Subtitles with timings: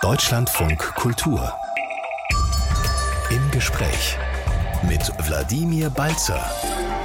[0.00, 1.52] Deutschlandfunk Kultur.
[3.30, 4.16] Im Gespräch
[4.88, 6.48] mit Wladimir Balzer.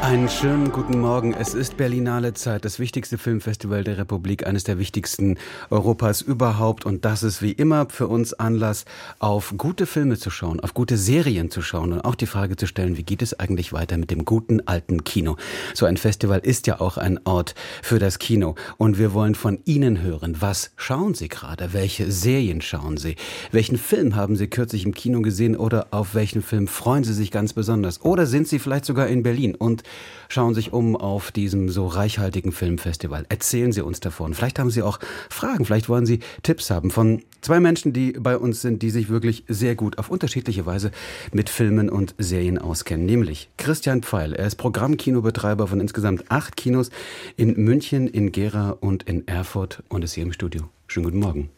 [0.04, 1.34] Einen schönen guten Morgen.
[1.34, 5.38] Es ist Berlinale Zeit, das wichtigste Filmfestival der Republik, eines der wichtigsten
[5.70, 6.86] Europas überhaupt.
[6.86, 8.84] Und das ist wie immer für uns Anlass,
[9.20, 12.68] auf gute Filme zu schauen, auf gute Serien zu schauen und auch die Frage zu
[12.68, 15.38] stellen, wie geht es eigentlich weiter mit dem guten alten Kino?
[15.74, 18.56] So ein Festival ist ja auch ein Ort für das Kino.
[18.76, 20.36] Und wir wollen von Ihnen hören.
[20.42, 21.72] Was schauen Sie gerade?
[21.72, 23.16] Welche Serien schauen Sie?
[23.54, 27.32] Welchen Film haben Sie kürzlich im Kino gesehen oder auf welchen Film freuen Sie sich
[27.32, 28.02] ganz besonders?
[28.02, 29.84] Oder sind Sie vielleicht sogar in Berlin und
[30.30, 33.26] schauen sich um auf diesem so reichhaltigen Filmfestival.
[33.30, 34.34] Erzählen Sie uns davon.
[34.34, 38.38] Vielleicht haben Sie auch Fragen, vielleicht wollen Sie Tipps haben von zwei Menschen, die bei
[38.38, 40.92] uns sind, die sich wirklich sehr gut auf unterschiedliche Weise
[41.32, 43.06] mit Filmen und Serien auskennen.
[43.06, 44.34] Nämlich Christian Pfeil.
[44.34, 46.90] Er ist Programmkinobetreiber von insgesamt acht Kinos
[47.38, 50.64] in München, in Gera und in Erfurt und ist hier im Studio.
[50.88, 51.50] Schönen guten Morgen.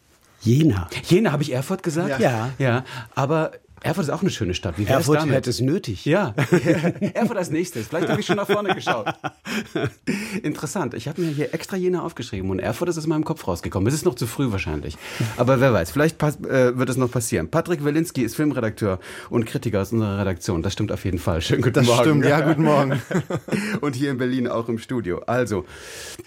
[0.42, 0.88] Jena.
[1.08, 2.20] Jena, habe ich Erfurt gesagt?
[2.20, 2.50] Ja.
[2.58, 3.52] Ja, aber
[3.86, 4.78] Erfurt ist auch eine schöne Stadt.
[4.78, 5.34] Wie Erfurt damit?
[5.34, 6.04] hätte es nötig.
[6.04, 6.34] Ja,
[7.14, 7.86] Erfurt als nächstes.
[7.86, 9.06] Vielleicht habe ich schon nach vorne geschaut.
[10.42, 10.94] Interessant.
[10.94, 13.86] Ich habe mir hier extra Jena aufgeschrieben und Erfurt ist aus meinem Kopf rausgekommen.
[13.86, 14.96] Es ist noch zu früh wahrscheinlich.
[15.36, 17.48] Aber wer weiß, vielleicht äh, wird es noch passieren.
[17.48, 18.98] Patrick Welinski ist Filmredakteur
[19.30, 20.62] und Kritiker aus unserer Redaktion.
[20.62, 21.40] Das stimmt auf jeden Fall.
[21.40, 21.98] Schönen guten das Morgen.
[21.98, 23.00] Das stimmt, ja, guten Morgen.
[23.82, 25.20] und hier in Berlin auch im Studio.
[25.26, 25.64] Also,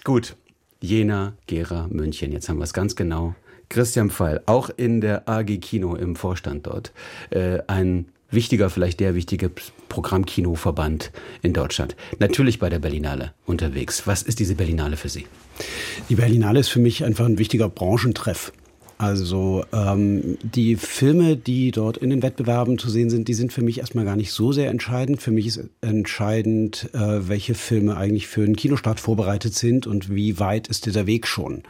[0.02, 0.34] gut.
[0.80, 2.32] Jena, Gera, München.
[2.32, 3.34] Jetzt haben wir es ganz genau.
[3.70, 6.92] Christian Pfeil, auch in der AG Kino im Vorstand dort,
[7.30, 9.50] äh, ein wichtiger, vielleicht der wichtige
[9.88, 11.10] Programmkinoverband
[11.42, 11.96] in Deutschland.
[12.18, 14.06] Natürlich bei der Berlinale unterwegs.
[14.06, 15.26] Was ist diese Berlinale für Sie?
[16.08, 18.52] Die Berlinale ist für mich einfach ein wichtiger Branchentreff.
[19.00, 23.62] Also ähm, die Filme, die dort in den Wettbewerben zu sehen sind, die sind für
[23.62, 25.22] mich erstmal gar nicht so sehr entscheidend.
[25.22, 30.38] Für mich ist entscheidend, äh, welche Filme eigentlich für einen Kinostart vorbereitet sind und wie
[30.38, 31.62] weit ist dieser Weg schon.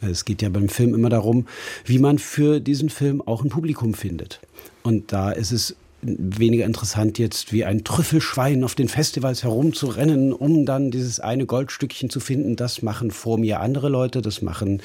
[0.00, 1.46] Es geht ja beim Film immer darum,
[1.84, 4.40] wie man für diesen Film auch ein Publikum findet.
[4.82, 10.66] Und da ist es weniger interessant jetzt wie ein Trüffelschwein auf den Festivals herumzurennen, um
[10.66, 12.56] dann dieses eine Goldstückchen zu finden.
[12.56, 14.82] Das machen vor mir andere Leute, das machen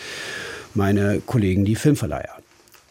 [0.73, 2.37] meine Kollegen, die Filmverleiher.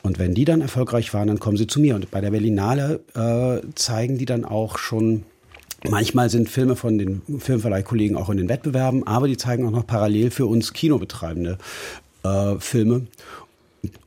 [0.03, 1.95] Und wenn die dann erfolgreich waren, dann kommen sie zu mir.
[1.95, 5.25] Und bei der Berlinale äh, zeigen die dann auch schon
[5.87, 9.87] Manchmal sind Filme von den Filmverleihkollegen auch in den Wettbewerben, aber die zeigen auch noch
[9.87, 11.59] parallel für uns Kinobetreibende
[12.23, 13.07] äh, Filme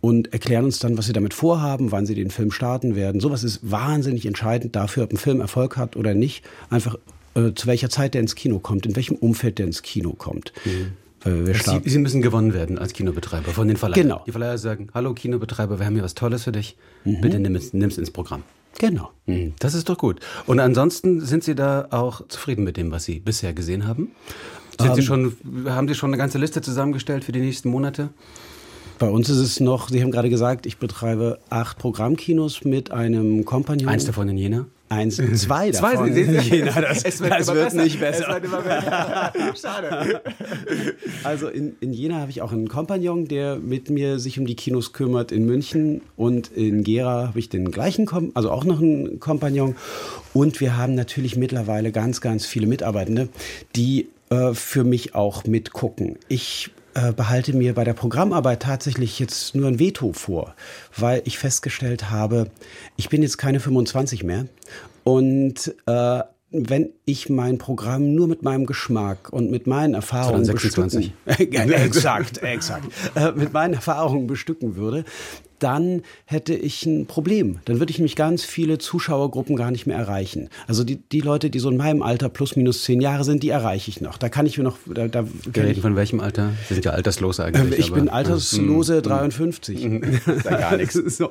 [0.02, 3.22] und erklären uns dann, was sie damit vorhaben, wann sie den Film starten werden.
[3.22, 6.44] Sowas ist wahnsinnig entscheidend dafür, ob ein Film Erfolg hat oder nicht.
[6.70, 6.98] Einfach
[7.36, 10.54] äh, zu welcher Zeit der ins Kino kommt, in welchem Umfeld der ins Kino kommt.
[10.66, 10.94] Mhm.
[11.26, 14.08] Sie, Sie, müssen gewonnen werden als Kinobetreiber von den Verleihern.
[14.08, 14.24] Genau.
[14.26, 16.78] Die Verleiher sagen, hallo Kinobetreiber, wir haben hier was Tolles für dich.
[17.04, 17.22] Mhm.
[17.22, 18.44] Bitte nimm es, nimm es ins Programm.
[18.78, 19.12] Genau.
[19.26, 19.54] Mhm.
[19.60, 20.20] Das ist doch gut.
[20.46, 24.12] Und ansonsten sind Sie da auch zufrieden mit dem, was Sie bisher gesehen haben?
[24.80, 25.08] Sind um, Sie ähm.
[25.08, 28.10] schon, haben Sie schon eine ganze Liste zusammengestellt für die nächsten Monate?
[29.00, 33.46] Bei uns ist es noch, Sie haben gerade gesagt, ich betreibe acht Programmkinos mit einem
[33.46, 33.90] Kompagnon.
[33.90, 34.66] Eins davon in Jena?
[34.90, 36.14] Eins, zwei davon.
[36.14, 36.82] Zwei, in Jena.
[36.82, 38.42] Das, es wird, das wird nicht besser.
[38.42, 39.34] Es wird besser.
[39.62, 40.22] Schade.
[41.24, 44.56] Also in, in Jena habe ich auch einen Kompagnon, der mit mir sich um die
[44.56, 46.02] Kinos kümmert in München.
[46.16, 49.76] Und in Gera habe ich den gleichen, Kom also auch noch einen Kompagnon.
[50.34, 53.30] Und wir haben natürlich mittlerweile ganz, ganz viele Mitarbeitende,
[53.76, 56.18] die äh, für mich auch mitgucken.
[56.30, 60.56] Ich äh, behalte mir bei der Programmarbeit tatsächlich jetzt nur ein Veto vor,
[60.98, 62.50] weil ich festgestellt habe,
[62.96, 64.48] ich bin jetzt keine 25 mehr
[65.04, 71.14] und äh, wenn ich mein Programm nur mit meinem Geschmack und mit meinen Erfahrungen 26.
[71.24, 75.06] bestücken, exakt, exakt, äh, mit meinen Erfahrungen bestücken würde,
[75.60, 77.60] dann hätte ich ein Problem.
[77.66, 80.50] Dann würde ich nämlich ganz viele Zuschauergruppen gar nicht mehr erreichen.
[80.68, 83.50] Also die, die Leute, die so in meinem Alter plus minus zehn Jahre sind, die
[83.50, 84.18] erreiche ich noch.
[84.18, 84.78] Da kann ich mir noch.
[84.86, 86.52] Da, da Wir reden von welchem Alter?
[86.68, 87.80] Sie sind ja alterslos eigentlich.
[87.80, 89.02] Äh, ich aber, bin alterslose ja.
[89.02, 89.84] 53.
[89.84, 90.04] Mhm.
[90.04, 90.94] ist ja gar nichts.
[91.18, 91.30] so.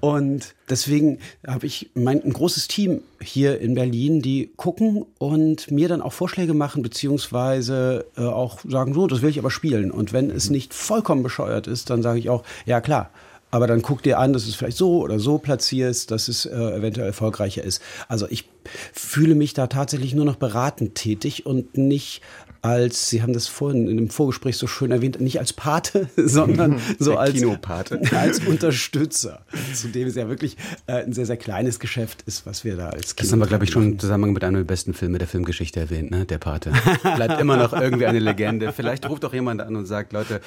[0.00, 5.88] Und deswegen habe ich mein, ein großes Team hier in Berlin, die gucken und mir
[5.88, 9.90] dann auch Vorschläge machen, beziehungsweise äh, auch sagen, so, das will ich aber spielen.
[9.90, 10.56] Und wenn es mhm.
[10.56, 13.10] nicht vollkommen bescheuert ist, dann sage ich auch, ja klar,
[13.54, 16.54] aber dann guck dir an, dass es vielleicht so oder so platzierst, dass es äh,
[16.54, 17.80] eventuell erfolgreicher ist.
[18.08, 18.50] Also ich
[18.92, 22.20] fühle mich da tatsächlich nur noch beratend tätig und nicht
[22.64, 26.80] als, Sie haben das vorhin in dem Vorgespräch so schön erwähnt, nicht als Pate, sondern
[26.98, 28.00] so als, Kinopate.
[28.12, 29.44] als Unterstützer,
[29.74, 30.56] zu dem es ja wirklich
[30.86, 33.46] äh, ein sehr, sehr kleines Geschäft ist, was wir da als Kino Das haben wir,
[33.46, 36.24] glaube ich, schon im Zusammenhang mit einem der besten Filme der Filmgeschichte erwähnt, ne?
[36.24, 36.72] der Pate.
[37.02, 38.72] Bleibt immer noch irgendwie eine Legende.
[38.72, 40.40] Vielleicht ruft auch jemand an und sagt, Leute,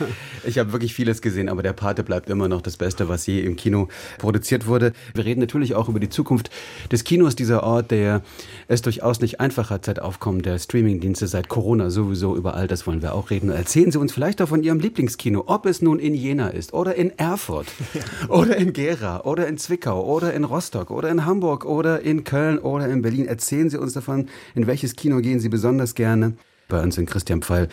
[0.43, 3.41] ich habe wirklich vieles gesehen, aber der Pate bleibt immer noch das Beste, was je
[3.41, 4.93] im Kino produziert wurde.
[5.13, 6.49] Wir reden natürlich auch über die Zukunft
[6.91, 8.23] des Kinos, dieser Ort, der
[8.67, 12.67] es durchaus nicht einfach hat seit Aufkommen der Streamingdienste, seit Corona, so sowieso über all
[12.67, 13.49] das wollen wir auch reden.
[13.49, 16.95] Erzählen Sie uns vielleicht auch von Ihrem Lieblingskino, ob es nun in Jena ist oder
[16.95, 17.67] in Erfurt
[18.29, 22.59] oder in Gera oder in Zwickau oder in Rostock oder in Hamburg oder in Köln
[22.59, 23.25] oder in Berlin.
[23.25, 26.33] Erzählen Sie uns davon, in welches Kino gehen Sie besonders gerne.
[26.69, 27.69] Bei uns sind Christian Pfeil,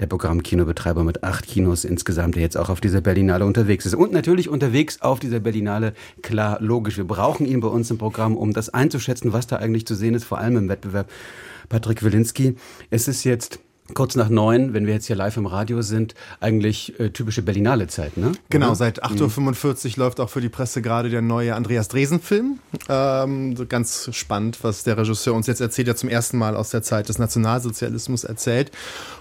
[0.00, 3.94] der Programmkinobetreiber mit acht Kinos insgesamt, der jetzt auch auf dieser Berlinale unterwegs ist.
[3.94, 5.92] Und natürlich unterwegs auf dieser Berlinale,
[6.22, 6.96] klar, logisch.
[6.96, 10.14] Wir brauchen ihn bei uns im Programm, um das einzuschätzen, was da eigentlich zu sehen
[10.14, 11.10] ist, vor allem im Wettbewerb.
[11.68, 12.56] Patrick Wilinski,
[12.90, 13.60] es ist jetzt
[13.94, 17.86] kurz nach neun, wenn wir jetzt hier live im Radio sind, eigentlich äh, typische Berlinale
[17.86, 18.32] Zeit, ne?
[18.50, 22.58] Genau, seit 8.45 Uhr läuft auch für die Presse gerade der neue Andreas Dresen-Film.
[22.88, 26.70] Ähm, so ganz spannend, was der Regisseur uns jetzt erzählt, der zum ersten Mal aus
[26.70, 28.70] der Zeit des Nationalsozialismus erzählt.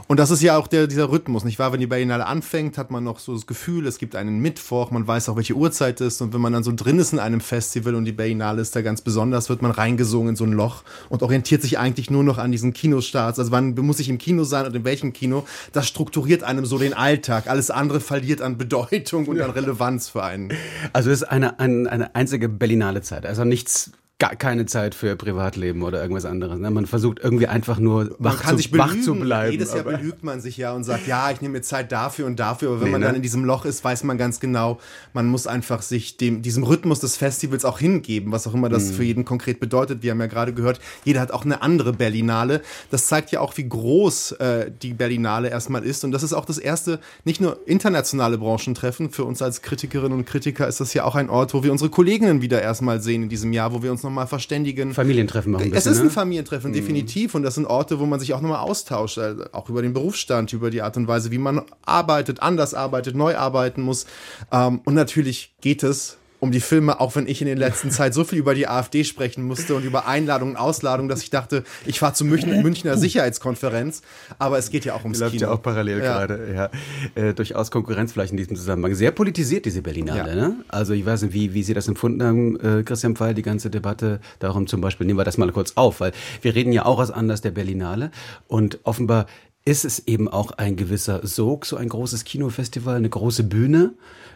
[0.08, 1.74] Und das ist ja auch der, dieser Rhythmus, nicht wahr?
[1.74, 5.06] Wenn die Berlinale anfängt, hat man noch so das Gefühl, es gibt einen Mittwoch, man
[5.06, 6.22] weiß auch, welche Uhrzeit ist.
[6.22, 8.82] Und wenn man dann so drin ist in einem Festival und die Berlinale ist da
[8.82, 12.38] ganz besonders, wird man reingesungen in so ein Loch und orientiert sich eigentlich nur noch
[12.38, 13.38] an diesen Kinostarts.
[13.38, 15.46] Also wann muss ich im Kino sein und in welchem Kino?
[15.74, 17.48] Das strukturiert einem so den Alltag.
[17.48, 20.54] Alles andere verliert an Bedeutung und an Relevanz für einen.
[20.94, 23.26] Also es ist eine, eine, eine einzige Berlinale Zeit.
[23.26, 26.58] Also nichts gar keine Zeit für Privatleben oder irgendwas anderes.
[26.58, 26.72] Ne?
[26.72, 28.90] Man versucht irgendwie einfach nur wach, zu, sich belügen.
[28.90, 29.52] wach zu bleiben.
[29.52, 32.40] Jedes Jahr belügt man sich ja und sagt, ja, ich nehme mir Zeit dafür und
[32.40, 32.70] dafür.
[32.70, 33.08] Aber wenn nee, man ne?
[33.08, 34.80] dann in diesem Loch ist, weiß man ganz genau,
[35.14, 38.86] man muss einfach sich dem, diesem Rhythmus des Festivals auch hingeben, was auch immer das
[38.86, 38.94] mhm.
[38.94, 40.02] für jeden konkret bedeutet.
[40.02, 42.62] Wir haben ja gerade gehört, jeder hat auch eine andere Berlinale.
[42.90, 46.04] Das zeigt ja auch, wie groß äh, die Berlinale erstmal ist.
[46.04, 49.12] Und das ist auch das erste, nicht nur internationale Branchentreffen.
[49.12, 51.92] Für uns als Kritikerinnen und Kritiker ist das ja auch ein Ort, wo wir unsere
[51.92, 54.94] Kolleginnen wieder erstmal sehen in diesem Jahr, wo wir uns nochmal verständigen.
[54.94, 55.72] Familientreffen machen.
[55.74, 56.12] Es ist ein ne?
[56.12, 56.76] Familientreffen, mhm.
[56.76, 57.36] definitiv.
[57.36, 60.54] Und das sind Orte, wo man sich auch nochmal austauscht, äh, auch über den Berufsstand,
[60.54, 64.06] über die Art und Weise, wie man arbeitet, anders arbeitet, neu arbeiten muss.
[64.52, 68.14] Ähm, und natürlich geht es um die Filme, auch wenn ich in der letzten Zeit
[68.14, 71.64] so viel über die AfD sprechen musste und über Einladungen und Ausladungen, dass ich dachte,
[71.86, 74.02] ich fahre zur Münchner, Münchner Sicherheitskonferenz.
[74.38, 75.48] Aber es geht ja auch ums Läuft Kino.
[75.48, 76.04] ja auch parallel ja.
[76.04, 76.72] gerade.
[77.16, 77.22] Ja.
[77.22, 78.94] Äh, durchaus Konkurrenz vielleicht in diesem Zusammenhang.
[78.94, 80.30] Sehr politisiert diese Berlinale.
[80.30, 80.36] Ja.
[80.36, 80.56] Ne?
[80.68, 83.70] Also ich weiß nicht, wie, wie Sie das empfunden haben, äh, Christian Pfeil, die ganze
[83.70, 85.08] Debatte darum zum Beispiel.
[85.08, 86.12] Nehmen wir das mal kurz auf, weil
[86.42, 88.12] wir reden ja auch aus Anlass der Berlinale
[88.48, 89.26] und offenbar
[89.68, 93.92] ist es eben auch ein gewisser Sog, so ein großes Kinofestival, eine große Bühne.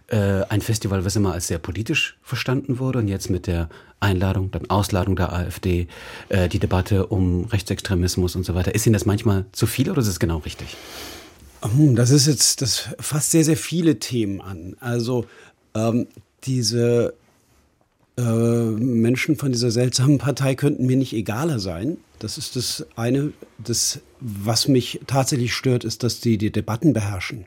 [0.07, 3.69] Äh, ein Festival, was immer als sehr politisch verstanden wurde und jetzt mit der
[4.01, 5.87] Einladung, dann Ausladung der AfD,
[6.27, 8.75] äh, die Debatte um Rechtsextremismus und so weiter.
[8.75, 10.75] Ist Ihnen das manchmal zu viel oder ist es genau richtig?
[11.61, 14.75] Hm, das ist jetzt, das fasst sehr, sehr viele Themen an.
[14.81, 15.27] Also
[15.73, 16.07] ähm,
[16.43, 17.13] diese
[18.17, 21.95] äh, Menschen von dieser seltsamen Partei könnten mir nicht egaler sein.
[22.19, 23.31] Das ist das eine.
[23.59, 27.45] Das, was mich tatsächlich stört, ist, dass die die Debatten beherrschen.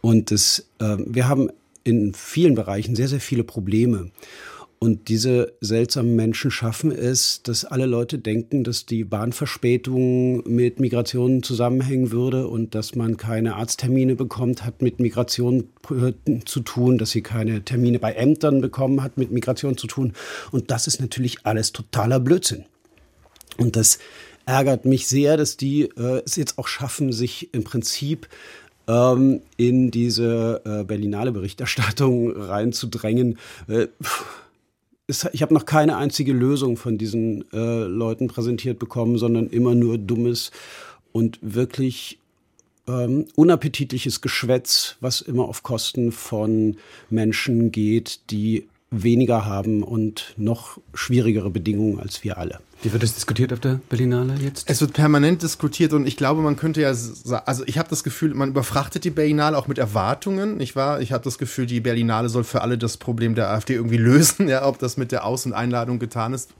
[0.00, 1.50] Und das, äh, wir haben
[1.84, 4.10] in vielen Bereichen sehr, sehr viele Probleme.
[4.82, 11.42] Und diese seltsamen Menschen schaffen es, dass alle Leute denken, dass die Bahnverspätung mit Migration
[11.42, 15.68] zusammenhängen würde und dass man keine Arzttermine bekommt, hat mit Migration
[16.46, 20.14] zu tun, dass sie keine Termine bei Ämtern bekommen, hat mit Migration zu tun.
[20.50, 22.64] Und das ist natürlich alles totaler Blödsinn.
[23.58, 23.98] Und das
[24.46, 28.28] ärgert mich sehr, dass die äh, es jetzt auch schaffen, sich im Prinzip
[28.88, 33.38] ähm, in diese äh, Berlinale Berichterstattung reinzudrängen.
[33.68, 33.88] Äh,
[35.32, 39.98] ich habe noch keine einzige Lösung von diesen äh, Leuten präsentiert bekommen, sondern immer nur
[39.98, 40.52] dummes
[41.12, 42.18] und wirklich
[42.86, 46.76] ähm, unappetitliches Geschwätz, was immer auf Kosten von
[47.08, 52.60] Menschen geht, die weniger haben und noch schwierigere Bedingungen als wir alle.
[52.82, 54.68] Wie wird es diskutiert auf der Berlinale jetzt?
[54.70, 58.32] Es wird permanent diskutiert und ich glaube, man könnte ja, also ich habe das Gefühl,
[58.34, 61.00] man überfrachtet die Berlinale auch mit Erwartungen, nicht wahr?
[61.00, 64.48] Ich habe das Gefühl, die Berlinale soll für alle das Problem der AfD irgendwie lösen,
[64.48, 66.50] ja, ob das mit der Aus- und Einladung getan ist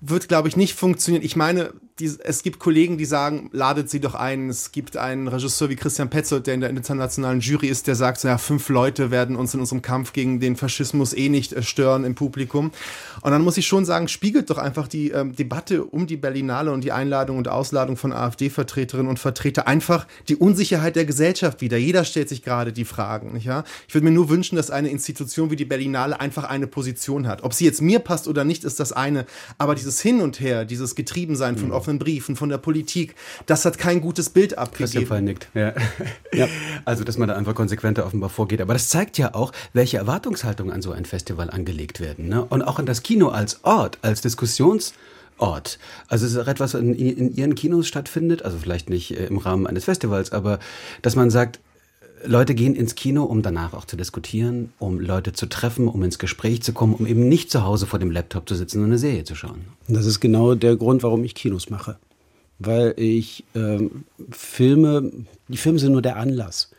[0.00, 1.24] wird, glaube ich, nicht funktionieren.
[1.24, 4.50] Ich meine, die, es gibt Kollegen, die sagen, ladet sie doch ein.
[4.50, 8.20] Es gibt einen Regisseur wie Christian Petzold, der in der internationalen Jury ist, der sagt,
[8.20, 11.62] so, ja, fünf Leute werden uns in unserem Kampf gegen den Faschismus eh nicht äh,
[11.62, 12.70] stören im Publikum.
[13.22, 16.70] Und dann muss ich schon sagen, spiegelt doch einfach die ähm, Debatte um die Berlinale
[16.70, 21.78] und die Einladung und Ausladung von AfD-Vertreterinnen und Vertreter einfach die Unsicherheit der Gesellschaft wieder.
[21.78, 23.64] Jeder stellt sich gerade die Fragen, nicht wahr?
[23.88, 27.42] Ich würde mir nur wünschen, dass eine Institution wie die Berlinale einfach eine Position hat.
[27.42, 29.24] Ob sie jetzt mir passt oder nicht, ist das eine.
[29.56, 33.14] Aber dieses Hin und Her, dieses Getriebensein von mhm offenen Briefen von der Politik.
[33.46, 35.06] Das hat kein gutes Bild abgegeben.
[35.06, 35.48] Christian nickt.
[35.54, 35.72] Ja.
[36.32, 36.48] ja.
[36.84, 38.60] Also, dass man da einfach konsequenter offenbar vorgeht.
[38.60, 42.28] Aber das zeigt ja auch, welche Erwartungshaltungen an so ein Festival angelegt werden.
[42.28, 42.44] Ne?
[42.44, 44.92] Und auch an das Kino als Ort, als Diskussions-
[45.38, 45.78] Ort.
[46.08, 49.26] Also es ist auch etwas, was in, in, Ihren Kinos stattfindet, also vielleicht nicht äh,
[49.26, 50.58] im Rahmen eines Festivals, aber
[51.02, 51.60] dass man sagt,
[52.24, 56.18] Leute gehen ins Kino, um danach auch zu diskutieren, um Leute zu treffen, um ins
[56.18, 58.98] Gespräch zu kommen, um eben nicht zu Hause vor dem Laptop zu sitzen und eine
[58.98, 59.66] Serie zu schauen.
[59.88, 61.98] Das ist genau der Grund, warum ich Kinos mache.
[62.58, 65.12] weil ich ähm, Filme,
[65.48, 66.70] die Filme sind nur der Anlass.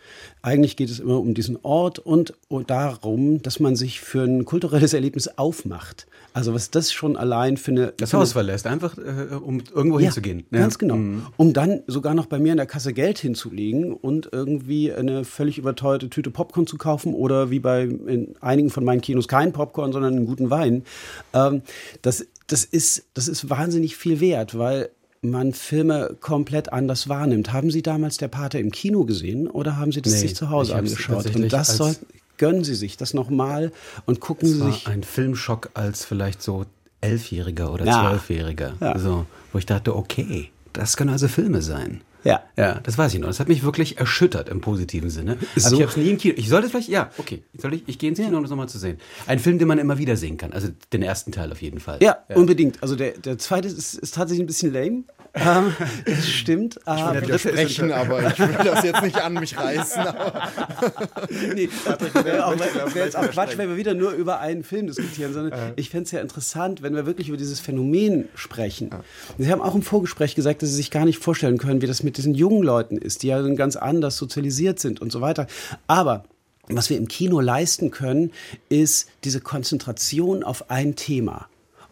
[0.48, 2.34] Eigentlich geht es immer um diesen Ort und,
[2.68, 6.08] darum, dass man sich für ein kulturelles Erlebnis aufmacht.
[6.32, 7.94] Also was das schon allein für eine...
[7.98, 10.46] Das für Haus eine, verlässt, einfach äh, um irgendwo ja, hinzugehen.
[10.50, 10.96] Ganz genau.
[10.96, 11.26] Mhm.
[11.36, 15.58] Um dann sogar noch bei mir in der Kasse Geld hinzulegen und irgendwie eine völlig
[15.58, 19.92] überteuerte Tüte Popcorn zu kaufen oder wie bei in einigen von meinen Kinos kein Popcorn,
[19.92, 20.86] sondern einen guten Wein.
[21.34, 21.62] Ähm,
[22.04, 24.92] das, das, ist, das ist wahnsinnig viel wert, weil
[25.30, 27.54] man Filme komplett anders wahrnimmt.
[27.54, 30.50] Haben Sie damals Der Pate im Kino gesehen oder haben Sie das nee, sich zu
[30.50, 31.34] Hause angeschaut?
[31.36, 31.96] Und das soll,
[32.38, 33.72] gönnen Sie sich das nochmal
[34.06, 34.88] und gucken Sie sich.
[34.88, 36.66] Ein Filmschock als vielleicht so
[37.02, 38.10] Elfjähriger oder ja.
[38.10, 38.74] Zwölfjähriger.
[38.80, 38.98] Ja.
[38.98, 42.02] So, wo ich dachte, okay, das können also Filme sein.
[42.24, 42.44] Ja.
[42.58, 43.28] Ja, das weiß ich noch.
[43.28, 45.38] Das hat mich wirklich erschüttert im positiven Sinne.
[45.56, 45.76] Also so.
[45.76, 46.34] ich habe es nie im Kino.
[46.36, 47.44] Ich sollte vielleicht, ja, okay.
[47.58, 48.98] Soll ich, ich gehe ins Kino, um das nochmal zu sehen.
[49.28, 50.52] Ein Film, den man immer wieder sehen kann.
[50.52, 52.00] Also den ersten Teil auf jeden Fall.
[52.02, 52.36] Ja, ja.
[52.36, 52.82] unbedingt.
[52.84, 55.04] Also der, der zweite ist, ist tatsächlich ein bisschen lame.
[55.38, 55.74] Ähm,
[56.06, 56.80] das stimmt.
[56.86, 60.04] Ich will nicht sprechen, aber ich will das jetzt nicht an mich reißen.
[61.54, 64.88] nee, das wäre auch, wär jetzt auch Quatsch, wenn wir wieder nur über einen Film
[64.88, 65.74] diskutieren, sondern äh.
[65.76, 68.92] ich fände es ja interessant, wenn wir wirklich über dieses Phänomen sprechen.
[68.92, 68.96] Äh.
[69.38, 72.04] Sie haben auch im Vorgespräch gesagt, dass Sie sich gar nicht vorstellen können, wie das
[72.04, 75.48] mit diesen jungen Leuten ist, die ja dann ganz anders sozialisiert sind und so weiter.
[75.88, 76.24] Aber
[76.70, 78.32] was wir im Kino leisten können,
[78.70, 81.48] ist diese Konzentration auf ein Thema.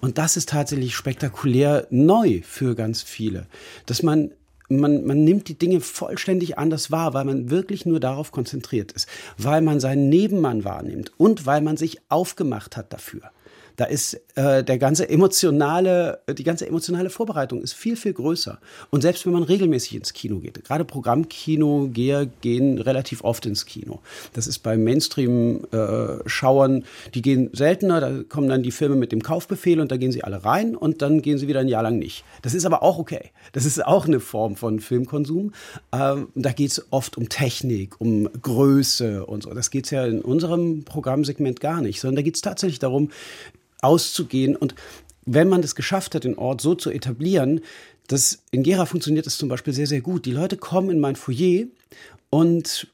[0.06, 3.48] Und das ist tatsächlich spektakulär neu für ganz viele,
[3.88, 4.30] dass man
[4.70, 9.10] man, man nimmt die Dinge vollständig anders wahr, weil man wirklich nur darauf konzentriert ist,
[9.40, 13.32] weil man seinen Nebenmann wahrnimmt und weil man sich aufgemacht hat dafür.
[13.76, 18.60] Da ist äh, der ganze emotionale, die ganze emotionale Vorbereitung ist viel, viel größer.
[18.90, 24.00] Und selbst wenn man regelmäßig ins Kino geht, gerade Programmkino-Geher gehen relativ oft ins Kino.
[24.34, 29.22] Das ist bei Mainstream-Schauern, äh, die gehen seltener, da kommen dann die Filme mit dem
[29.22, 32.00] Kaufbefehl und da gehen sie alle rein und dann gehen sie wieder ein Jahr lang
[32.00, 32.24] nicht.
[32.42, 33.32] Das ist aber auch okay.
[33.54, 35.54] Das ist auch eine Form von Filmkonsum.
[35.92, 39.54] Ähm, da geht es oft um Technik, um Größe und so.
[39.54, 43.10] Das geht es ja in unserem Programmsegment gar nicht, sondern da geht es tatsächlich darum,
[43.86, 44.56] auszugehen.
[44.56, 44.76] Und
[45.26, 47.62] wenn man es geschafft hat, den Ort so zu etablieren,
[48.08, 50.26] das in Gera funktioniert das zum Beispiel sehr, sehr gut.
[50.26, 51.66] Die Leute kommen in mein Foyer
[52.30, 52.88] und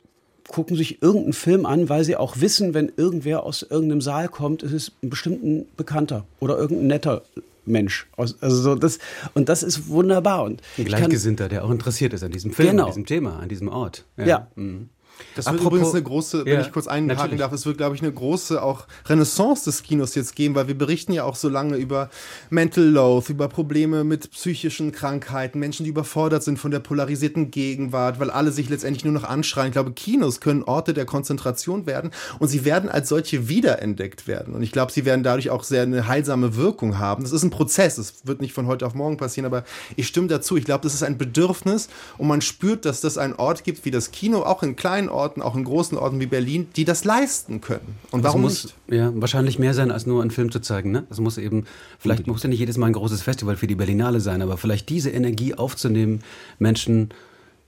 [0.47, 4.63] gucken sich irgendeinen Film an, weil sie auch wissen, wenn irgendwer aus irgendeinem Saal kommt,
[4.63, 7.23] ist es ein bestimmter Bekannter oder irgendein netter
[7.65, 8.07] Mensch.
[8.17, 8.99] Also so das,
[9.33, 10.43] und das ist wunderbar.
[10.43, 12.83] Und ein Gleichgesinnter, der auch interessiert ist an diesem Film, genau.
[12.83, 14.05] an diesem Thema, an diesem Ort.
[14.17, 14.25] Ja.
[14.25, 14.47] ja.
[14.55, 14.89] Mhm.
[15.35, 17.39] Das wird Apropos, übrigens eine große, wenn ja, ich kurz einhaken natürlich.
[17.39, 20.77] darf, es wird, glaube ich, eine große auch Renaissance des Kinos jetzt geben, weil wir
[20.77, 22.09] berichten ja auch so lange über
[22.49, 28.19] Mental Loath, über Probleme mit psychischen Krankheiten, Menschen, die überfordert sind von der polarisierten Gegenwart,
[28.19, 29.67] weil alle sich letztendlich nur noch anschreien.
[29.67, 34.53] Ich glaube, Kinos können Orte der Konzentration werden und sie werden als solche wiederentdeckt werden.
[34.53, 37.23] Und ich glaube, sie werden dadurch auch sehr eine heilsame Wirkung haben.
[37.23, 39.63] Das ist ein Prozess, es wird nicht von heute auf morgen passieren, aber
[39.95, 40.57] ich stimme dazu.
[40.57, 43.91] Ich glaube, das ist ein Bedürfnis und man spürt, dass das ein Ort gibt wie
[43.91, 47.61] das Kino, auch in kleinen Orten, auch in großen Orten wie Berlin, die das leisten
[47.61, 47.95] können.
[48.11, 48.75] Und warum muss, nicht?
[48.89, 50.91] Ja, wahrscheinlich mehr sein, als nur einen Film zu zeigen.
[50.91, 51.03] Ne?
[51.09, 51.65] Es muss eben,
[51.99, 54.89] vielleicht muss ja nicht jedes Mal ein großes Festival für die Berlinale sein, aber vielleicht
[54.89, 56.21] diese Energie aufzunehmen,
[56.59, 57.09] Menschen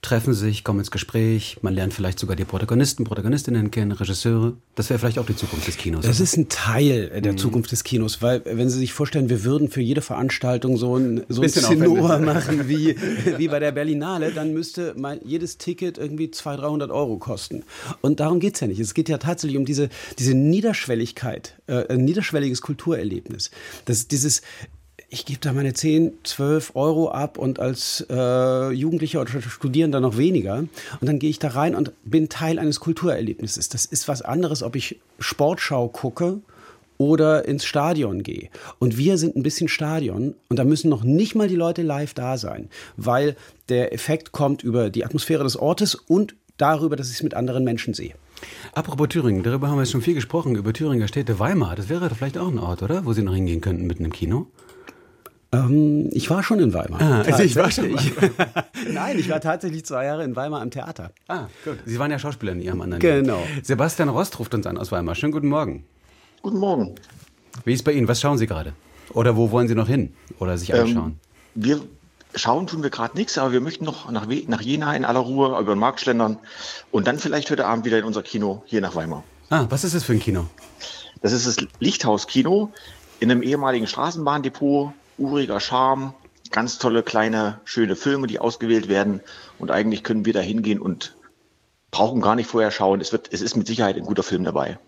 [0.04, 4.54] treffen sich, kommen ins Gespräch, man lernt vielleicht sogar die Protagonisten, Protagonistinnen kennen, Regisseure.
[4.76, 6.06] Das wäre vielleicht auch die Zukunft des Kinos.
[6.06, 7.38] Das ist ein Teil der mhm.
[7.38, 11.24] Zukunft des Kinos, weil wenn Sie sich vorstellen, wir würden für jede Veranstaltung so ein,
[11.30, 12.96] so ein Zinnober machen wie,
[13.38, 17.64] wie bei der Berlinale, dann müsste mal jedes Ticket irgendwie 200, 300 Euro kosten.
[18.02, 18.80] Und darum geht es ja nicht.
[18.80, 23.52] Es geht ja tatsächlich um diese, diese Niederschwelligkeit, äh, ein niederschwelliges Kulturerlebnis.
[23.86, 24.42] Das, dieses,
[25.14, 30.18] ich gebe da meine 10, 12 Euro ab und als äh, Jugendlicher oder Studierender noch
[30.18, 30.58] weniger.
[30.58, 30.70] Und
[31.02, 33.70] dann gehe ich da rein und bin Teil eines Kulturerlebnisses.
[33.70, 36.40] Das ist was anderes, ob ich Sportschau gucke
[36.98, 38.50] oder ins Stadion gehe.
[38.80, 42.16] Und wir sind ein bisschen Stadion und da müssen noch nicht mal die Leute live
[42.16, 43.36] da sein, weil
[43.70, 47.64] der Effekt kommt über die Atmosphäre des Ortes und darüber, dass ich es mit anderen
[47.64, 48.16] Menschen sehe.
[48.74, 51.38] Apropos Thüringen, darüber haben wir jetzt schon viel gesprochen, über Thüringer Städte.
[51.38, 53.06] Weimar, das wäre vielleicht auch ein Ort, oder?
[53.06, 54.48] Wo Sie noch hingehen könnten mitten im Kino?
[55.54, 57.00] Ähm, ich war schon in Weimar.
[57.02, 57.96] Ah, also ich war schon.
[58.92, 61.12] Nein, ich war tatsächlich zwei Jahre in Weimar am Theater.
[61.28, 61.78] Ah, gut.
[61.86, 63.40] Sie waren ja Schauspieler in Ihrem anderen Genau.
[63.40, 63.64] Leben.
[63.64, 65.16] Sebastian Rost ruft uns an aus Weimar.
[65.16, 65.86] Schönen guten Morgen.
[66.42, 66.96] Guten Morgen.
[67.66, 68.08] Wie ist bei Ihnen?
[68.08, 68.74] Was schauen Sie gerade?
[69.14, 70.14] Oder wo wollen Sie noch hin?
[70.40, 71.20] Oder sich anschauen?
[71.56, 71.82] Ähm, wir
[72.36, 75.50] schauen tun wir gerade nichts, aber wir möchten noch nach, nach Jena in aller Ruhe
[75.60, 76.40] über den Markt schlendern
[76.92, 79.24] und dann vielleicht heute Abend wieder in unser Kino hier nach Weimar.
[79.52, 80.48] Ah, was ist das für ein Kino?
[81.22, 82.72] Das ist das Lichthaus-Kino
[83.20, 86.14] in einem ehemaligen Straßenbahndepot uriger Charme,
[86.52, 89.22] ganz tolle, kleine, schöne Filme, die ausgewählt werden.
[89.60, 91.16] Und eigentlich können wir da hingehen und
[91.92, 93.02] brauchen gar nicht vorher schauen.
[93.02, 94.80] Es, wird, es ist mit Sicherheit ein guter Film dabei.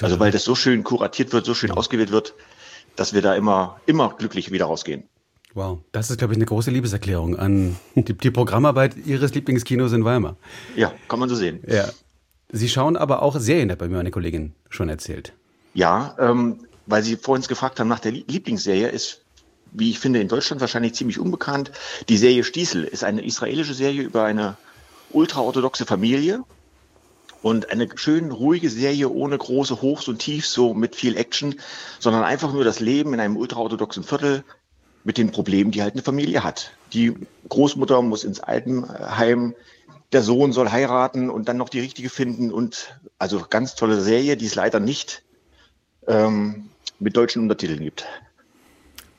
[0.00, 2.34] Also weil das so schön kuratiert wird, so schön ausgewählt wird,
[2.96, 5.04] dass wir da immer, immer glücklich wieder rausgehen.
[5.54, 10.04] Wow, das ist, glaube ich, eine große Liebeserklärung an die, die Programmarbeit Ihres Lieblingskinos in
[10.04, 10.36] Weimar.
[10.76, 11.62] Ja, kann man so sehen.
[11.66, 11.90] Ja.
[12.50, 15.34] Sie schauen aber auch Serien, hat bei mir meine Kollegin schon erzählt.
[15.74, 19.21] Ja, ähm, weil Sie vorhin gefragt haben nach der Lieblingsserie, ist,
[19.72, 21.70] wie ich finde, in Deutschland wahrscheinlich ziemlich unbekannt.
[22.08, 24.56] Die Serie Stiesel ist eine israelische Serie über eine
[25.10, 26.44] ultraorthodoxe Familie
[27.42, 31.56] und eine schön ruhige Serie ohne große Hochs und Tiefs, so mit viel Action,
[31.98, 34.44] sondern einfach nur das Leben in einem ultraorthodoxen Viertel
[35.04, 36.72] mit den Problemen, die halt eine Familie hat.
[36.92, 37.14] Die
[37.48, 39.54] Großmutter muss ins Altenheim,
[40.12, 44.36] der Sohn soll heiraten und dann noch die richtige finden und also ganz tolle Serie,
[44.36, 45.22] die es leider nicht
[46.06, 46.68] ähm,
[47.00, 48.06] mit deutschen Untertiteln gibt.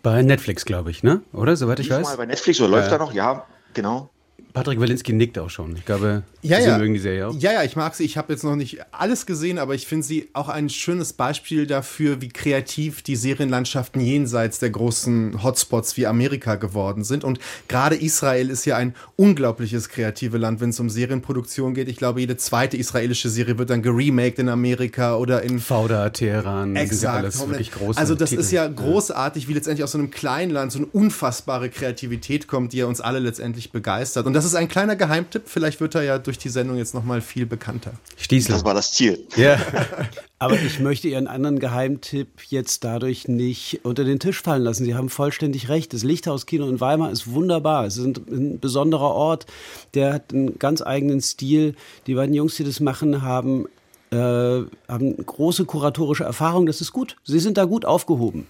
[0.04, 1.22] Bei Netflix, glaube ich, ne?
[1.32, 1.56] Oder?
[1.56, 2.18] Soweit ich Diesmal weiß.
[2.18, 3.14] bei Netflix oder läuft da noch?
[3.14, 4.10] Ja, genau.
[4.54, 5.76] Patrick Walinski nickt auch schon.
[5.76, 6.78] Ich glaube, ja, Sie ja.
[6.78, 7.36] mögen die Serie auch.
[7.40, 8.04] Ja, ja, ich mag sie.
[8.04, 11.66] Ich habe jetzt noch nicht alles gesehen, aber ich finde sie auch ein schönes Beispiel
[11.66, 17.24] dafür, wie kreativ die Serienlandschaften jenseits der großen Hotspots wie Amerika geworden sind.
[17.24, 21.88] Und gerade Israel ist ja ein unglaubliches kreatives Land, wenn es um Serienproduktion geht.
[21.88, 26.76] Ich glaube, jede zweite israelische Serie wird dann geremaked in Amerika oder in Fauda, Teheran.
[26.76, 27.04] Exakt.
[27.04, 28.42] Ja alles wirklich große also das Titel.
[28.42, 32.74] ist ja großartig, wie letztendlich aus so einem kleinen Land so eine unfassbare Kreativität kommt,
[32.74, 34.23] die ja uns alle letztendlich begeistert.
[34.26, 35.44] Und das ist ein kleiner Geheimtipp.
[35.46, 37.94] Vielleicht wird er ja durch die Sendung jetzt noch mal viel bekannter.
[38.18, 38.54] Stiesel.
[38.54, 39.26] Das war das Ziel.
[39.36, 39.58] Ja.
[40.40, 44.84] Aber ich möchte Ihren anderen Geheimtipp jetzt dadurch nicht unter den Tisch fallen lassen.
[44.84, 45.94] Sie haben vollständig recht.
[45.94, 47.86] Das Lichthauskino in Weimar ist wunderbar.
[47.86, 49.46] Es ist ein besonderer Ort.
[49.94, 51.76] Der hat einen ganz eigenen Stil.
[52.08, 53.68] Die beiden Jungs, die das machen, haben
[54.14, 56.66] äh, haben große kuratorische Erfahrung.
[56.66, 57.16] Das ist gut.
[57.24, 58.48] Sie sind da gut aufgehoben.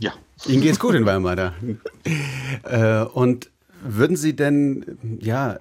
[0.00, 0.12] Ja.
[0.46, 1.54] Ihnen geht's gut in Weimar da.
[2.64, 3.51] äh, und
[3.84, 5.58] würden Sie denn ja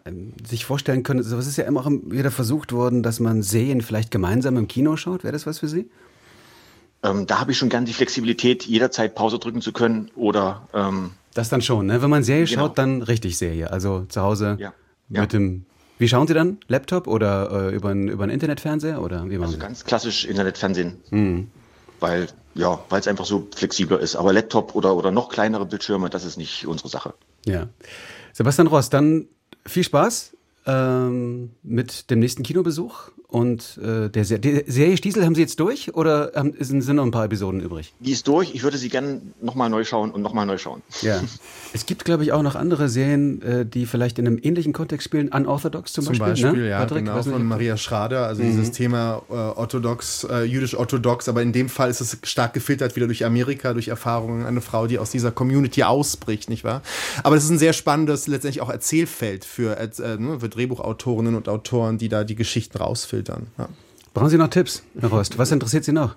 [0.47, 4.11] sich vorstellen können, es ist ja immer auch wieder versucht worden, dass man Serien vielleicht
[4.11, 5.23] gemeinsam im Kino schaut.
[5.23, 5.89] Wäre das was für Sie?
[7.03, 10.67] Ähm, da habe ich schon gern die Flexibilität, jederzeit Pause drücken zu können oder.
[10.73, 12.01] Ähm, das dann schon, ne?
[12.01, 12.67] Wenn man Serie genau.
[12.67, 13.71] schaut, dann richtig Serie.
[13.71, 14.73] Also zu Hause ja.
[15.09, 15.21] Ja.
[15.21, 15.65] mit dem.
[15.97, 16.57] Wie schauen Sie dann?
[16.67, 20.97] Laptop oder äh, über einen über Internetfernseher oder wie Also ganz klassisch Internetfernsehen.
[21.09, 21.47] Mhm.
[21.99, 24.15] Weil ja, weil es einfach so flexibler ist.
[24.15, 27.13] Aber Laptop oder oder noch kleinere Bildschirme, das ist nicht unsere Sache.
[27.45, 27.69] Ja.
[28.33, 29.27] Sebastian Ross, dann
[29.65, 35.41] viel Spaß ähm, mit dem nächsten Kinobesuch und äh, der, der Serie Stiesel haben Sie
[35.41, 37.93] jetzt durch oder ähm, sind, sind noch ein paar Episoden übrig?
[38.01, 38.53] Die ist durch.
[38.53, 40.81] Ich würde sie gerne nochmal neu schauen und nochmal neu schauen.
[41.01, 41.21] Ja.
[41.73, 45.05] es gibt, glaube ich, auch noch andere Serien, äh, die vielleicht in einem ähnlichen Kontext
[45.05, 45.29] spielen.
[45.29, 46.43] Unorthodox zum, zum Beispiel.
[46.43, 46.69] Beispiel ne?
[46.71, 48.27] ja, Patrick, genau, von Maria Schrader.
[48.27, 48.47] Also mhm.
[48.47, 51.29] dieses Thema äh, orthodox, äh, jüdisch-orthodox.
[51.29, 54.45] Aber in dem Fall ist es stark gefiltert wieder durch Amerika, durch Erfahrungen.
[54.45, 56.81] Eine Frau, die aus dieser Community ausbricht, nicht wahr?
[57.23, 61.47] Aber es ist ein sehr spannendes, letztendlich auch Erzählfeld für, äh, ne, für Drehbuchautorinnen und
[61.47, 63.47] Autoren, die da die Geschichten rausfiltern filtern.
[63.57, 63.69] Ja.
[64.13, 65.37] Brauchen Sie noch Tipps, Herr Rost?
[65.37, 66.15] Was interessiert Sie noch?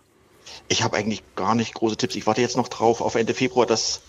[0.69, 2.17] Ich habe eigentlich gar nicht große Tipps.
[2.17, 4.01] Ich warte jetzt noch drauf auf Ende Februar, dass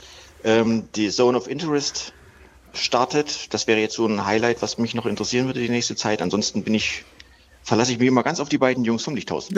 [0.44, 2.14] ähm, die Zone of Interest
[2.74, 3.54] startet.
[3.54, 6.22] Das wäre jetzt so ein Highlight, was mich noch interessieren würde die nächste Zeit.
[6.22, 7.04] Ansonsten bin ich
[7.64, 9.50] verlasse ich mich immer ganz auf die beiden Jungs vom Lichthaus.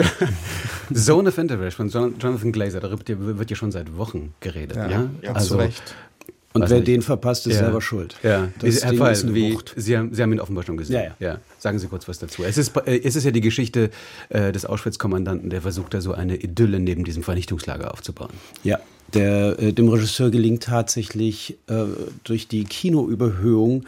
[0.94, 4.76] Zone of Interest von Jonathan Glazer, darüber wird ja schon seit Wochen geredet.
[4.76, 5.10] Ja, ja?
[5.22, 5.94] ja also, zu Recht.
[6.54, 6.88] Und wer nicht.
[6.88, 7.64] den verpasst, ist ja.
[7.64, 8.16] selber schuld.
[8.22, 10.94] Ja, das Herr Fall, wie, Sie, haben, Sie haben ihn offenbar schon gesehen.
[10.94, 11.34] Ja, ja.
[11.34, 11.38] ja.
[11.58, 12.42] Sagen Sie kurz was dazu.
[12.42, 13.90] Es ist, äh, es ist ja die Geschichte
[14.30, 18.30] äh, des Auschwitz-Kommandanten, der versucht da so eine Idylle neben diesem Vernichtungslager aufzubauen.
[18.64, 18.78] Ja,
[19.14, 21.84] der, äh, dem Regisseur gelingt tatsächlich äh,
[22.24, 23.84] durch die Kinoüberhöhung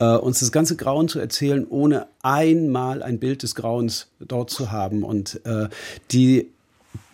[0.00, 4.72] äh, uns das ganze Grauen zu erzählen, ohne einmal ein Bild des Grauens dort zu
[4.72, 5.04] haben.
[5.04, 5.68] Und äh,
[6.10, 6.48] die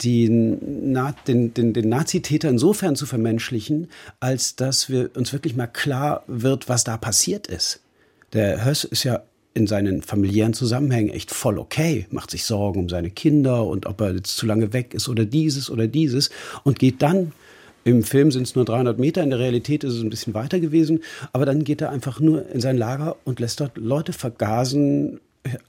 [0.03, 3.89] die, Na, den, den, den Nazitäter insofern zu vermenschlichen,
[4.21, 7.81] als dass wir uns wirklich mal klar wird, was da passiert ist.
[8.33, 9.23] Der Höss ist ja
[9.55, 14.01] in seinen familiären Zusammenhängen echt voll okay, macht sich Sorgen um seine Kinder und ob
[14.03, 16.31] er jetzt zu lange weg ist oder dieses oder dieses
[16.63, 17.33] und geht dann
[17.85, 20.59] im Film sind es nur 300 Meter, in der Realität ist es ein bisschen weiter
[20.59, 21.05] gewesen.
[21.33, 25.21] Aber dann geht er einfach nur in sein Lager und lässt dort Leute vergasen,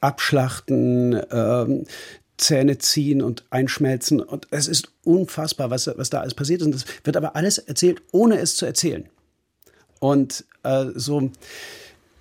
[0.02, 1.86] abschlachten, ähm,
[2.38, 4.22] Zähne ziehen und einschmelzen.
[4.22, 6.68] Und es ist unfassbar, was, was da alles passiert ist.
[6.68, 9.08] Und das wird aber alles erzählt, ohne es zu erzählen.
[10.00, 11.32] Und äh, so,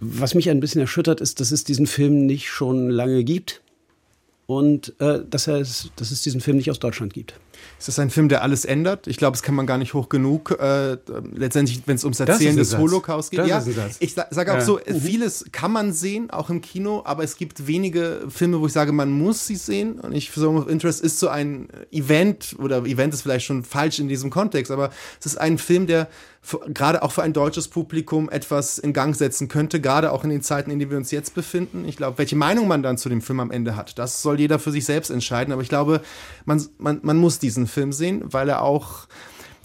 [0.00, 3.60] was mich ein bisschen erschüttert, ist, dass es diesen Film nicht schon lange gibt
[4.46, 7.34] und äh, dass, er es, dass es diesen Film nicht aus Deutschland gibt.
[7.78, 9.06] Es ist ein Film, der alles ändert.
[9.06, 10.50] Ich glaube, es kann man gar nicht hoch genug.
[10.58, 10.96] Äh,
[11.34, 13.40] letztendlich, wenn es ums Erzählen des Holocaust geht.
[13.40, 13.62] Das ja,
[13.98, 14.64] ich sage auch ja.
[14.64, 15.00] so, mhm.
[15.00, 18.92] vieles kann man sehen, auch im Kino, aber es gibt wenige Filme, wo ich sage,
[18.92, 20.00] man muss sie sehen.
[20.00, 23.98] Und ich Zone of Interest ist so ein Event, oder Event ist vielleicht schon falsch
[23.98, 24.90] in diesem Kontext, aber
[25.20, 26.08] es ist ein Film, der
[26.68, 30.42] gerade auch für ein deutsches Publikum etwas in Gang setzen könnte, gerade auch in den
[30.42, 31.84] Zeiten, in denen wir uns jetzt befinden.
[31.86, 34.58] Ich glaube, welche Meinung man dann zu dem Film am Ende hat, das soll jeder
[34.58, 35.52] für sich selbst entscheiden.
[35.52, 36.02] Aber ich glaube,
[36.44, 39.06] man, man, man muss diesen Film sehen, weil er auch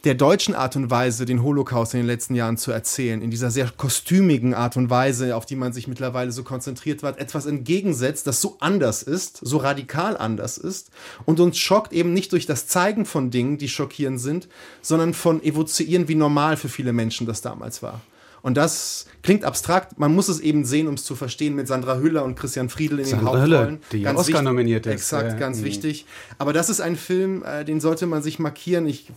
[0.04, 3.52] der deutschen Art und Weise, den Holocaust in den letzten Jahren zu erzählen, in dieser
[3.52, 8.26] sehr kostümigen Art und Weise, auf die man sich mittlerweile so konzentriert hat, etwas entgegensetzt,
[8.28, 10.92] das so anders ist, so radikal anders ist
[11.26, 14.48] und uns schockt eben nicht durch das Zeigen von Dingen, die schockierend sind,
[14.82, 18.02] sondern von evozieren, wie normal für viele Menschen das damals war.
[18.42, 22.00] Und das klingt abstrakt, man muss es eben sehen, um es zu verstehen, mit Sandra
[22.00, 23.68] Hüller und Christian Friedel in Sandra den Hauptrollen.
[23.68, 24.94] Hüller, die ganz Oscar nominiert ist.
[24.94, 25.66] Exakt, ganz ja.
[25.66, 26.06] wichtig.
[26.40, 28.88] Aber das ist ein Film, äh, den sollte man sich markieren.
[28.88, 29.08] Ich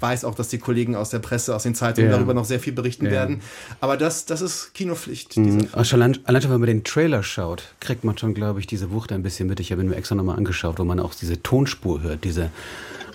[0.00, 2.16] weiß auch, dass die Kollegen aus der Presse, aus den Zeitungen ja.
[2.16, 3.10] darüber noch sehr viel berichten ja.
[3.12, 3.42] werden.
[3.80, 5.36] Aber das, das ist Kinopflicht.
[5.36, 5.68] Mhm.
[5.72, 9.12] Allein, allein schon, wenn man den Trailer schaut, kriegt man schon, glaube ich, diese Wucht
[9.12, 9.60] ein bisschen mit.
[9.60, 12.50] Ich habe ihn mir extra nochmal angeschaut, wo man auch diese Tonspur hört, diese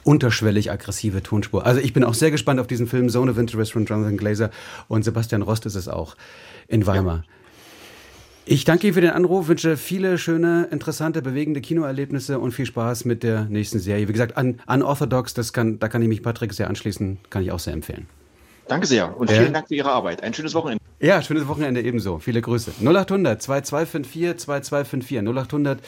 [0.05, 1.65] unterschwellig aggressive Tonspur.
[1.65, 4.51] Also ich bin auch sehr gespannt auf diesen Film Zone of Interest von Jonathan Glazer
[4.87, 6.15] und Sebastian Rost ist es auch
[6.67, 7.17] in Weimar.
[7.17, 7.23] Ja.
[8.47, 13.05] Ich danke Ihnen für den Anruf, wünsche viele schöne, interessante, bewegende Kinoerlebnisse und viel Spaß
[13.05, 14.07] mit der nächsten Serie.
[14.07, 17.51] Wie gesagt, an Unorthodox, das kann, da kann ich mich Patrick sehr anschließen, kann ich
[17.51, 18.05] auch sehr empfehlen.
[18.67, 20.23] Danke sehr und vielen Dank für Ihre Arbeit.
[20.23, 20.83] Ein schönes Wochenende.
[20.99, 22.19] Ja, schönes Wochenende ebenso.
[22.19, 22.71] Viele Grüße.
[22.81, 25.81] 0800 2254 2254 0800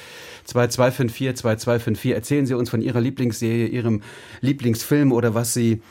[0.44, 2.12] 2254 2254.
[2.12, 4.02] Erzählen Sie uns von Ihrer Lieblingsserie, Ihrem
[4.42, 5.82] Lieblingsfilm oder was Sie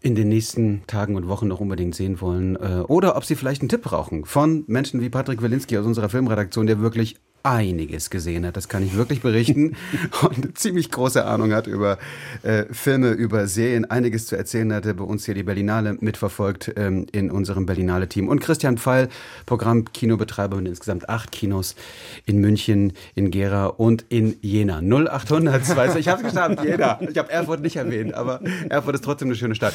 [0.00, 2.56] in den nächsten Tagen und Wochen noch unbedingt sehen wollen.
[2.56, 6.10] Äh, oder ob Sie vielleicht einen Tipp brauchen von Menschen wie Patrick Wilinski aus unserer
[6.10, 9.76] Filmredaktion, der wirklich einiges gesehen hat, das kann ich wirklich berichten,
[10.22, 11.98] und eine ziemlich große Ahnung hat über
[12.42, 17.06] äh, Filme, über Serien, einiges zu erzählen hatte, bei uns hier die Berlinale mitverfolgt ähm,
[17.12, 18.28] in unserem Berlinale-Team.
[18.28, 19.08] Und Christian Pfeil,
[19.44, 21.76] Programm-Kinobetreiber mit insgesamt acht Kinos
[22.24, 24.80] in München, in Gera und in Jena.
[24.80, 25.62] 0800,
[25.98, 26.98] ich habe es geschafft, Jena.
[27.02, 29.74] Ich habe Erfurt nicht erwähnt, aber Erfurt ist trotzdem eine schöne Stadt.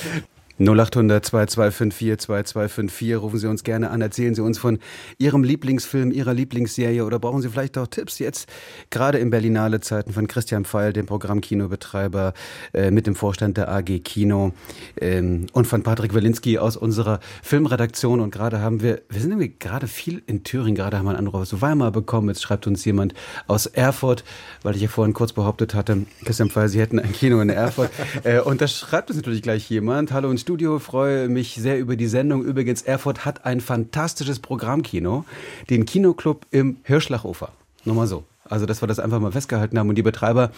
[0.59, 3.15] 0800 2254 2254.
[3.15, 4.79] Rufen Sie uns gerne an, erzählen Sie uns von
[5.17, 8.49] Ihrem Lieblingsfilm, Ihrer Lieblingsserie oder brauchen Sie vielleicht auch Tipps jetzt.
[8.89, 12.33] Gerade in Berlinale Zeiten von Christian Pfeil, dem Programmkinobetreiber
[12.73, 14.51] äh, mit dem Vorstand der AG Kino
[14.99, 18.19] ähm, und von Patrick Walinski aus unserer Filmredaktion.
[18.19, 21.27] Und gerade haben wir, wir sind irgendwie gerade viel in Thüringen, gerade haben wir einen
[21.27, 23.13] Anruf aus Weimar bekommen, jetzt schreibt uns jemand
[23.47, 24.25] aus Erfurt,
[24.63, 27.89] weil ich ja vorhin kurz behauptet hatte, Christian Pfeil, Sie hätten ein Kino in Erfurt.
[28.23, 31.95] Äh, und da schreibt uns natürlich gleich jemand, hallo und Studio, freue mich sehr über
[31.95, 32.43] die Sendung.
[32.43, 35.23] Übrigens, Erfurt hat ein fantastisches Programmkino,
[35.69, 37.51] den Kinoclub im Hirschlachufer.
[37.85, 38.23] Nur mal so.
[38.45, 39.89] Also, dass wir das einfach mal festgehalten haben.
[39.89, 40.49] Und die Betreiber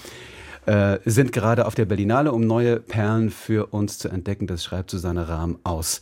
[0.65, 4.47] äh, sind gerade auf der Berlinale, um neue Perlen für uns zu entdecken.
[4.47, 5.99] Das schreibt Susanne Rahm aus.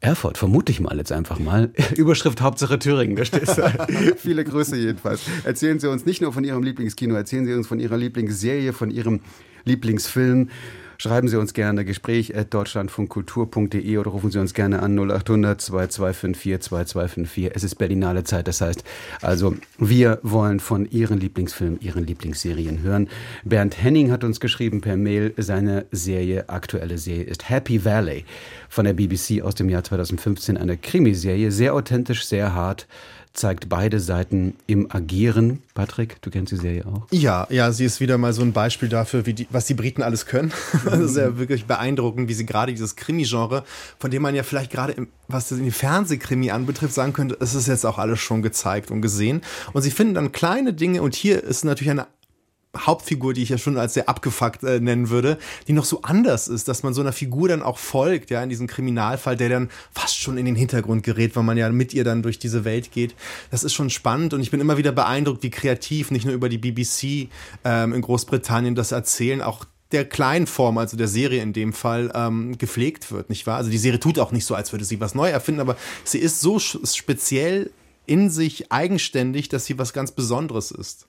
[0.00, 1.72] Erfurt, vermute ich mal jetzt einfach mal.
[1.96, 3.46] Überschrift Hauptsache Thüringen, da steht
[4.16, 5.20] Viele Grüße jedenfalls.
[5.44, 8.90] Erzählen Sie uns nicht nur von Ihrem Lieblingskino, erzählen Sie uns von Ihrer Lieblingsserie, von
[8.90, 9.20] Ihrem
[9.66, 10.48] Lieblingsfilm.
[10.98, 16.60] Schreiben Sie uns gerne Gespräch at deutschlandfunkkultur.de oder rufen Sie uns gerne an 0800 2254
[16.68, 17.50] 2254.
[17.54, 18.82] Es ist Berlinale Zeit, das heißt,
[19.20, 23.08] also wir wollen von Ihren Lieblingsfilmen, Ihren Lieblingsserien hören.
[23.44, 28.24] Bernd Henning hat uns geschrieben per Mail, seine Serie, aktuelle Serie ist Happy Valley
[28.68, 32.86] von der BBC aus dem Jahr 2015, eine Krimiserie, sehr authentisch, sehr hart
[33.36, 35.62] zeigt beide Seiten im Agieren.
[35.74, 37.06] Patrick, du kennst die Serie auch?
[37.10, 40.02] Ja, ja, sie ist wieder mal so ein Beispiel dafür, wie die, was die Briten
[40.02, 40.52] alles können.
[40.84, 43.64] das ist ja wirklich beeindruckend, wie sie gerade dieses Krimi-Genre,
[43.98, 47.36] von dem man ja vielleicht gerade, im, was das in die Fernsehkrimi anbetrifft, sagen könnte,
[47.40, 49.42] es ist jetzt auch alles schon gezeigt und gesehen.
[49.72, 52.06] Und sie finden dann kleine Dinge, und hier ist natürlich eine
[52.78, 56.48] Hauptfigur, die ich ja schon als sehr abgefuckt äh, nennen würde, die noch so anders
[56.48, 59.70] ist, dass man so einer Figur dann auch folgt, ja, in diesem Kriminalfall, der dann
[59.92, 62.90] fast schon in den Hintergrund gerät, weil man ja mit ihr dann durch diese Welt
[62.92, 63.14] geht.
[63.50, 66.48] Das ist schon spannend und ich bin immer wieder beeindruckt, wie kreativ nicht nur über
[66.48, 67.30] die BBC
[67.64, 72.10] ähm, in Großbritannien das erzählen, auch der kleinen Form, also der Serie in dem Fall,
[72.14, 73.56] ähm, gepflegt wird, nicht wahr?
[73.56, 76.18] Also die Serie tut auch nicht so, als würde sie was neu erfinden, aber sie
[76.18, 77.70] ist so speziell
[78.06, 81.06] in sich eigenständig, dass sie was ganz Besonderes ist.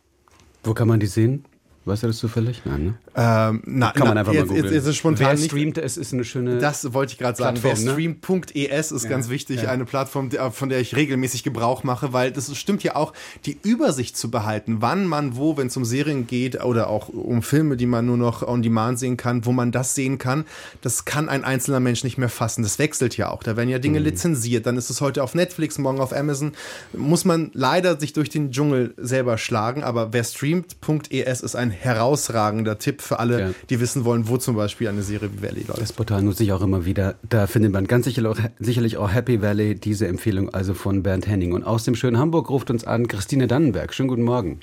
[0.63, 1.45] Wo kann man die sehen?
[1.87, 2.63] Weißt du das zufällig?
[2.65, 2.93] Nein, ne?
[3.15, 4.73] Ähm, na, Kann man einfach jetzt, mal googeln.
[4.73, 7.57] Jetzt, jetzt spontan Wer streamt, es ist eine schöne Das wollte ich gerade sagen.
[7.61, 7.91] Wer ne?
[7.91, 9.69] streamt.es ist ja, ganz wichtig, ja.
[9.69, 13.13] eine Plattform, von der ich regelmäßig Gebrauch mache, weil das stimmt ja auch,
[13.45, 17.41] die Übersicht zu behalten, wann man wo, wenn es um Serien geht oder auch um
[17.41, 20.45] Filme, die man nur noch on demand sehen kann, wo man das sehen kann,
[20.81, 22.63] das kann ein einzelner Mensch nicht mehr fassen.
[22.63, 23.43] Das wechselt ja auch.
[23.43, 24.05] Da werden ja Dinge mhm.
[24.05, 26.51] lizenziert, dann ist es heute auf Netflix, morgen auf Amazon.
[26.91, 32.79] Muss man leider sich durch den Dschungel selber schlagen, aber wer streamt.es ist ein herausragender
[32.79, 33.49] Tipp für alle, ja.
[33.69, 35.81] die wissen wollen, wo zum Beispiel eine Serie wie Valley läuft.
[35.81, 37.15] Das Portal nutze ich auch immer wieder.
[37.27, 41.27] Da findet man ganz sicherlich auch, sicherlich auch Happy Valley, diese Empfehlung also von Bernd
[41.27, 41.53] Henning.
[41.53, 43.93] Und aus dem schönen Hamburg ruft uns an Christine Dannenberg.
[43.93, 44.59] Schönen guten Morgen.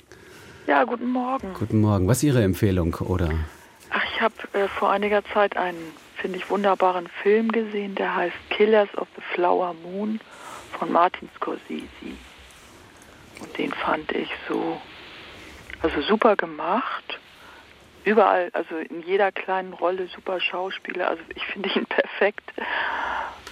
[0.67, 1.53] Ja, guten Morgen.
[1.53, 2.07] Guten Morgen.
[2.07, 3.29] Was ist Ihre Empfehlung, oder?
[3.91, 5.77] Ach, ich habe äh, vor einiger Zeit einen,
[6.15, 10.19] finde ich, wunderbaren Film gesehen, der heißt Killers of the Flower Moon
[10.77, 11.85] von Martin Scorsese.
[13.41, 14.77] Und den fand ich so,
[15.81, 17.19] also super gemacht
[18.05, 21.09] überall, also in jeder kleinen Rolle super Schauspieler.
[21.09, 22.53] Also ich finde ihn perfekt.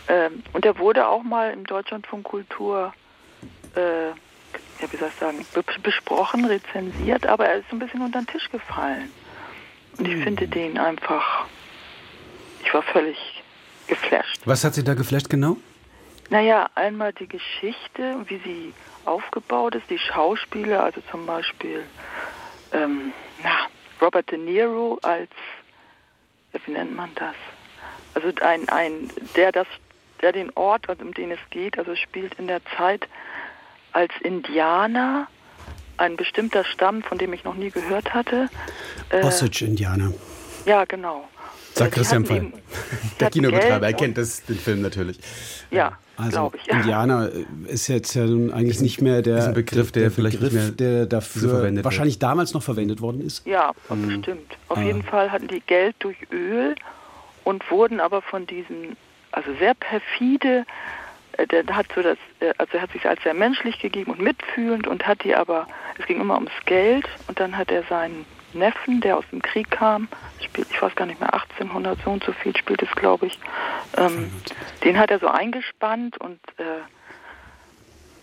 [0.07, 2.93] Ähm, und er wurde auch mal im Deutschlandfunk Kultur,
[3.75, 5.45] äh, ja, wie soll ich sagen,
[5.81, 9.11] besprochen, rezensiert, aber er ist so ein bisschen unter den Tisch gefallen.
[9.97, 11.45] Und ich finde den einfach,
[12.63, 13.43] ich war völlig
[13.87, 14.41] geflasht.
[14.45, 15.57] Was hat Sie da geflasht genau?
[16.29, 18.73] Naja, einmal die Geschichte, wie sie
[19.05, 21.83] aufgebaut ist, die Schauspieler, also zum Beispiel
[22.71, 23.13] ähm,
[23.43, 23.67] na,
[24.01, 25.29] Robert De Niro als,
[26.51, 27.35] wie nennt man das?
[28.13, 29.67] Also ein, ein, der das,
[30.21, 33.07] der den Ort, um den es geht, also spielt in der Zeit
[33.91, 35.27] als Indianer,
[35.97, 38.49] ein bestimmter Stamm, von dem ich noch nie gehört hatte.
[39.09, 40.11] Äh, Osage-Indianer.
[40.65, 41.27] Ja, genau.
[41.73, 42.51] Sagt Christian Fall.
[43.19, 45.19] Der Kinobetreiber, er kennt das, den Film natürlich.
[45.71, 46.77] Ja, also ich, ja.
[46.77, 47.29] Indianer
[47.67, 50.53] ist jetzt ja nun eigentlich nicht mehr der ist ein Begriff, der, der vielleicht Begriff,
[50.53, 52.23] nicht mehr der dafür so wahrscheinlich wird.
[52.23, 53.45] damals noch verwendet worden ist.
[53.47, 54.07] Ja, mhm.
[54.07, 54.57] bestimmt.
[54.67, 54.81] Auf ah.
[54.81, 56.75] jeden Fall hatten die Geld durch Öl
[57.43, 58.95] und wurden aber von diesen,
[59.31, 60.65] also sehr perfide,
[61.37, 64.21] äh, der hat so das, äh, also er hat sich als sehr menschlich gegeben und
[64.21, 68.25] mitfühlend und hat die aber, es ging immer ums Geld und dann hat er seinen
[68.53, 70.07] Neffen, der aus dem Krieg kam,
[70.43, 73.39] spielt, ich weiß gar nicht mehr, 1800 so und so viel spielt es, glaube ich.
[73.97, 74.31] Ähm,
[74.83, 76.81] den hat er so eingespannt und äh,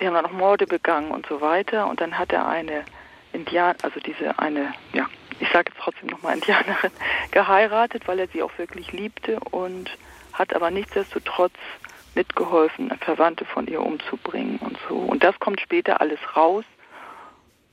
[0.00, 1.88] die haben dann noch Morde begangen und so weiter.
[1.88, 2.84] Und dann hat er eine
[3.32, 5.06] Indianer, also diese eine, ja,
[5.38, 6.90] ich sage jetzt trotzdem nochmal Indianerin,
[7.30, 9.90] geheiratet, weil er sie auch wirklich liebte und
[10.32, 11.54] hat aber nichtsdestotrotz
[12.14, 14.96] mitgeholfen, Verwandte von ihr umzubringen und so.
[14.96, 16.64] Und das kommt später alles raus.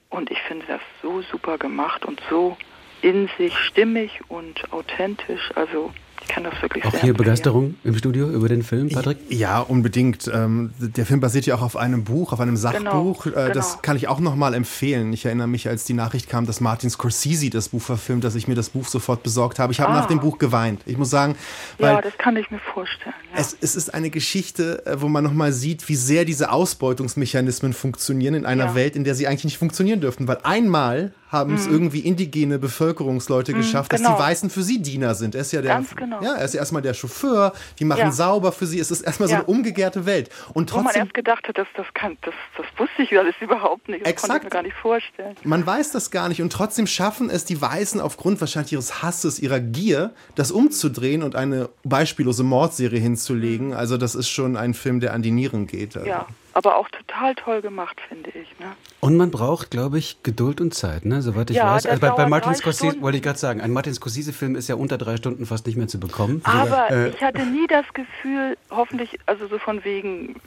[0.09, 2.57] Und ich finde das so super gemacht und so
[3.01, 5.51] in sich stimmig und authentisch.
[5.55, 5.91] Also
[6.21, 7.17] ich kann das wirklich Auch hier empfehlen.
[7.17, 9.17] Begeisterung im Studio über den Film, Patrick?
[9.30, 10.30] Ja, unbedingt.
[10.34, 13.23] Ähm, der Film basiert ja auch auf einem Buch, auf einem Sachbuch.
[13.23, 13.82] Genau, äh, das genau.
[13.82, 15.13] kann ich auch nochmal empfehlen.
[15.13, 18.47] Ich erinnere mich, als die Nachricht kam, dass Martin Scorsese das Buch verfilmt, dass ich
[18.47, 19.71] mir das Buch sofort besorgt habe.
[19.73, 19.95] Ich habe ah.
[19.99, 20.82] nach dem Buch geweint.
[20.86, 21.36] Ich muss sagen,
[21.77, 23.15] weil ja, das kann ich mir vorstellen.
[23.34, 23.39] Ja.
[23.39, 28.34] Es, es, ist eine Geschichte, äh, wo man nochmal sieht, wie sehr diese Ausbeutungsmechanismen funktionieren
[28.34, 28.75] in einer ja.
[28.75, 30.27] Welt, in der sie eigentlich nicht funktionieren dürften.
[30.27, 31.73] Weil einmal haben es mhm.
[31.73, 34.03] irgendwie indigene Bevölkerungsleute mhm, geschafft, genau.
[34.03, 34.29] dass die genau.
[34.29, 35.35] Weißen für sie Diener sind.
[35.35, 36.21] Er ist ja der, Ganz genau.
[36.21, 38.11] ja, er ist erstmal der Chauffeur, die machen ja.
[38.11, 38.79] sauber für sie.
[38.79, 39.37] Es ist erstmal ja.
[39.37, 40.29] so eine umgekehrte Welt.
[40.53, 43.35] Und trotzdem, Wo man erst gedacht hat, das, das, kann, das, das wusste ich alles
[43.41, 44.05] überhaupt nicht.
[44.05, 44.31] Das exakt.
[44.31, 45.35] konnte ich mir gar nicht vorstellen.
[45.43, 49.39] Man weiß das gar nicht und trotzdem schaffen es die Weißen aufgrund wahrscheinlich ihres Hasses,
[49.39, 53.67] ihrer Gier, das umzudrehen und eine beispiellose Mordserie hinzulegen.
[53.67, 53.73] Mhm.
[53.73, 55.97] Also das ist schon ein Film, der an die Nieren geht.
[55.97, 56.07] Also.
[56.07, 58.59] Ja aber auch total toll gemacht, finde ich.
[58.59, 58.65] Ne?
[58.99, 61.21] Und man braucht, glaube ich, Geduld und Zeit, ne?
[61.21, 61.85] soweit ich ja, weiß.
[61.85, 64.97] Also bei, bei Martin Scorsese wollte ich gerade sagen, ein Martin Scorsese-Film ist ja unter
[64.97, 66.41] drei Stunden fast nicht mehr zu bekommen.
[66.45, 70.37] Aber äh, ich hatte nie das Gefühl, hoffentlich, also so von wegen,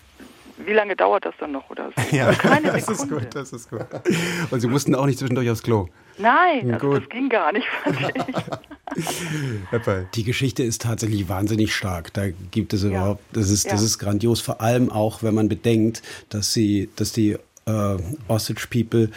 [0.67, 2.17] wie lange dauert das dann noch oder so?
[2.17, 3.87] Ja, Keine das ist gut, das ist gut.
[4.51, 5.89] Und Sie mussten auch nicht zwischendurch aufs Klo.
[6.19, 8.25] Nein, also das ging gar nicht, fand ich.
[10.15, 12.13] Die Geschichte ist tatsächlich wahnsinnig stark.
[12.13, 16.03] Da gibt es überhaupt, das ist, das ist grandios, vor allem auch, wenn man bedenkt,
[16.29, 17.97] dass sie, dass die äh,
[18.29, 19.11] Osage People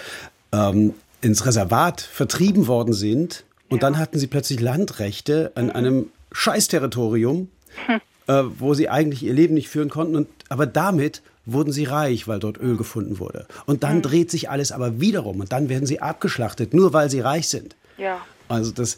[0.51, 3.89] ähm, ins Reservat vertrieben worden sind und ja.
[3.89, 5.71] dann hatten sie plötzlich Landrechte an mhm.
[5.71, 7.49] einem Scheißterritorium,
[7.87, 8.01] hm.
[8.27, 10.15] äh, wo sie eigentlich ihr Leben nicht führen konnten.
[10.15, 13.45] Und, aber damit wurden sie reich, weil dort Öl gefunden wurde.
[13.65, 14.03] Und dann mhm.
[14.03, 17.75] dreht sich alles aber wiederum und dann werden sie abgeschlachtet, nur weil sie reich sind.
[17.97, 18.21] Ja.
[18.47, 18.97] Also das,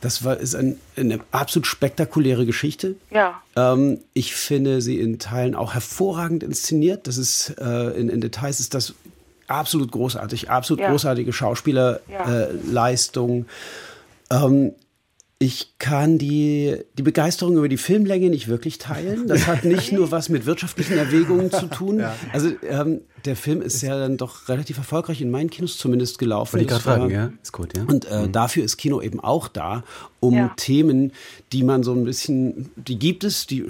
[0.00, 2.96] das war, ist ein, eine absolut spektakuläre Geschichte.
[3.10, 3.42] Ja.
[3.56, 7.06] Ähm, ich finde sie in Teilen auch hervorragend inszeniert.
[7.06, 8.94] Das ist, äh, in, in, Details ist das
[9.46, 10.90] absolut großartig, absolut ja.
[10.90, 13.46] großartige Schauspielerleistung.
[14.30, 14.42] Ja.
[14.42, 14.72] Äh, ähm,
[15.38, 19.26] ich kann die, die Begeisterung über die Filmlänge nicht wirklich teilen.
[19.26, 22.02] Das hat nicht nur was mit wirtschaftlichen Erwägungen zu tun.
[22.32, 26.54] Also ähm, der Film ist ja dann doch relativ erfolgreich in meinen Kinos zumindest gelaufen.
[26.54, 27.32] Wollte ich gerade fragen, ja.
[27.42, 27.84] Ist gut, ja.
[27.84, 28.32] Und äh, mhm.
[28.32, 29.84] dafür ist Kino eben auch da,
[30.20, 30.52] um ja.
[30.56, 31.12] Themen,
[31.52, 33.66] die man so ein bisschen, die gibt es, die,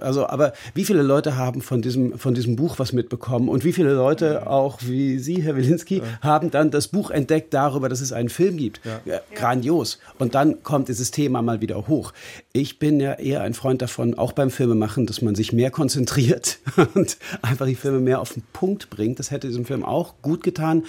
[0.00, 3.72] also, aber wie viele Leute haben von diesem, von diesem Buch was mitbekommen und wie
[3.72, 6.04] viele Leute, auch wie Sie, Herr Wilinski, ja.
[6.20, 8.80] haben dann das Buch entdeckt darüber, dass es einen Film gibt.
[9.04, 9.20] Ja.
[9.34, 9.98] Grandios.
[10.18, 12.12] Und dann kommt dieses Thema mal wieder hoch.
[12.52, 16.58] Ich bin ja eher ein Freund davon, auch beim Filmemachen, dass man sich mehr konzentriert
[16.94, 19.18] und einfach die Filme mehr auf den Punkt bringt.
[19.18, 20.84] Das hätte diesem Film auch gut getan.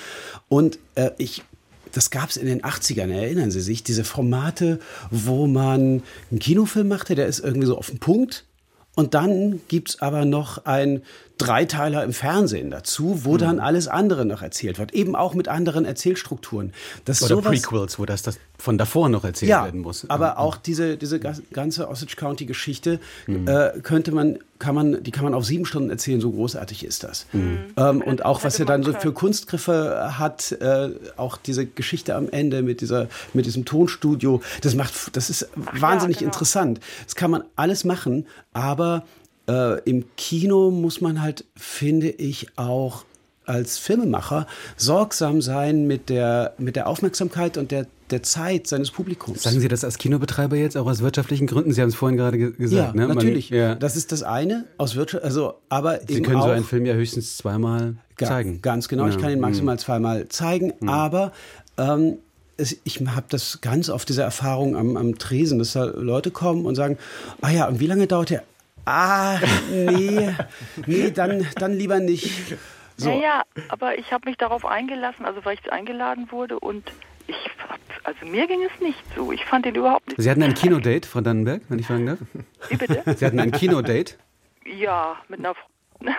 [0.49, 1.43] Und äh, ich
[1.93, 4.79] das gab es in den 80ern, erinnern Sie sich, diese Formate,
[5.11, 8.45] wo man einen Kinofilm machte, der ist irgendwie so auf den Punkt
[8.95, 11.03] Und dann gibt's aber noch ein
[11.37, 14.93] Dreiteiler im Fernsehen dazu, wo dann alles andere noch erzählt wird.
[14.93, 16.73] Eben auch mit anderen Erzählstrukturen.
[17.05, 20.09] Das Oder sowas, Prequels, wo das, das von davor noch erzählt ja, werden muss.
[20.09, 23.47] aber auch diese, diese ganze Osage County Geschichte Mhm.
[23.47, 27.03] äh, könnte man, kann man, die kann man auf sieben Stunden erzählen, so großartig ist
[27.03, 27.25] das.
[27.33, 27.59] Mhm.
[27.77, 29.13] Ähm, und auch was er dann so für.
[29.13, 35.15] Kunstgriffe hat, äh, auch diese Geschichte am Ende mit dieser, mit diesem Tonstudio, das macht,
[35.15, 36.29] das ist wahnsinnig genau.
[36.29, 36.79] interessant.
[37.05, 39.03] Das kann man alles machen, aber
[39.47, 43.05] äh, im Kino muss man halt, finde ich, auch
[43.45, 49.43] als Filmemacher sorgsam sein mit der, mit der Aufmerksamkeit und der, der Zeit seines Publikums.
[49.43, 51.73] Sagen Sie das als Kinobetreiber jetzt auch aus wirtschaftlichen Gründen?
[51.73, 52.95] Sie haben es vorhin gerade ge ja, gesagt.
[52.95, 53.05] ne?
[53.07, 53.49] Man- natürlich.
[53.49, 53.75] ja.
[53.75, 57.35] Das ist das eine aus Wirtschaft, also aber Sie können so einen Film ja höchstens
[57.35, 58.61] zweimal Ga- zeigen.
[58.61, 59.07] Ganz genau.
[59.07, 59.19] Ich Ja.
[59.21, 59.41] kann ihn Mhm.
[59.41, 61.33] maximal zweimal zeigen, aber
[61.77, 62.17] ähm,
[62.85, 66.75] ich habe das ganz oft diese Erfahrung am, am Tresen, dass da Leute kommen und
[66.75, 66.97] sagen,
[67.41, 68.43] ah ja, und wie lange dauert der?
[68.85, 69.39] Ah,
[69.71, 70.35] nee,
[70.85, 72.55] nee, dann, dann lieber nicht.
[72.97, 73.09] So.
[73.09, 76.91] Ja, ja, aber ich habe mich darauf eingelassen, also weil ich eingeladen wurde und
[77.27, 77.37] ich
[78.03, 79.31] also mir ging es nicht so.
[79.31, 80.21] Ich fand den überhaupt nicht.
[80.21, 82.19] Sie hatten ein Kinodate, Frau Dannenberg, wenn ich fragen darf?
[82.69, 83.01] Wie bitte?
[83.15, 84.15] Sie hatten ein Kinodate?
[84.65, 85.67] Ja, mit einer Frau.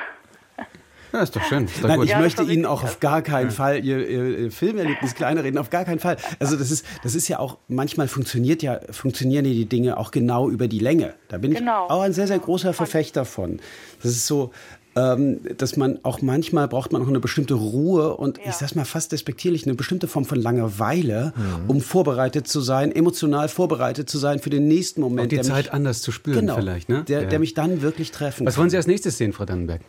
[1.14, 1.66] Ja, ist doch schön.
[1.66, 2.06] Ist doch Nein, gut.
[2.06, 5.70] ich Ja, möchte Ihnen auch auf gar keinen Fall Ihr, Ihr, Filmerlebnis kleiner reden, auf
[5.70, 6.16] gar keinen Fall.
[6.40, 10.10] Also das ist, das ist ja auch, manchmal funktioniert ja, funktionieren ja die Dinge auch
[10.10, 11.14] genau über die Länge.
[11.28, 11.84] Da bin Genau.
[11.86, 13.60] ich auch ein sehr, sehr großer Verfechter von.
[14.02, 14.50] Das ist so,
[14.96, 18.44] ähm, dass man auch manchmal braucht man auch eine bestimmte Ruhe und Ja.
[18.48, 21.32] ich sag's mal fast despektierlich, eine bestimmte Form von Langeweile,
[21.68, 25.22] um vorbereitet zu sein, emotional vorbereitet zu sein für den nächsten Moment.
[25.26, 27.04] Und die der Zeit mich, anders zu spüren genau, vielleicht, ne?
[27.06, 27.28] der, Ja.
[27.28, 29.80] der mich dann wirklich treffen Was wollen Sie als nächstes sehen, Frau Dannenberg?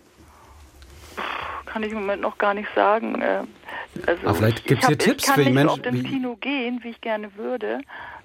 [1.76, 3.22] Kann ich im Moment noch gar nicht sagen.
[3.22, 3.42] äh,
[4.08, 5.74] Also Aber vielleicht ich- gibt's ich hier Tipps Ich kann für die nicht Menschen, so
[5.74, 7.80] oft ins wie- Kino gehen, wie ich gerne würde,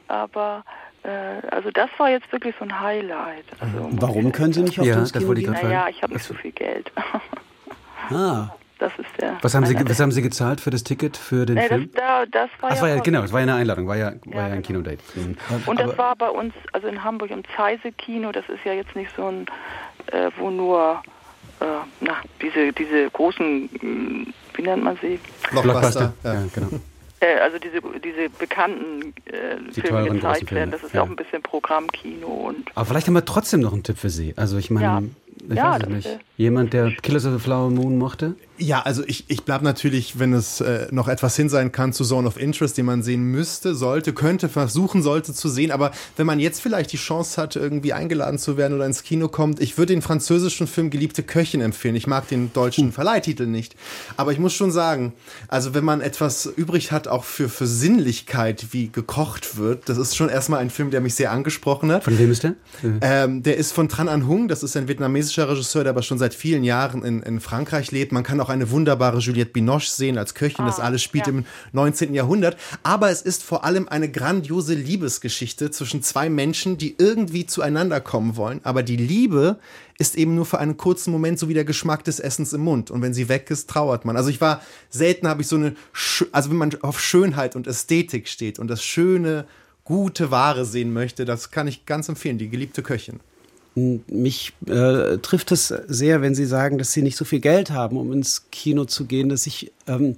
[0.06, 0.64] aber
[1.02, 3.44] äh, also das war jetzt wirklich so ein Highlight.
[3.58, 5.52] Also, ich Warum können Sie nicht auf Ja, das das Kino ich gehen?
[5.52, 6.92] Naja, ich habe nicht so viel Geld.
[8.10, 9.36] Ah, Das ist der.
[9.42, 11.90] Was haben, Sie, was haben Sie gezahlt für das Ticket für den Nee, das, Film?
[11.94, 14.12] da, das war Ach, ja, war ja, genau, es war ja eine Einladung, war ja,
[14.26, 14.66] war ja, Ja, ein genau.
[14.84, 14.98] Kinodate.
[15.16, 15.36] Mhm.
[15.66, 18.94] Und Aber- das war bei uns, also in Hamburg im Zeise-Kino, das ist ja jetzt
[18.94, 19.46] nicht so ein,
[20.12, 21.02] äh, wo nur,
[21.60, 21.64] äh,
[22.00, 25.18] na, diese, diese großen, mh, wie nennt man sie?
[25.50, 26.12] Blockbuster.
[26.24, 26.34] Ja.
[26.34, 26.44] Ja.
[26.54, 26.68] genau.
[27.20, 30.70] Äh, also diese, diese bekannten äh, Die Filme gezeigt werden.
[30.70, 31.02] Das ist ja.
[31.02, 34.32] auch ein bisschen Programmkino und Aber vielleicht haben wir trotzdem noch einen Tipp für Sie.
[34.36, 35.02] Also ich meine, Ja.
[35.50, 36.18] ich Ja, weiß es nicht.
[36.40, 38.34] Jemand, der Killers of the Flower Moon mochte?
[38.56, 42.02] Ja, also ich, ich bleibe natürlich, wenn es äh, noch etwas hin sein kann zu
[42.02, 45.70] Zone of Interest, den man sehen müsste, sollte, könnte, versuchen sollte zu sehen.
[45.70, 49.28] Aber wenn man jetzt vielleicht die Chance hat, irgendwie eingeladen zu werden oder ins Kino
[49.28, 51.94] kommt, ich würde den französischen Film Geliebte Köchin empfehlen.
[51.94, 53.76] Ich mag den deutschen Verleihtitel nicht.
[54.16, 55.12] Aber ich muss schon sagen,
[55.48, 60.16] also wenn man etwas übrig hat, auch für, für Sinnlichkeit, wie gekocht wird, das ist
[60.16, 62.04] schon erstmal ein Film, der mich sehr angesprochen hat.
[62.04, 62.54] Von wem ist der?
[63.02, 66.18] Ähm, der ist von Tran An Hung, das ist ein vietnamesischer Regisseur, der aber schon
[66.18, 68.12] seit vielen Jahren in, in Frankreich lebt.
[68.12, 70.66] Man kann auch eine wunderbare Juliette Binoche sehen als Köchin.
[70.66, 71.32] das Ah, alles spielt ja.
[71.32, 72.14] im 19.
[72.14, 72.56] Jahrhundert.
[72.82, 78.36] Aber es ist vor allem eine grandiose Liebesgeschichte zwischen zwei Menschen, die irgendwie zueinander kommen
[78.36, 78.60] wollen.
[78.64, 79.58] Aber die Liebe
[79.98, 82.90] ist eben nur für einen kurzen Moment so wie der Geschmack des Essens im Mund.
[82.90, 84.16] Und wenn sie weg ist, trauert man.
[84.16, 85.74] Also ich war selten, habe ich so eine,
[86.32, 89.46] also wenn man auf Schönheit und Ästhetik steht und das schöne,
[89.84, 92.38] gute Ware sehen möchte, das kann ich ganz empfehlen.
[92.38, 93.20] Die geliebte Köchin.
[93.74, 97.96] Mich äh, trifft es sehr, wenn Sie sagen, dass Sie nicht so viel Geld haben,
[97.96, 100.16] um ins Kino zu gehen, dass ich ähm,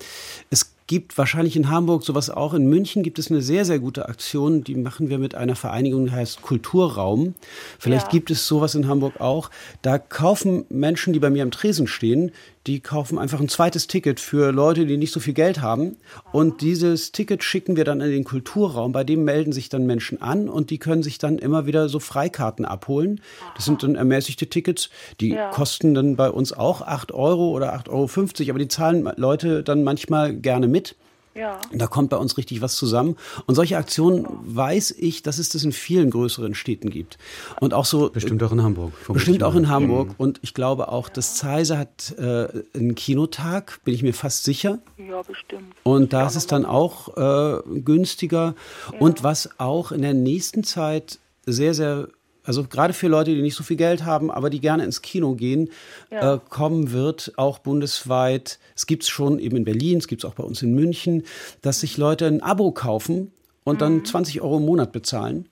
[0.51, 2.53] es gibt wahrscheinlich in Hamburg sowas auch.
[2.55, 6.07] In München gibt es eine sehr, sehr gute Aktion, die machen wir mit einer Vereinigung,
[6.07, 7.35] die heißt Kulturraum.
[7.79, 8.11] Vielleicht Ja.
[8.11, 9.51] gibt es sowas in Hamburg auch.
[9.83, 12.33] Da kaufen Menschen, die bei mir am Tresen stehen,
[12.66, 15.96] die kaufen einfach ein zweites Ticket für Leute, die nicht so viel Geld haben.
[16.33, 18.92] Und dieses Ticket schicken wir dann in den Kulturraum.
[18.92, 21.98] Bei dem melden sich dann Menschen an und die können sich dann immer wieder so
[21.98, 23.20] Freikarten abholen.
[23.57, 25.51] Das sind dann ermäßigte Tickets, die Ja.
[25.51, 29.83] kosten dann bei uns auch 8 Euro oder 8,50 Euro, aber die zahlen Leute dann
[29.83, 30.94] manchmal gerne mit.
[31.35, 31.59] Ja.
[31.71, 33.16] Und Da kommt bei uns richtig was zusammen.
[33.47, 37.18] Und solche Aktionen weiß ich, dass es das in vielen größeren Städten gibt.
[37.61, 38.11] Und auch so.
[38.11, 38.92] Bestimmt auch in Hamburg.
[39.09, 40.14] Bestimmt auch in Hamburg.
[40.18, 44.79] Und ich glaube auch, dass Zeise hat äh, einen Kinotag, bin ich mir fast sicher.
[44.99, 45.75] Ja, bestimmt.
[45.85, 48.55] Und da ist es dann auch äh, günstiger.
[48.99, 52.09] Und was auch in der nächsten Zeit sehr, sehr,
[52.45, 55.35] also gerade für Leute, die nicht so viel Geld haben, aber die gerne ins Kino
[55.35, 55.71] gehen,
[56.11, 56.35] Ja.
[56.35, 58.59] äh, kommen wird, auch bundesweit.
[58.77, 61.23] Es gibt es schon eben in Berlin, es gibt es auch bei uns in München,
[61.63, 63.33] dass sich Leute ein Abo kaufen
[63.65, 63.79] und Mhm.
[63.79, 65.49] dann 20 Euro im Monat bezahlen.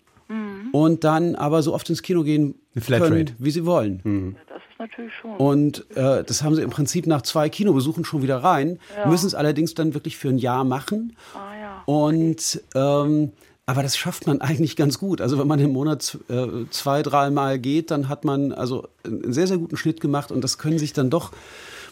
[0.73, 2.55] Und dann aber so oft ins Kino gehen
[2.87, 4.01] können, wie sie wollen.
[4.37, 5.37] Ja, das ist natürlich schon.
[5.37, 9.09] Und äh, das haben sie im Prinzip nach zwei Kinobesuchen schon wieder rein, Ja.
[9.09, 11.17] müssen es allerdings dann wirklich für ein Jahr machen.
[11.35, 11.83] ah ja.
[11.85, 13.33] Und ähm,
[13.71, 15.21] Aber das schafft man eigentlich ganz gut.
[15.21, 19.47] Also wenn man im Monat äh, zwei, dreimal geht, dann hat man also einen sehr,
[19.47, 21.31] sehr guten Schnitt gemacht und das können sich dann doch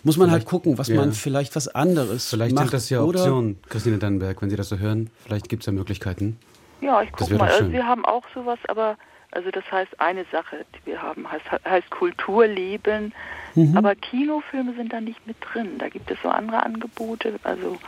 [0.03, 0.97] muss man halt vielleicht, halt gucken, was ja.
[0.97, 2.71] man vielleicht was anderes vielleicht macht.
[2.71, 5.09] Vielleicht sind das ja Optionen, Christine Dannenberg, wenn Sie das so hören.
[5.25, 6.37] Vielleicht gibt es ja Möglichkeiten.
[6.81, 7.49] Ja, ich gucke mal.
[7.49, 8.97] Also wir haben auch sowas, aber
[9.31, 13.13] also das heißt eine Sache, die wir haben, heißt, heißt Kulturleben.
[13.55, 13.77] Mhm.
[13.77, 15.79] Aber Kinofilme sind da nicht mit drin.
[15.79, 17.39] Da gibt es so andere Angebote.
[17.45, 17.79] Also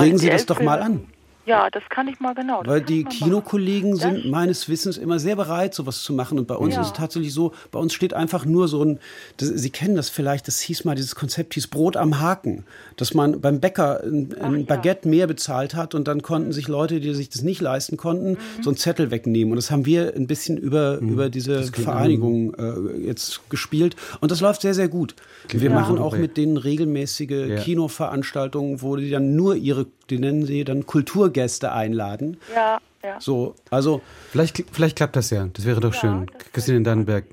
[0.00, 1.06] regen Sie das doch mal an.
[1.46, 2.62] Ja, das kann ich mal genau.
[2.64, 4.16] Weil die Kinokollegen machen.
[4.16, 6.40] sind meines Wissens immer sehr bereit, sowas zu machen.
[6.40, 6.80] Und bei uns ja.
[6.80, 8.98] ist es tatsächlich so, bei uns steht einfach nur so ein,
[9.36, 12.64] das, Sie kennen das vielleicht, das hieß mal, dieses Konzept hieß Brot am Haken.
[12.96, 15.10] Dass man beim Bäcker ein, ein Ach, Baguette ja.
[15.10, 18.62] mehr bezahlt hat und dann konnten sich Leute, die sich das nicht leisten konnten, mhm.
[18.62, 19.52] so einen Zettel wegnehmen.
[19.52, 21.10] Und das haben wir ein bisschen über, mhm.
[21.10, 23.94] über diese Vereinigung äh, jetzt gespielt.
[24.20, 25.14] Und das läuft sehr, sehr gut.
[25.48, 25.74] Wir ja.
[25.74, 30.86] machen auch mit denen regelmäßige Kinoveranstaltungen, wo die dann nur ihre die nennen sie dann
[30.86, 32.38] Kulturgäste einladen.
[32.54, 33.20] Ja, ja.
[33.20, 34.02] So, also.
[34.30, 35.48] Vielleicht, vielleicht klappt das ja.
[35.52, 36.26] Das wäre doch ja, schön.
[36.52, 37.24] Christine Dannenberg.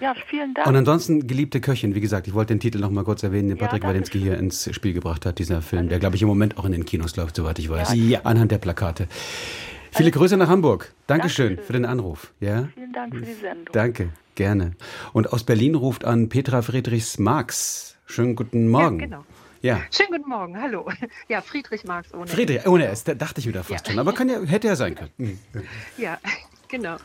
[0.00, 0.66] Ja, vielen Dank.
[0.66, 3.58] Und ansonsten geliebte Köchin, wie gesagt, ich wollte den Titel noch mal kurz erwähnen, den
[3.58, 6.58] Patrick ja, Walensky hier ins Spiel gebracht hat, dieser Film, der glaube ich im Moment
[6.58, 8.22] auch in den Kinos läuft, soweit ich weiß, ja.
[8.24, 9.06] anhand der Plakate.
[9.92, 10.92] Viele Grüße nach Hamburg.
[11.06, 12.32] Dankeschön, Dankeschön für den Anruf.
[12.40, 12.68] Ja?
[12.74, 13.72] Vielen Dank für die Sendung.
[13.72, 14.72] Danke, gerne.
[15.12, 17.96] Und aus Berlin ruft an Petra Friedrichs Marx.
[18.06, 18.98] Schönen guten Morgen.
[18.98, 19.24] Ja, genau.
[19.62, 19.80] Ja.
[19.92, 20.90] Schönen guten Morgen, hallo.
[21.28, 23.92] Ja, Friedrich Marx ohne Friedrich, ohne S, da dachte ich wieder fast ja.
[23.92, 25.38] schon, aber ja, hätte ja sein können.
[25.96, 26.18] Ja,
[26.68, 26.96] genau.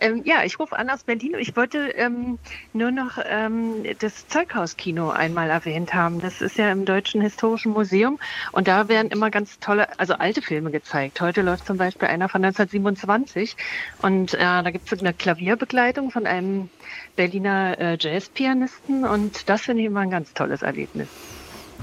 [0.00, 1.36] Ähm, ja, ich rufe an aus Berlin.
[1.38, 2.40] Ich wollte ähm,
[2.72, 6.20] nur noch ähm, das Zeughauskino einmal erwähnt haben.
[6.20, 8.18] Das ist ja im Deutschen Historischen Museum
[8.50, 11.20] und da werden immer ganz tolle, also alte Filme gezeigt.
[11.20, 13.56] Heute läuft zum Beispiel einer von 1927
[14.02, 16.68] und äh, da gibt es eine Klavierbegleitung von einem
[17.14, 21.08] Berliner äh, Jazzpianisten und das finde ich immer ein ganz tolles Erlebnis.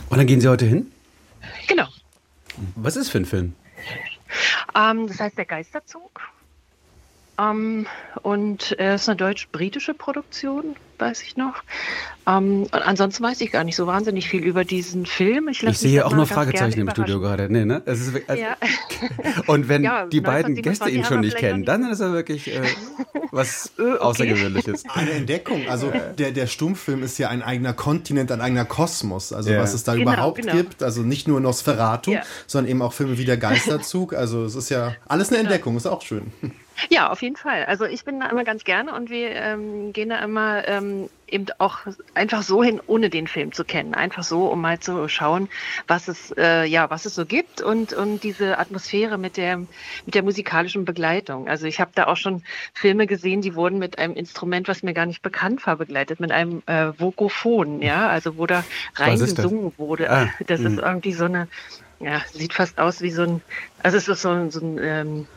[0.09, 0.91] Und dann gehen Sie heute hin?
[1.67, 1.87] Genau.
[2.75, 3.55] Was ist für ein Film?
[4.75, 6.21] Ähm, das heißt Der Geisterzug.
[7.39, 7.87] Ähm,
[8.21, 11.55] und er ist eine deutsch-britische Produktion weiß ich noch.
[12.27, 15.47] Ähm, ansonsten weiß ich gar nicht so wahnsinnig viel über diesen Film.
[15.47, 17.51] Ich, ich sehe auch nur Fragezeichen im Studio gerade.
[17.51, 17.81] Nee, ne?
[17.85, 18.57] Ist, also, ja.
[19.47, 22.61] Und wenn ja, die beiden Gäste ihn schon nicht kennen, dann ist er wirklich äh,
[23.31, 23.97] was äh, okay.
[23.99, 24.83] Außergewöhnliches.
[24.89, 25.67] Eine Entdeckung.
[25.69, 29.33] Also der, der Stummfilm ist ja ein eigener Kontinent, ein eigener Kosmos.
[29.33, 29.61] Also ja.
[29.61, 30.53] was es da genau, überhaupt genau.
[30.53, 30.83] gibt.
[30.83, 32.15] Also nicht nur Nosferatu,
[32.45, 34.13] sondern eben auch Filme wie Der Geisterzug.
[34.13, 35.49] Also es ist ja alles eine genau.
[35.49, 36.31] Entdeckung, ist auch schön.
[36.89, 37.65] Ja, auf jeden Fall.
[37.65, 41.45] Also ich bin da immer ganz gerne und wir ähm, gehen da immer ähm, eben
[41.57, 41.79] auch
[42.13, 43.93] einfach so hin, ohne den Film zu kennen.
[43.93, 45.49] Einfach so, um mal zu schauen,
[45.87, 50.15] was es, äh, ja, was es so gibt und, und diese Atmosphäre mit der, mit
[50.15, 51.47] der musikalischen Begleitung.
[51.47, 54.93] Also ich habe da auch schon Filme gesehen, die wurden mit einem Instrument, was mir
[54.93, 58.63] gar nicht bekannt war, begleitet, mit einem äh, Vokophon, ja, also wo da
[58.95, 60.09] reingesungen wurde.
[60.09, 60.69] Ah, das mh.
[60.69, 60.83] ist hm.
[60.83, 61.47] irgendwie so eine,
[61.99, 63.41] ja, sieht fast aus wie so ein,
[63.83, 65.27] also es ist so, so ein, ähm,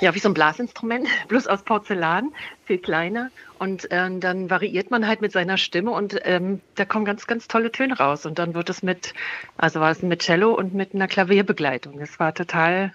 [0.00, 2.32] ja, wie so ein Blasinstrument, bloß aus Porzellan,
[2.64, 3.30] viel kleiner.
[3.58, 7.48] Und äh, dann variiert man halt mit seiner Stimme und ähm, da kommen ganz, ganz
[7.48, 8.24] tolle Töne raus.
[8.24, 9.14] Und dann wird es mit,
[9.56, 11.98] also war es mit Cello und mit einer Klavierbegleitung.
[11.98, 12.92] Das war total ein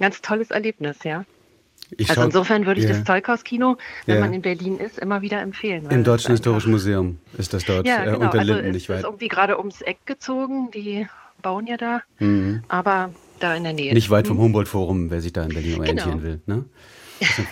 [0.00, 1.24] ganz tolles Erlebnis, ja.
[1.96, 2.96] Ich also insofern würde ich yeah.
[2.96, 3.76] das Zeughaus-Kino,
[4.06, 4.24] wenn yeah.
[4.24, 5.88] man in Berlin ist, immer wieder empfehlen.
[5.90, 8.18] Im Deutschen Historischen Museum ist das dort ja, äh, genau.
[8.18, 8.98] äh, unter also Linden nicht weit.
[8.98, 11.06] ist irgendwie gerade ums Eck gezogen, die
[11.42, 12.02] bauen ja da.
[12.18, 12.64] Mhm.
[12.68, 13.94] Aber da in der Nähe.
[13.94, 14.42] Nicht weit vom mhm.
[14.42, 16.22] Humboldt-Forum, wer sich da in Berlin orientieren genau.
[16.22, 16.40] will.
[16.46, 16.64] Ne?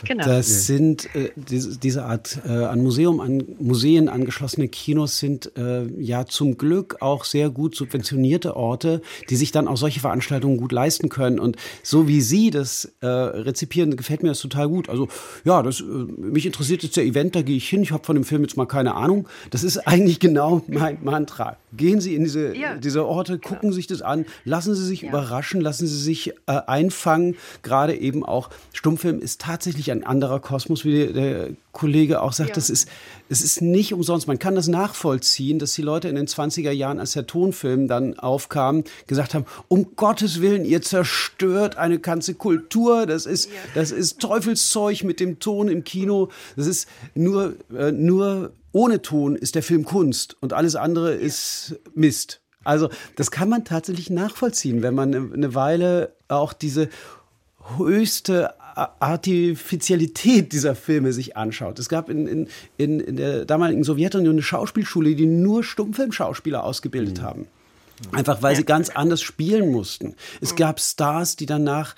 [0.05, 0.25] Genau.
[0.25, 5.87] Das sind äh, diese, diese Art äh, an Museum, an Museen angeschlossene Kinos sind äh,
[6.01, 10.73] ja zum Glück auch sehr gut subventionierte Orte, die sich dann auch solche Veranstaltungen gut
[10.73, 11.39] leisten können.
[11.39, 14.89] Und so wie Sie das äh, rezipieren, gefällt mir das total gut.
[14.89, 15.09] Also
[15.45, 17.83] ja, das, äh, mich interessiert jetzt der Event, da gehe ich hin.
[17.83, 19.29] Ich habe von dem Film jetzt mal keine Ahnung.
[19.51, 21.57] Das ist eigentlich genau mein Mantra.
[21.75, 22.77] Gehen Sie in diese, ja.
[22.77, 23.75] diese Orte, gucken genau.
[23.75, 25.09] sich das an, lassen Sie sich ja.
[25.09, 27.37] überraschen, lassen Sie sich äh, einfangen.
[27.63, 32.51] Gerade eben auch Stummfilm ist tatsächlich tatsächlich ein anderer Kosmos, wie der Kollege auch sagt.
[32.51, 32.55] Ja.
[32.55, 32.89] Das ist,
[33.29, 34.27] es ist nicht umsonst.
[34.27, 38.19] Man kann das nachvollziehen, dass die Leute in den 20er Jahren, als der Tonfilm dann
[38.19, 43.05] aufkam, gesagt haben, um Gottes Willen, ihr zerstört eine ganze Kultur.
[43.05, 43.53] Das ist, ja.
[43.75, 46.31] das ist Teufelszeug mit dem Ton im Kino.
[46.57, 51.79] Das ist nur, äh, nur ohne Ton ist der Film Kunst und alles andere ist
[51.95, 52.41] Mist.
[52.65, 56.89] Also das kann man tatsächlich nachvollziehen, wenn man eine Weile auch diese
[57.77, 61.79] höchste Artificialität dieser Filme sich anschaut.
[61.79, 67.23] Es gab in, in, in der damaligen Sowjetunion eine Schauspielschule, die nur Stummfilmschauspieler ausgebildet mhm.
[67.23, 67.47] haben.
[68.11, 70.17] Einfach weil sie ganz anders spielen mussten.
[70.41, 71.95] Es gab Stars, die danach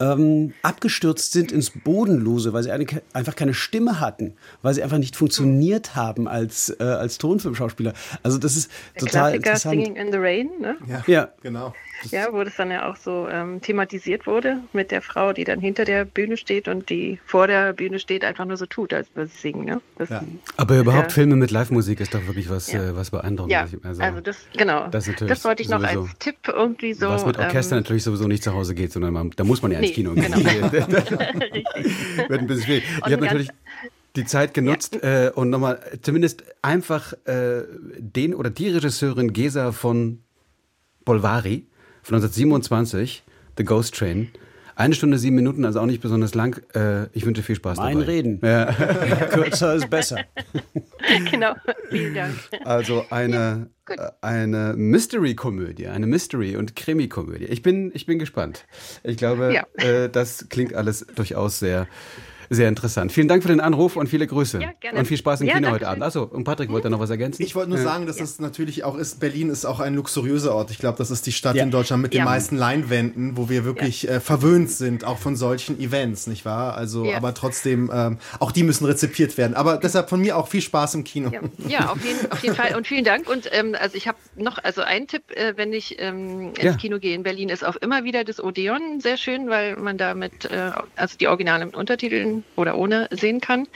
[0.00, 4.98] ähm, abgestürzt sind ins Bodenlose, weil sie eine, einfach keine Stimme hatten, weil sie einfach
[4.98, 7.94] nicht funktioniert haben als, äh, als Tonfilmschauspieler.
[8.22, 9.86] Also das ist Der total Klassiker interessant.
[9.86, 10.76] Singing in the Rain, ne?
[10.86, 11.28] Ja, ja.
[11.42, 11.74] genau.
[12.10, 15.60] Ja, wo das dann ja auch so ähm, thematisiert wurde mit der Frau, die dann
[15.60, 19.08] hinter der Bühne steht und die vor der Bühne steht, einfach nur so tut, als
[19.14, 19.64] würde sie singen.
[19.64, 19.80] Ne?
[19.96, 20.22] Das, ja.
[20.56, 22.90] Aber überhaupt Filme mit Live-Musik ist doch wirklich was, ja.
[22.90, 23.72] äh, was beeindruckendes.
[23.72, 24.88] Ja, also, also, das, genau.
[24.88, 27.08] Das, das wollte ich noch als Tipp irgendwie so.
[27.08, 29.72] Was mit Orchester ähm, natürlich sowieso nicht zu Hause geht, sondern man, da muss man
[29.72, 30.32] ja ins nee, Kino gehen.
[30.32, 30.38] Genau.
[32.28, 32.84] Wird ein bisschen schwierig.
[33.06, 33.48] Ich habe natürlich
[34.16, 35.26] die Zeit genutzt ja.
[35.26, 37.62] äh, und nochmal zumindest einfach äh,
[37.98, 40.22] den oder die Regisseurin Gesa von
[41.04, 41.66] Bolvari
[42.08, 43.22] von 1927,
[43.58, 44.30] The Ghost Train.
[44.76, 46.58] Eine Stunde, sieben Minuten, also auch nicht besonders lang.
[46.74, 47.94] Äh, ich wünsche viel Spaß mein dabei.
[47.96, 48.40] Mein Reden.
[48.42, 48.72] Ja.
[49.30, 50.16] Kürzer ist besser.
[51.30, 51.52] genau,
[51.90, 52.34] vielen Dank.
[52.64, 57.44] Also eine, ja, eine Mystery-Komödie, eine Mystery- und Krimi-Komödie.
[57.44, 58.64] Ich bin, ich bin gespannt.
[59.02, 59.66] Ich glaube, ja.
[59.84, 61.88] äh, das klingt alles durchaus sehr
[62.50, 63.12] sehr interessant.
[63.12, 64.60] Vielen Dank für den Anruf und viele Grüße.
[64.60, 64.98] Ja, gerne.
[64.98, 66.02] Und viel Spaß im ja, Kino heute Abend.
[66.02, 67.42] Achso, und Patrick wollte noch was ergänzen?
[67.42, 70.70] Ich wollte nur sagen, dass es natürlich auch ist, Berlin ist auch ein luxuriöser Ort.
[70.70, 74.08] Ich glaube, das ist die Stadt in Deutschland mit den meisten Leinwänden, wo wir wirklich
[74.08, 76.76] äh, verwöhnt sind, auch von solchen Events, nicht wahr?
[76.76, 79.54] Also, aber trotzdem, ähm, auch die müssen rezipiert werden.
[79.54, 81.30] Aber deshalb von mir auch viel Spaß im Kino.
[81.68, 83.28] Ja, auf, jeden, auf jeden Fall und vielen Dank.
[83.28, 86.98] Und ähm, also ich habe noch, also ein Tipp, äh, wenn ich ähm, ins Kino
[86.98, 90.46] gehe in Berlin, ist auch immer wieder das Odeon sehr schön, weil man da mit,
[90.46, 93.66] äh, also die Originale mit Untertiteln oder ohne sehen kann.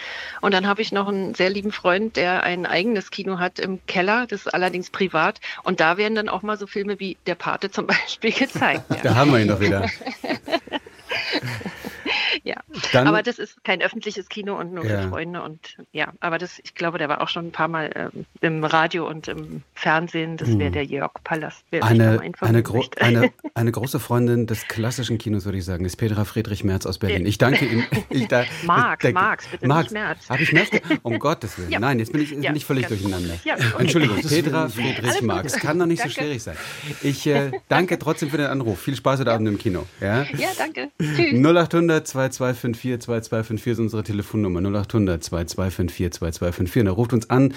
[0.40, 3.84] Und dann habe ich noch einen sehr lieben Freund, der ein eigenes Kino hat im
[3.86, 5.40] Keller, das ist allerdings privat.
[5.62, 8.84] Und da werden dann auch mal so Filme wie Der Pate zum Beispiel gezeigt.
[8.90, 8.96] Ja.
[9.02, 9.86] Da haben wir ihn doch wieder.
[12.44, 12.56] ja,
[12.92, 15.02] Dann, aber das ist kein öffentliches Kino und nur ja.
[15.02, 17.90] für Freunde und ja, aber das, ich glaube, der war auch schon ein paar Mal
[17.94, 20.36] ähm, im Radio und im Fernsehen.
[20.36, 20.72] Das wäre hm.
[20.72, 21.64] der Jörg Palast.
[21.80, 26.24] Eine, eine, gro eine, eine, große Freundin des klassischen Kinos, würde ich sagen, ist Petra
[26.24, 27.26] Friedrich Merz aus Berlin.
[27.26, 27.86] Ich danke Ihnen.
[28.10, 29.84] Ich da, Marx, ich, Marx, bitte Marx.
[29.84, 30.28] nicht Merz.
[30.28, 30.68] Habe ich Merz?
[31.02, 31.70] Um Gottes Willen.
[31.70, 31.80] Ja.
[31.80, 33.34] Nein, jetzt bin ich, jetzt ja, bin ich völlig durcheinander.
[33.44, 33.64] Okay.
[33.78, 35.54] Entschuldigung, Petra Friedrich Marx.
[35.54, 36.14] Kann doch nicht danke.
[36.14, 36.56] so schwierig sein.
[37.02, 38.80] Ich äh, danke trotzdem für den Anruf.
[38.80, 39.86] Viel Spaß heute Abend im Kino.
[40.00, 40.90] Ja, ja danke.
[40.98, 41.32] Tschüss.
[41.32, 46.80] 0800 2254 2254 ist unsere Telefonnummer 0800 2254 2254.
[46.80, 47.54] Und er ruft uns an,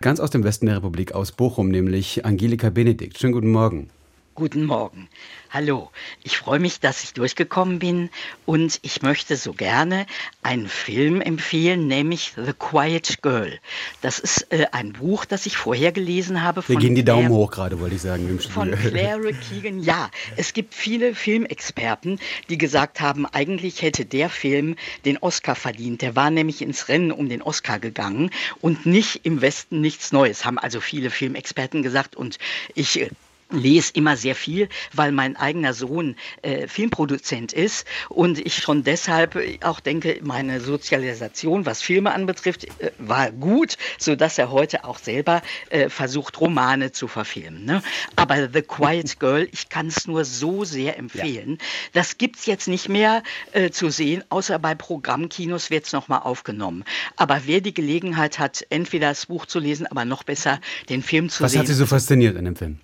[0.00, 3.18] ganz aus dem Westen der Republik, aus Bochum, nämlich Angelika Benedikt.
[3.18, 3.90] Schönen guten Morgen.
[4.36, 5.08] Guten Morgen.
[5.50, 5.90] Hallo,
[6.22, 8.10] ich freue mich, dass ich durchgekommen bin
[8.46, 10.06] und ich möchte so gerne
[10.42, 13.58] einen Film empfehlen, nämlich The Quiet Girl.
[14.00, 16.62] Das ist äh, ein Buch, das ich vorher gelesen habe.
[16.66, 18.28] Wir gehen die Daumen Claire, hoch gerade, wollte ich sagen.
[18.28, 19.82] Im von Claire Keegan.
[19.82, 26.02] Ja, es gibt viele Filmexperten, die gesagt haben, eigentlich hätte der Film den Oscar verdient.
[26.02, 30.44] Der war nämlich ins Rennen um den Oscar gegangen und nicht im Westen nichts Neues,
[30.44, 32.38] haben also viele Filmexperten gesagt und
[32.76, 33.10] ich äh,
[33.50, 39.38] lese immer sehr viel, weil mein eigener Sohn äh, Filmproduzent ist und ich schon deshalb
[39.62, 44.98] auch denke, meine Sozialisation, was Filme anbetrifft, äh, war gut, so dass er heute auch
[44.98, 47.64] selber äh, versucht, Romane zu verfilmen.
[47.64, 47.82] Ne?
[48.16, 51.58] Aber The Quiet Girl, ich kann es nur so sehr empfehlen.
[51.58, 51.66] Ja.
[51.92, 53.22] Das gibt's jetzt nicht mehr
[53.52, 56.84] äh, zu sehen, außer bei Programmkinos wird es nochmal aufgenommen.
[57.16, 61.28] Aber wer die Gelegenheit hat, entweder das Buch zu lesen, aber noch besser den Film
[61.28, 61.60] zu was sehen.
[61.60, 62.78] Was hat Sie so fasziniert an dem Film?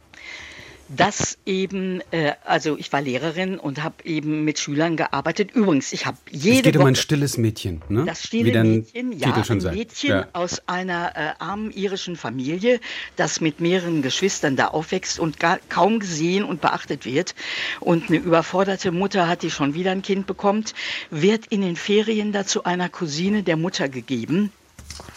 [0.88, 5.50] Dass eben, äh, also ich war Lehrerin und habe eben mit Schülern gearbeitet.
[5.52, 8.04] Übrigens, ich habe jede Es geht Woche, um ein stilles Mädchen, ne?
[8.04, 9.74] Das stille Mädchen, ja, Titel schon ein.
[9.74, 10.28] Mädchen ja.
[10.32, 12.80] aus einer äh, armen irischen Familie,
[13.16, 17.34] das mit mehreren Geschwistern da aufwächst und gar, kaum gesehen und beachtet wird.
[17.80, 20.74] Und eine überforderte Mutter hat, die schon wieder ein Kind bekommt,
[21.10, 24.52] wird in den Ferien dazu einer Cousine der Mutter gegeben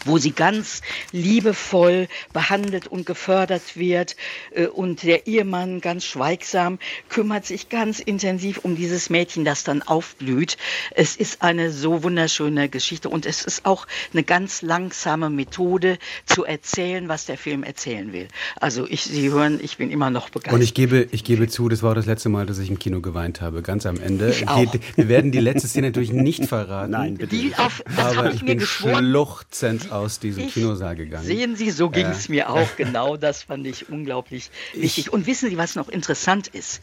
[0.05, 0.81] wo sie ganz
[1.11, 4.15] liebevoll behandelt und gefördert wird
[4.51, 6.79] äh, und der Ehemann ganz schweigsam
[7.09, 10.57] kümmert sich ganz intensiv um dieses Mädchen, das dann aufblüht.
[10.91, 16.45] Es ist eine so wunderschöne Geschichte und es ist auch eine ganz langsame Methode zu
[16.45, 18.27] erzählen, was der Film erzählen will.
[18.59, 20.53] Also ich, Sie hören, ich bin immer noch begeistert.
[20.53, 23.01] Und ich gebe, ich gebe zu, das war das letzte Mal, dass ich im Kino
[23.01, 24.29] geweint habe, ganz am Ende.
[24.29, 24.65] Ich auch.
[24.95, 26.91] Wir werden die letzte Szene natürlich nicht verraten.
[26.91, 27.35] Nein, bitte.
[27.35, 31.25] Die auf, aber ich, ich bin schluchzend aus diesem ich, Kinosaal gegangen.
[31.25, 32.75] Sehen Sie, so ging es mir auch.
[32.77, 35.11] Genau das fand ich unglaublich wichtig.
[35.11, 36.81] Und wissen Sie, was noch interessant ist?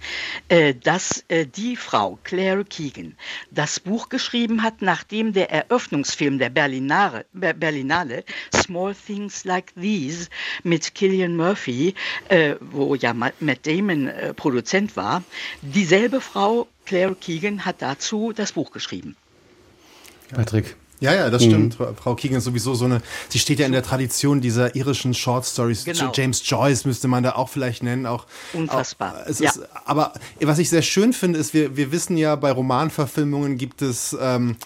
[0.49, 3.17] Äh, dass äh, die Frau, Claire Keegan,
[3.51, 10.29] das Buch geschrieben hat, nachdem der Eröffnungsfilm der Berlinare, Berlinale, Small Things Like These,
[10.63, 11.95] mit Killian Murphy,
[12.29, 15.23] äh, wo ja Matt Damon äh, Produzent war,
[15.63, 19.17] dieselbe Frau, Claire Keegan, hat dazu das Buch geschrieben.
[20.31, 21.79] Patrick, Ja, ja, das stimmt.
[21.79, 21.97] Mhm.
[21.97, 25.45] Frau Keegan ist sowieso so eine, sie steht ja in der Tradition dieser irischen Short
[25.45, 25.85] Stories.
[25.85, 26.11] Genau.
[26.15, 28.07] James Joyce müsste man da auch vielleicht nennen.
[28.07, 29.23] Auch, Unfassbar.
[29.23, 29.51] Auch, es ja.
[29.51, 33.83] ist, aber was ich sehr schön finde, ist, wir, wir wissen ja, bei Romanverfilmungen gibt
[33.83, 34.57] es ähm,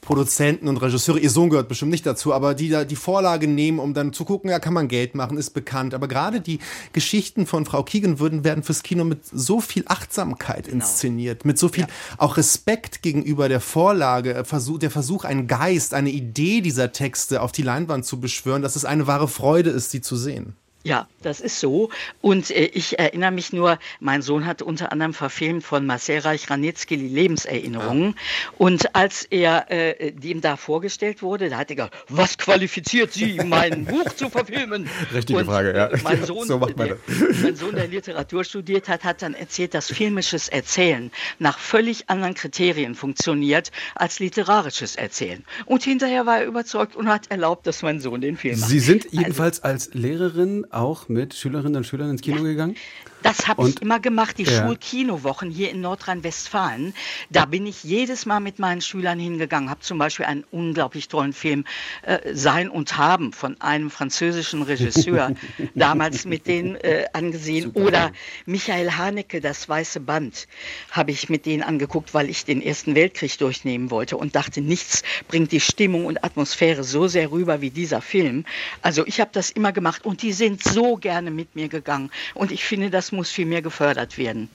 [0.00, 3.78] Produzenten und Regisseure, ihr Sohn gehört bestimmt nicht dazu, aber die da die Vorlage nehmen,
[3.78, 5.94] um dann zu gucken, ja, kann man Geld machen, ist bekannt.
[5.94, 6.58] Aber gerade die
[6.92, 10.76] Geschichten von Frau Keegan würden werden fürs Kino mit so viel Achtsamkeit genau.
[10.76, 11.90] inszeniert, mit so viel ja.
[12.18, 17.42] auch Respekt gegenüber der Vorlage, äh, Versuch, der Versuch, einen Geist, eine Idee dieser Texte
[17.42, 20.54] auf die Leinwand zu beschwören, dass es eine wahre Freude ist, sie zu sehen.
[20.82, 21.90] Ja, das ist so.
[22.22, 26.96] Und äh, ich erinnere mich nur, mein Sohn hat unter anderem verfilmt von Marcel Reich-Ranitzky
[26.96, 28.08] die Lebenserinnerungen.
[28.08, 28.52] Ja.
[28.56, 33.38] Und als er äh, dem da vorgestellt wurde, da hat er gesagt, was qualifiziert Sie,
[33.44, 34.88] mein Buch zu verfilmen?
[35.12, 35.90] Richtige Und, Frage, ja.
[36.02, 36.96] Mein Sohn, so der,
[37.42, 42.32] mein Sohn, der Literatur studiert hat, hat dann erzählt, dass filmisches Erzählen nach völlig anderen
[42.32, 45.44] Kriterien funktioniert als literarisches Erzählen.
[45.66, 48.70] Und hinterher war er überzeugt und hat erlaubt, dass mein Sohn den Film macht.
[48.70, 52.42] Sie sind also jedenfalls also, als Lehrerin auch mit Schülerinnen und Schülern ins Kino ja.
[52.44, 52.76] gegangen?
[53.22, 54.66] Das habe ich immer gemacht, die ja.
[54.66, 56.94] Schulkinowochen hier in Nordrhein-Westfalen.
[57.28, 61.32] Da bin ich jedes Mal mit meinen Schülern hingegangen, habe zum Beispiel einen unglaublich tollen
[61.32, 61.64] Film
[62.02, 65.34] äh, Sein und Haben von einem französischen Regisseur
[65.74, 67.64] damals mit denen äh, angesehen.
[67.64, 67.80] Super.
[67.80, 68.12] Oder
[68.46, 70.46] Michael Haneke, Das Weiße Band,
[70.90, 75.02] habe ich mit denen angeguckt, weil ich den Ersten Weltkrieg durchnehmen wollte und dachte, nichts
[75.28, 78.44] bringt die Stimmung und Atmosphäre so sehr rüber wie dieser Film.
[78.82, 82.10] Also ich habe das immer gemacht und die sind so gerne mit mir gegangen.
[82.34, 84.48] Und ich finde, das muss viel mehr gefördert werden.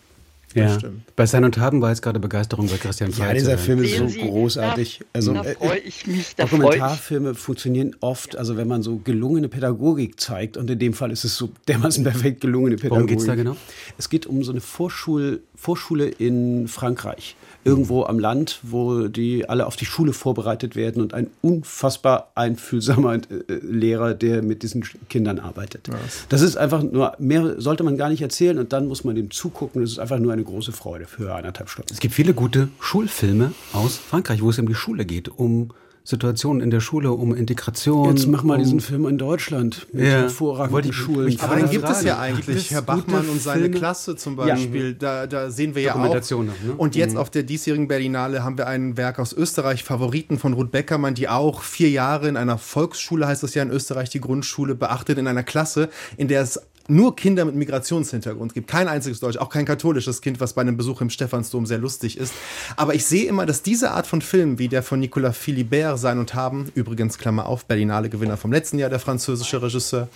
[0.56, 0.78] Ja.
[1.16, 3.28] Bei Sein und Haben war jetzt gerade Begeisterung bei Christian Feitz.
[3.28, 5.00] Ja, dieser Film ist so großartig.
[5.00, 6.36] Da, also, da äh, freue ich mich.
[6.36, 11.12] Da Dokumentarfilme funktionieren oft, also wenn man so gelungene Pädagogik zeigt, und in dem Fall
[11.12, 12.96] ist es so dermaßen perfekt gelungene Pädagogik.
[12.96, 13.58] Worum geht es da genau?
[13.98, 17.36] Es geht um so eine Vorschul, Vorschule in Frankreich
[17.66, 23.16] irgendwo am Land, wo die alle auf die Schule vorbereitet werden und ein unfassbar einfühlsamer
[23.16, 25.90] äh, Lehrer, der mit diesen Kindern arbeitet.
[25.90, 26.28] Was?
[26.30, 29.32] Das ist einfach nur, mehr sollte man gar nicht erzählen und dann muss man dem
[29.32, 29.82] zugucken.
[29.82, 31.94] Das ist einfach nur eine große Freude für anderthalb Stunden.
[31.94, 35.72] Es gibt viele gute Schulfilme aus Frankreich, wo es um die Schule geht, um
[36.06, 38.16] Situationen in der Schule, um Integration.
[38.16, 40.12] Jetzt mach mal um diesen Film in Deutschland mit ja.
[40.12, 41.36] hervorragenden Schulen.
[41.40, 42.70] Aber den gibt es ja eigentlich.
[42.70, 43.78] Herr Bachmann und seine Filme?
[43.78, 44.94] Klasse zum Beispiel, ja.
[45.00, 46.14] da, da sehen wir ja auch.
[46.14, 46.52] Ne?
[46.78, 47.18] Und jetzt mhm.
[47.18, 51.28] auf der diesjährigen Berlinale haben wir ein Werk aus Österreich, Favoriten von Ruth Beckermann, die
[51.28, 55.26] auch vier Jahre in einer Volksschule, heißt es ja in Österreich, die Grundschule, beachtet, in
[55.26, 58.68] einer Klasse, in der es nur Kinder mit Migrationshintergrund gibt.
[58.68, 62.18] Kein einziges Deutsch, auch kein katholisches Kind, was bei einem Besuch im Stephansdom sehr lustig
[62.18, 62.34] ist.
[62.76, 66.20] Aber ich sehe immer, dass diese Art von Film, wie der von Nicolas Philibert sein
[66.20, 70.08] und haben, übrigens Klammer auf, Berlinale Gewinner vom letzten Jahr, der französische Regisseur,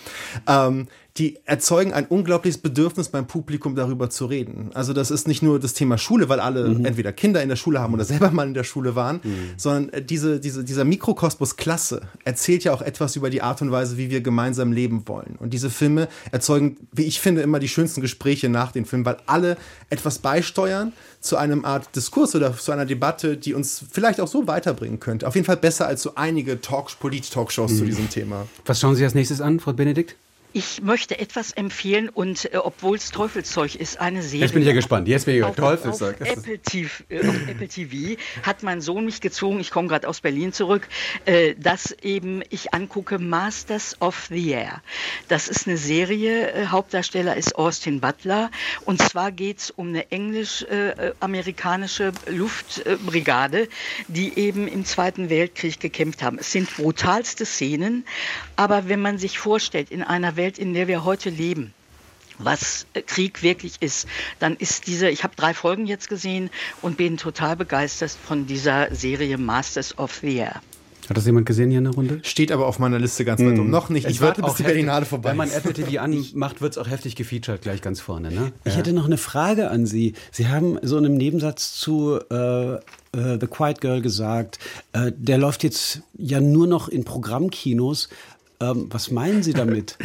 [0.46, 4.70] ähm, die erzeugen ein unglaubliches Bedürfnis beim Publikum darüber zu reden.
[4.74, 6.84] Also das ist nicht nur das Thema Schule, weil alle mhm.
[6.84, 9.50] entweder Kinder in der Schule haben oder selber mal in der Schule waren, mhm.
[9.56, 13.72] sondern äh, diese, diese, dieser Mikrokosmos Klasse erzählt ja auch etwas über die Art und
[13.72, 15.36] Weise, wie wir gemeinsam leben wollen.
[15.38, 19.16] Und diese Filme erzeugen, wie ich finde, immer die schönsten Gespräche nach den Filmen, weil
[19.26, 19.56] alle
[19.90, 24.46] etwas beisteuern zu einem Art Diskurs oder zu einer Debatte, die uns vielleicht auch so
[24.46, 25.26] weiterbringen könnte.
[25.26, 27.76] Auf jeden Fall besser als so einige Talk, Polit-Talkshows mhm.
[27.76, 28.46] zu diesem Thema.
[28.64, 30.16] Was schauen Sie als nächstes an, Frau Benedikt?
[30.52, 34.40] Ich möchte etwas empfehlen und äh, obwohl es Teufelszeug ist, eine Serie.
[34.40, 35.06] Jetzt bin ich ja gespannt.
[35.06, 36.20] Jetzt bin ich auf, Teufelszeug.
[36.20, 40.08] Auf Apple, TV, äh, auf Apple TV hat mein Sohn mich gezogen, ich komme gerade
[40.08, 40.88] aus Berlin zurück,
[41.24, 44.82] äh, dass eben ich angucke Masters of the Air.
[45.28, 48.50] Das ist eine Serie, äh, Hauptdarsteller ist Austin Butler
[48.84, 53.68] und zwar geht es um eine englisch-amerikanische äh, Luftbrigade,
[54.08, 56.38] die eben im Zweiten Weltkrieg gekämpft haben.
[56.38, 58.04] Es sind brutalste Szenen,
[58.56, 61.72] aber wenn man sich vorstellt, in einer Welt, in der wir heute leben,
[62.38, 66.50] was Krieg wirklich ist, dann ist diese, ich habe drei Folgen jetzt gesehen
[66.82, 70.62] und bin total begeistert von dieser Serie Masters of the Air.
[71.10, 72.20] Hat das jemand gesehen hier in der Runde?
[72.22, 73.60] Steht aber auf meiner Liste ganz weit mm.
[73.60, 73.68] um.
[73.68, 74.08] Noch nicht.
[74.08, 77.16] Ich warte, bis die Berlinale vorbei Wenn man Apple TV anmacht, wird es auch heftig
[77.16, 78.30] gefeatured gleich ganz vorne.
[78.30, 78.52] Ne?
[78.62, 78.78] Ich ja.
[78.78, 80.14] hätte noch eine Frage an Sie.
[80.30, 82.78] Sie haben so in einem Nebensatz zu äh, äh,
[83.12, 84.60] The Quiet Girl gesagt,
[84.92, 88.08] äh, der läuft jetzt ja nur noch in Programmkinos.
[88.62, 89.96] Ähm, was meinen Sie damit?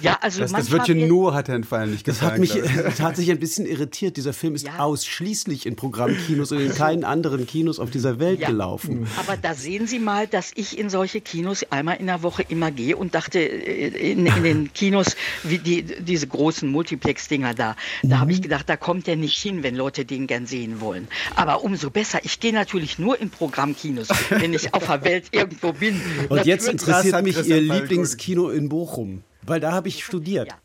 [0.00, 2.22] ja, also das, das Wörtchen nur hat Herrn Fein nicht gesagt.
[2.22, 4.16] Das hat mich tatsächlich ein bisschen irritiert.
[4.16, 4.78] Dieser Film ist ja.
[4.78, 8.46] ausschließlich in Programmkinos und in keinen anderen Kinos auf dieser Welt ja.
[8.46, 9.08] gelaufen.
[9.18, 12.70] Aber da sehen Sie mal, dass ich in solche Kinos einmal in der Woche immer
[12.70, 18.20] gehe und dachte, äh, in, in den Kinos, wie die, diese großen Multiplex-Dinger da, da
[18.20, 18.42] habe ich mhm.
[18.42, 21.08] gedacht, da kommt der nicht hin, wenn Leute den gern sehen wollen.
[21.34, 22.20] Aber umso besser.
[22.22, 26.00] Ich gehe natürlich nur in Programmkinos, wenn ich auf der Welt irgendwo bin.
[26.28, 29.22] Und das jetzt interessiert mich Ihr Lieblingskino in Bochum.
[29.46, 30.48] weil da habe ich studiert.
[30.48, 30.58] Ja.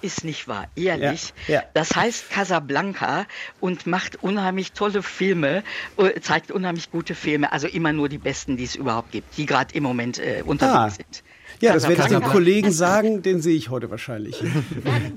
[0.00, 1.34] Ist nicht wahr, ehrlich.
[1.46, 1.62] Ja, ja.
[1.74, 3.26] Das heißt Casablanca
[3.60, 5.62] und macht unheimlich tolle Filme,
[5.98, 9.46] äh, zeigt unheimlich gute Filme, also immer nur die besten, die es überhaupt gibt, die
[9.46, 10.90] gerade im Moment äh, unterwegs ah.
[10.90, 11.22] sind.
[11.64, 14.42] Ja, das werde ich dem Kollegen sagen, den sehe ich heute wahrscheinlich.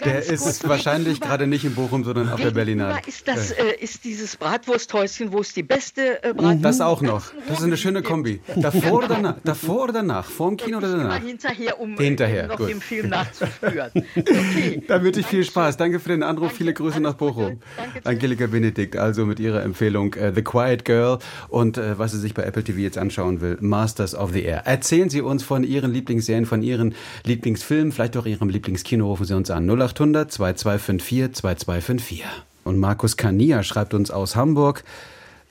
[0.03, 2.99] Der ist wahrscheinlich gerade nicht in Bochum, sondern auf der Berlinale.
[3.05, 7.31] Ist, das, äh, ist dieses Bratwursthäuschen, wo es die beste äh, Bratwurst Das auch noch.
[7.47, 8.39] Das ist eine schöne Kombi.
[8.55, 9.35] Davor oder danach?
[9.43, 10.25] Davor oder danach?
[10.25, 11.21] Vor dem Kino oder danach?
[11.21, 12.69] Hinterher, um hinterher, noch gut.
[12.69, 13.91] den Film nachzuspüren.
[14.15, 14.83] Okay.
[14.87, 15.75] Da wünsche ich viel Spaß.
[15.77, 16.53] Danke für den Anruf.
[16.53, 17.59] Viele Grüße nach Bochum.
[18.03, 21.19] Angelika Benedikt, also mit ihrer Empfehlung uh, The Quiet Girl
[21.49, 24.65] und uh, was sie sich bei Apple TV jetzt anschauen will, Masters of the Air.
[24.65, 29.25] Erzählen Sie uns von Ihren Lieblings Serien, von Ihren Lieblingsfilmen, vielleicht auch Ihrem Lieblingskino, rufen
[29.25, 32.25] Sie uns an 0800 2254 2254.
[32.63, 34.83] Und Markus Kania schreibt uns aus Hamburg.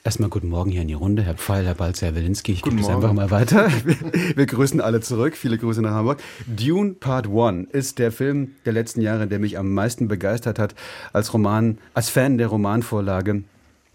[0.04, 2.52] Erstmal guten Morgen hier in die Runde, Herr Pfeil, Herr Balz, Herr Wilinski.
[2.52, 3.68] Ich gebe es einfach mal weiter.
[3.84, 3.96] Wir,
[4.36, 5.36] wir, grüßen alle zurück.
[5.36, 6.22] Viele Grüße nach Hamburg.
[6.46, 10.76] Dune Part 1 ist der Film der letzten Jahre, der mich am meisten begeistert hat
[11.12, 13.42] als Roman, als Fan der Romanvorlage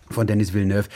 [0.09, 0.89] von Denis Villeneuve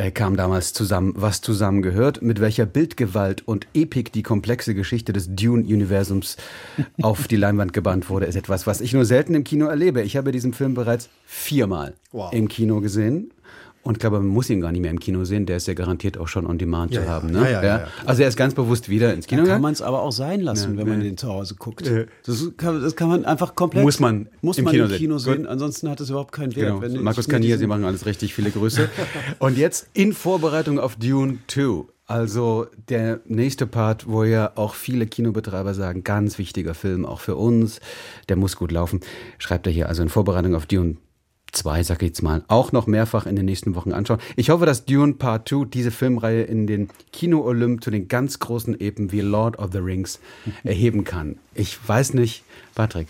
[0.00, 5.34] äh, kam damals zusammen, was zusammengehört, mit welcher Bildgewalt und Epik die komplexe Geschichte des
[5.34, 6.38] Dune-Universums
[7.02, 10.00] auf die Leinwand gebannt wurde, ist etwas, was ich nur selten im Kino erlebe.
[10.02, 12.32] Ich habe diesen Film bereits viermal wow.
[12.32, 13.32] im Kino gesehen
[13.82, 15.46] und ich glaube, man muss ihn gar nicht mehr im Kino sehen.
[15.46, 17.30] Der ist ja garantiert auch schon on demand ja, zu haben.
[17.30, 17.50] Ne?
[17.50, 19.42] Ja, ja, also er ist ganz bewusst wieder ins Kino.
[19.42, 21.90] Da kann man es aber auch sein lassen, wenn man den zu Hause guckt.
[22.26, 23.82] Das kann, das, kann, man einfach komplett.
[23.82, 25.38] Muss man, muss im, man Kino, im Kino sehen.
[25.38, 25.46] sehen.
[25.46, 26.80] Ansonsten hat es überhaupt keinen Wert.
[26.80, 27.02] Genau.
[27.02, 28.34] Markus Kanier, Sie machen alles richtig.
[28.34, 28.90] Viele Grüße.
[29.38, 31.84] und jetzt in Vorbereitung auf Dune 2.
[32.06, 37.36] Also der nächste Part, wo ja auch viele Kinobetreiber sagen, ganz wichtiger Film, auch für
[37.36, 37.80] uns,
[38.28, 39.00] der muss gut laufen,
[39.38, 40.96] schreibt er hier also in Vorbereitung auf Dune
[41.52, 44.18] zwei, sag ich jetzt mal, auch noch mehrfach in den nächsten Wochen anschauen.
[44.36, 48.80] Ich hoffe, dass Dune Part 2 diese Filmreihe in den Kino-Olymp zu den ganz großen
[48.80, 50.20] Epen wie Lord of the Rings
[50.64, 51.36] erheben kann.
[51.54, 52.44] Ich weiß nicht,
[52.74, 53.08] Patrick,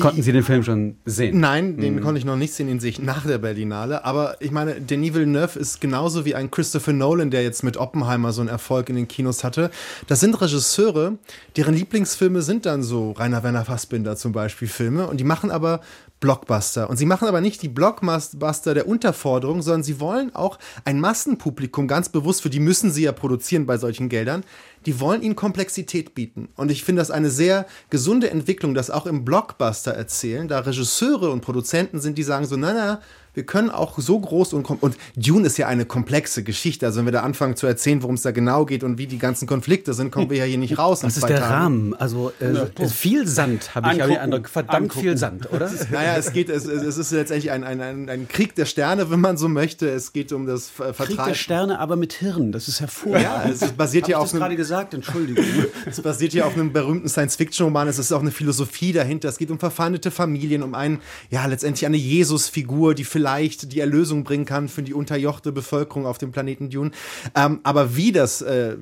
[0.00, 1.38] konnten Sie den Film schon sehen?
[1.38, 2.00] Nein, den mhm.
[2.00, 4.04] konnte ich noch nicht sehen, den sehe ich nach der Berlinale.
[4.04, 8.32] Aber ich meine, Denis Villeneuve ist genauso wie ein Christopher Nolan, der jetzt mit Oppenheimer
[8.32, 9.70] so einen Erfolg in den Kinos hatte.
[10.08, 11.16] Das sind Regisseure,
[11.56, 15.06] deren Lieblingsfilme sind dann so Rainer Werner Fassbinder zum Beispiel Filme.
[15.06, 15.80] Und die machen aber
[16.20, 16.88] Blockbuster.
[16.88, 21.88] Und sie machen aber nicht die Blockbuster der Unterforderung, sondern sie wollen auch ein Massenpublikum
[21.88, 24.44] ganz bewusst, für die müssen sie ja produzieren bei solchen Geldern,
[24.86, 26.48] die wollen ihnen Komplexität bieten.
[26.56, 31.30] Und ich finde das eine sehr gesunde Entwicklung, das auch im Blockbuster erzählen, da Regisseure
[31.30, 33.00] und Produzenten sind, die sagen so, na, na,
[33.34, 36.86] wir können auch so groß und und Dune ist ja eine komplexe Geschichte.
[36.86, 39.18] Also wenn wir da anfangen zu erzählen, worum es da genau geht und wie die
[39.18, 41.02] ganzen Konflikte sind, kommen wir ja hier nicht raus.
[41.02, 41.52] Was ist der Tagen.
[41.52, 41.94] Rahmen?
[41.94, 42.88] Also äh, ja.
[42.88, 44.44] viel Sand habe ich Angucken.
[44.44, 45.00] verdammt Angucken.
[45.00, 45.70] viel Sand, oder?
[45.90, 49.20] naja, es geht, es, es ist letztendlich ein, ein, ein, ein, Krieg der Sterne, wenn
[49.20, 49.88] man so möchte.
[49.88, 51.16] Es geht um das Vertreiben.
[51.16, 52.52] Krieg der Sterne, aber mit Hirn.
[52.52, 53.22] Das ist hervorragend.
[53.22, 55.44] Ja, es basiert ja auf einem, gerade gesagt, Entschuldigung.
[55.86, 57.88] es basiert ja auf einem berühmten Science-Fiction-Roman.
[57.88, 59.28] Es ist auch eine Philosophie dahinter.
[59.28, 61.00] Es geht um verfeindete Familien, um einen,
[61.30, 66.06] ja letztendlich eine Jesus-Figur, die vielleicht die Erlösung Lösung bringen kann für die unterjochte Bevölkerung
[66.06, 66.90] auf dem Planeten Dune.
[67.34, 68.76] Ähm, aber wie das äh,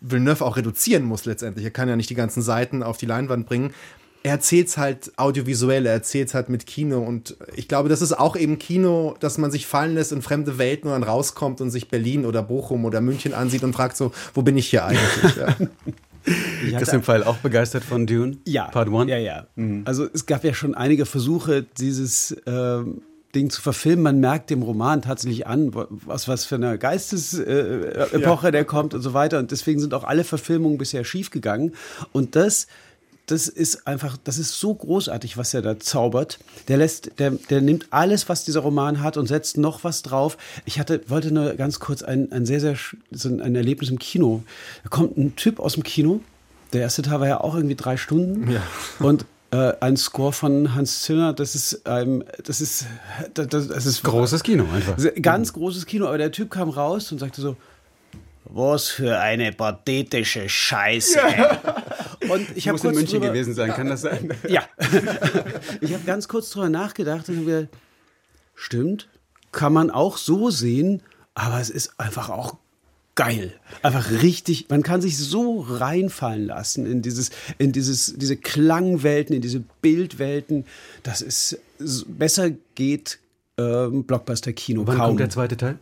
[0.00, 3.46] Villeneuve auch reduzieren muss letztendlich, er kann ja nicht die ganzen Seiten auf die Leinwand
[3.46, 3.72] bringen,
[4.24, 6.98] er erzählt es halt audiovisuell, er erzählt es halt mit Kino.
[6.98, 10.58] Und ich glaube, das ist auch eben Kino, dass man sich fallen lässt in fremde
[10.58, 14.12] Welten und dann rauskommt und sich Berlin oder Bochum oder München ansieht und fragt so,
[14.34, 15.36] wo bin ich hier eigentlich?
[15.36, 15.56] ja.
[16.62, 18.36] Ich Christian Pfeil auch begeistert von Dune?
[18.44, 18.64] Ja.
[18.64, 19.08] Part 1?
[19.08, 19.46] Ja, ja.
[19.54, 19.82] Mhm.
[19.86, 23.00] Also es gab ja schon einige Versuche, dieses ähm,
[23.34, 24.02] Ding zu verfilmen.
[24.02, 28.50] Man merkt dem Roman tatsächlich an, was, was für eine Geistesepoche ja.
[28.50, 29.38] der kommt und so weiter.
[29.38, 31.74] Und deswegen sind auch alle Verfilmungen bisher schiefgegangen.
[32.12, 32.68] Und das,
[33.26, 36.38] das ist einfach, das ist so großartig, was er da zaubert.
[36.68, 40.38] Der lässt, der, der nimmt alles, was dieser Roman hat und setzt noch was drauf.
[40.64, 42.76] Ich hatte, wollte nur ganz kurz ein, ein sehr, sehr,
[43.10, 44.42] so ein Erlebnis im Kino.
[44.84, 46.20] Da kommt ein Typ aus dem Kino.
[46.72, 48.50] Der erste Teil war ja auch irgendwie drei Stunden.
[48.50, 48.62] Ja.
[48.98, 52.86] Und äh, ein Score von Hans Zimmer, das ist, ähm, das ist,
[53.34, 54.96] das, das ist großes Kino einfach.
[55.20, 57.56] Ganz großes Kino, aber der Typ kam raus und sagte so,
[58.44, 61.18] was für eine pathetische Scheiße.
[61.18, 61.60] Ja.
[62.28, 64.34] Und ich habe in München drüber, gewesen sein, kann das sein?
[64.48, 64.64] Ja.
[65.80, 67.68] ich habe ganz kurz drüber nachgedacht und wir,
[68.54, 69.08] stimmt,
[69.52, 71.02] kann man auch so sehen,
[71.34, 72.56] aber es ist einfach auch
[73.18, 73.52] geil.
[73.82, 79.42] Einfach richtig, man kann sich so reinfallen lassen in dieses, in dieses, diese Klangwelten, in
[79.42, 80.64] diese Bildwelten.
[81.02, 81.58] Das ist
[82.06, 83.18] besser geht
[83.58, 85.06] ähm, Blockbuster-Kino Wann kaum.
[85.08, 85.78] kommt der zweite Teil?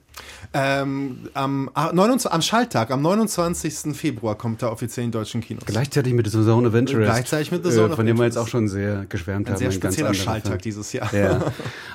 [0.52, 3.94] Ähm, am, 29, ah, am Schalttag, am 29.
[3.94, 5.64] Februar kommt er offiziell in deutschen Kinos.
[5.66, 7.04] Gleichzeitig mit The Zone of Interest.
[7.04, 9.58] Gleichzeitig mit The Zone äh, Von dem wir jetzt auch schon sehr geschwärmt Ein haben.
[9.58, 11.12] sehr spezieller Schalttag dieses Jahr.
[11.14, 11.40] Ja.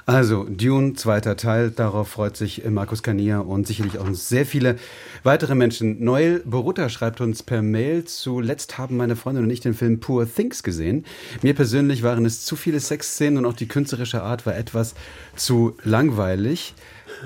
[0.08, 1.70] Also, Dune, zweiter Teil.
[1.70, 4.78] Darauf freut sich Markus Kania und sicherlich auch sehr viele
[5.24, 6.04] weitere Menschen.
[6.04, 10.28] Noel Borutta schreibt uns per Mail, zuletzt haben meine Freundin und ich den Film Poor
[10.28, 11.06] Things gesehen.
[11.44, 14.96] Mir persönlich waren es zu viele Sexszenen und auch die künstlerische Art war etwas
[15.36, 16.74] zu langweilig.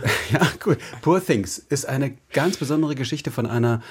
[0.31, 0.77] Ja, cool.
[1.01, 3.81] Poor Things ist eine ganz besondere Geschichte von einer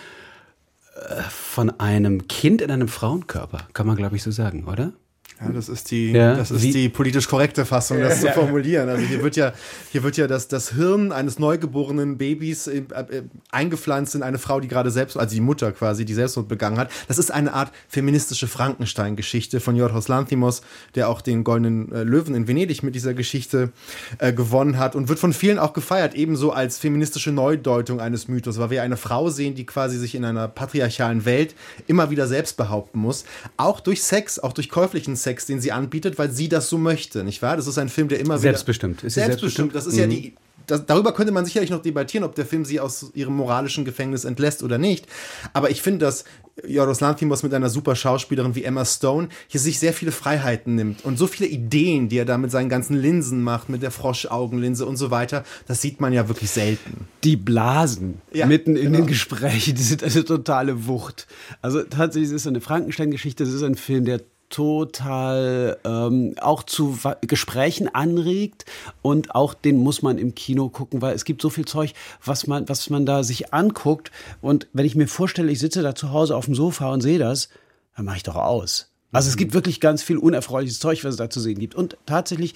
[0.94, 4.92] äh, von einem Kind in einem Frauenkörper, kann man glaube ich so sagen, oder?
[5.40, 8.88] Ja, das ist die, Ja, das ist wie- die politisch korrekte Fassung, das zu formulieren.
[8.88, 9.52] Also hier wird ja,
[9.90, 14.60] hier wird ja das, das Hirn eines neugeborenen Babys äh, äh, eingepflanzt in eine Frau,
[14.60, 16.90] die gerade selbst, also die Mutter quasi, die Selbstmord begangen hat.
[17.08, 20.62] Das ist eine Art feministische Frankenstein-Geschichte von Yorgos Lanthimos,
[20.94, 23.72] der auch den Goldenen äh, Löwen in Venedig mit dieser Geschichte
[24.18, 28.58] äh, gewonnen hat und wird von vielen auch gefeiert, ebenso als feministische Neudeutung eines Mythos,
[28.58, 31.54] weil wir eine Frau sehen, die quasi sich in einer patriarchalen Welt
[31.88, 33.24] immer wieder selbst behaupten muss,
[33.56, 37.24] auch durch Sex, auch durch käuflichen Sex, den sie anbietet, weil sie das so möchte,
[37.24, 37.56] nicht wahr?
[37.56, 38.98] Das ist ein Film, der immer Selbstbestimmt.
[38.98, 39.72] wieder Ist selbstbestimmt.
[39.72, 39.74] selbstbestimmt?
[39.74, 40.10] Das ist ja Mhm.
[40.10, 40.34] die
[40.66, 44.24] das, darüber könnte man sicherlich noch debattieren, ob der Film sie aus ihrem moralischen Gefängnis
[44.24, 45.06] entlässt oder nicht.
[45.52, 46.24] Aber ich finde, dass
[46.66, 51.04] Yorgos Lanthimos mit einer super Schauspielerin wie Emma Stone hier sich sehr viele Freiheiten nimmt
[51.04, 54.86] und so viele Ideen, die er da mit seinen ganzen Linsen macht, mit der Froschaugenlinse
[54.86, 57.08] und so weiter, das sieht man ja wirklich selten.
[57.24, 58.98] Die Blasen Ja, mitten in genau.
[59.00, 61.26] den Gesprächen, die sind eine totale Wucht.
[61.60, 66.62] Also tatsächlich es ist es eine Frankenstein-Geschichte, es ist ein Film, der total ähm, auch
[66.62, 68.64] zu Gesprächen anregt
[69.02, 71.92] und auch den muss man im Kino gucken, weil es gibt so viel Zeug,
[72.24, 75.94] was man, was man da sich anguckt und wenn ich mir vorstelle, ich sitze da
[75.94, 77.48] zu Hause auf dem Sofa und sehe das,
[77.96, 78.90] dann mache ich doch aus.
[79.14, 81.76] Also es gibt wirklich ganz viel unerfreuliches Zeug, was es da zu sehen gibt.
[81.76, 82.54] Und tatsächlich,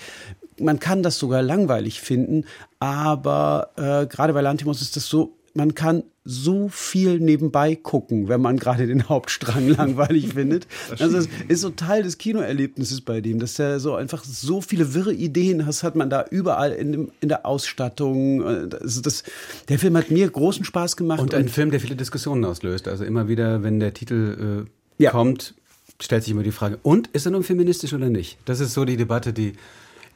[0.58, 2.46] man kann das sogar langweilig finden,
[2.80, 8.40] aber äh, gerade bei Lantimos ist das so, man kann so viel nebenbei gucken, wenn
[8.40, 10.66] man gerade den Hauptstrang langweilig findet.
[10.98, 14.94] Also es ist so Teil des Kinoerlebnisses bei dem, dass er so einfach so viele
[14.94, 18.46] wirre Ideen hat, hat man da überall in, dem, in der Ausstattung.
[18.46, 19.24] Äh, Das, das,
[19.68, 21.20] der Film hat mir großen Spaß gemacht.
[21.20, 22.86] Und ein Film, der viele Diskussionen auslöst.
[22.86, 24.66] Also immer wieder, wenn der Titel
[24.98, 25.10] äh, Ja.
[25.10, 25.54] kommt,
[26.00, 28.38] stellt sich immer die Frage, und ist er nun feministisch oder nicht?
[28.44, 29.54] Das ist so die Debatte, die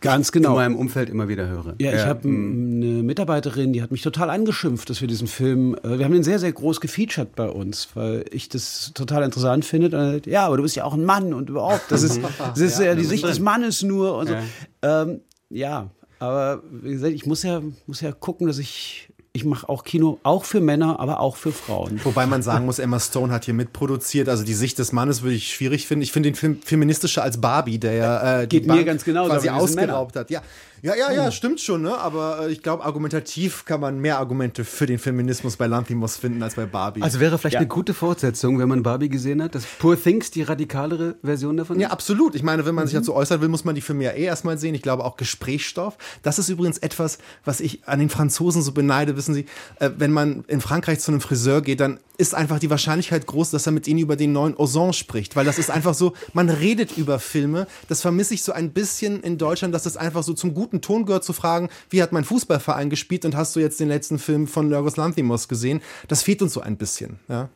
[0.03, 0.50] Ganz genau.
[0.50, 1.74] in meinem Umfeld immer wieder höre.
[1.80, 2.82] Ja, ich habe mm.
[2.82, 6.24] eine Mitarbeiterin, die hat mich total angeschimpft, dass wir diesen Film, äh, wir haben den
[6.24, 9.86] sehr, sehr groß gefeatured bei uns, weil ich das total interessant finde.
[9.86, 12.59] Und dann, ja, aber du bist ja auch ein Mann und überhaupt, das ist, das
[12.59, 14.34] ist ja, die Sicht des Mannes nur und so.
[14.82, 19.66] Ähm, ja, aber wie gesagt, ich muss ja, muss ja gucken, dass ich, ich mache
[19.66, 21.98] auch Kino, auch für Männer, aber auch für Frauen.
[22.04, 24.28] Wobei man sagen muss, Emma Stone hat hier mitproduziert.
[24.28, 26.02] Also die Sicht des Mannes würde ich schwierig finden.
[26.02, 29.04] Ich finde den Film feministischer als Barbie, der ja äh, die Geht mir Bank ganz
[29.04, 30.30] genauso, quasi ausgeraubt hat.
[30.30, 30.42] Ja,
[30.82, 31.82] ja, ja, ja, stimmt schon.
[31.82, 31.96] Ne?
[31.96, 36.42] Aber äh, ich glaube, argumentativ kann man mehr Argumente für den Feminismus bei Lanthimos finden
[36.42, 37.02] als bei Barbie.
[37.02, 40.42] Also wäre vielleicht eine gute Fortsetzung, wenn man Barbie gesehen hat, dass Poor Things die
[40.42, 41.92] radikalere Version davon Ja, ist?
[41.92, 42.34] absolut.
[42.34, 43.00] Ich meine, wenn man sich Mhm.
[43.00, 44.74] dazu äußern will, muss man die Filme ja eh erstmal sehen.
[44.74, 45.96] Ich glaube auch Gesprächsstoff.
[46.22, 49.16] Das ist übrigens etwas, was ich an den Franzosen so beneide.
[49.16, 49.46] Wissen Sie,
[49.78, 53.50] äh, wenn man in Frankreich zu einem Friseur geht, dann ist einfach die Wahrscheinlichkeit groß,
[53.50, 55.34] dass er mit ihnen über den neuen Ozon spricht.
[55.34, 57.66] Weil das ist einfach so, man redet über Filme.
[57.88, 61.04] Das vermisse ich so ein bisschen in Deutschland, dass es einfach so zum guten Ton
[61.04, 64.46] gehört, zu fragen, wie hat mein Fußballverein gespielt und hast du jetzt den letzten Film
[64.46, 65.82] von Lörgos Lanthimos gesehen?
[66.08, 67.18] Das fehlt uns so ein bisschen.
[67.28, 67.48] Ja.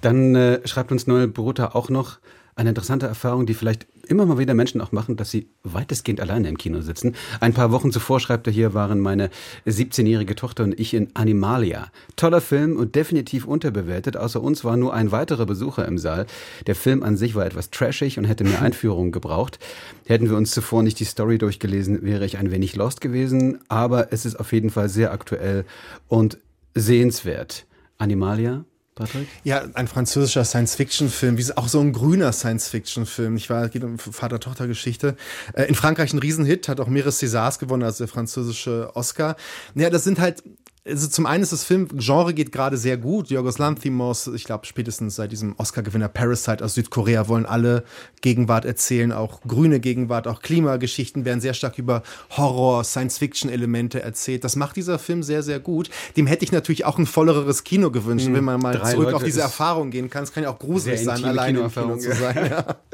[0.00, 2.18] Dann äh, schreibt uns Noel Brota auch noch
[2.56, 6.48] eine interessante Erfahrung, die vielleicht immer mal wieder Menschen auch machen, dass sie weitestgehend alleine
[6.48, 7.14] im Kino sitzen.
[7.40, 9.30] Ein paar Wochen zuvor, schreibt er hier, waren meine
[9.66, 11.88] 17-jährige Tochter und ich in Animalia.
[12.16, 14.16] Toller Film und definitiv unterbewertet.
[14.16, 16.26] Außer uns war nur ein weiterer Besucher im Saal.
[16.66, 19.58] Der Film an sich war etwas trashig und hätte mehr Einführung gebraucht.
[20.06, 23.58] Hätten wir uns zuvor nicht die Story durchgelesen, wäre ich ein wenig lost gewesen.
[23.68, 25.64] Aber es ist auf jeden Fall sehr aktuell
[26.08, 26.38] und
[26.74, 27.66] sehenswert.
[27.98, 28.64] Animalia,
[28.94, 29.26] Patrick?
[29.42, 33.36] Ja, ein französischer Science-Fiction-Film, wie auch so ein grüner Science-Fiction-Film.
[33.36, 35.16] Ich war, geht um Vater-Tochter-Geschichte.
[35.52, 39.36] Äh, in Frankreich ein Riesenhit, hat auch mehrere Césars gewonnen, also der französische Oscar.
[39.74, 40.42] Ja, das sind halt,
[40.86, 43.30] also zum einen ist das Filmgenre geht gerade sehr gut.
[43.30, 47.84] Yorgos Lanthimos, ich glaube spätestens seit diesem Oscar-Gewinner Parasite aus Südkorea wollen alle
[48.20, 52.02] Gegenwart erzählen, auch grüne Gegenwart, auch Klimageschichten werden sehr stark über
[52.36, 54.44] Horror, Science-Fiction-Elemente erzählt.
[54.44, 55.88] Das macht dieser Film sehr, sehr gut.
[56.18, 59.16] Dem hätte ich natürlich auch ein volleres Kino gewünscht, wenn man mal Drei zurück Leute
[59.16, 60.24] auf diese Erfahrung gehen kann.
[60.24, 62.50] Es kann ja auch gruselig sein, alleine im Kino zu sein.
[62.50, 62.76] Ja.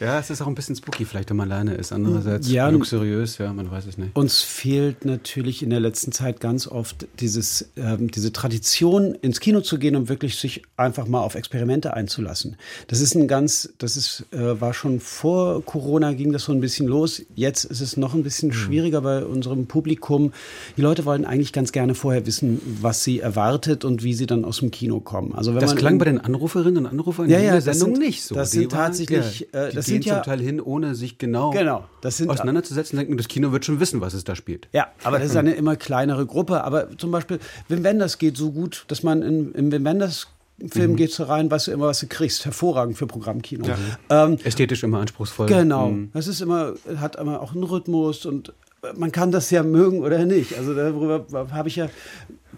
[0.00, 1.92] Ja, es ist auch ein bisschen spooky, vielleicht, wenn man alleine ist.
[1.92, 4.16] Andererseits Ja, luxuriös, ja, man weiß es nicht.
[4.16, 9.40] Uns fehlt natürlich in der letzten Zeit ganz oft die dieses, ähm, diese Tradition, ins
[9.40, 12.56] Kino zu gehen und wirklich sich einfach mal auf Experimente einzulassen.
[12.88, 16.60] Das ist ein ganz, das ist, äh, war schon vor Corona ging das so ein
[16.60, 17.22] bisschen los.
[17.34, 18.54] Jetzt ist es noch ein bisschen mhm.
[18.54, 20.32] schwieriger bei unserem Publikum.
[20.76, 24.44] Die Leute wollen eigentlich ganz gerne vorher wissen, was sie erwartet und wie sie dann
[24.44, 25.34] aus dem Kino kommen.
[25.34, 28.04] Also wenn das klang bei den Anruferinnen und Anrufern ja, ja, in der Sendung sind,
[28.04, 28.34] nicht so.
[28.34, 30.94] Das die sind tatsächlich, ja, äh, die das gehen sind ja, zum Teil hin, ohne
[30.94, 34.34] sich genau, genau das sind, auseinanderzusetzen, denken, das Kino wird schon wissen, was es da
[34.34, 34.68] spielt.
[34.72, 36.64] Ja, aber das ist eine immer kleinere Gruppe.
[36.64, 37.21] Aber zum Beispiel,
[37.68, 40.28] Wim Wenders geht so gut, dass man in, im Wim Wenders
[40.68, 40.96] Film mhm.
[40.96, 42.44] gehst du rein, weißt du immer, was du kriegst.
[42.44, 43.66] Hervorragend für Programmkino.
[43.66, 44.26] Ja.
[44.26, 45.46] Ähm, Ästhetisch immer anspruchsvoll.
[45.46, 45.90] Genau.
[45.90, 46.10] Mhm.
[46.12, 48.52] Das ist immer, hat immer auch einen Rhythmus und
[48.96, 50.56] man kann das ja mögen oder nicht.
[50.58, 51.88] Also darüber habe ich ja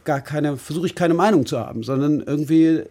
[0.05, 2.83] gar keine, versuche ich keine Meinung zu haben, sondern irgendwie,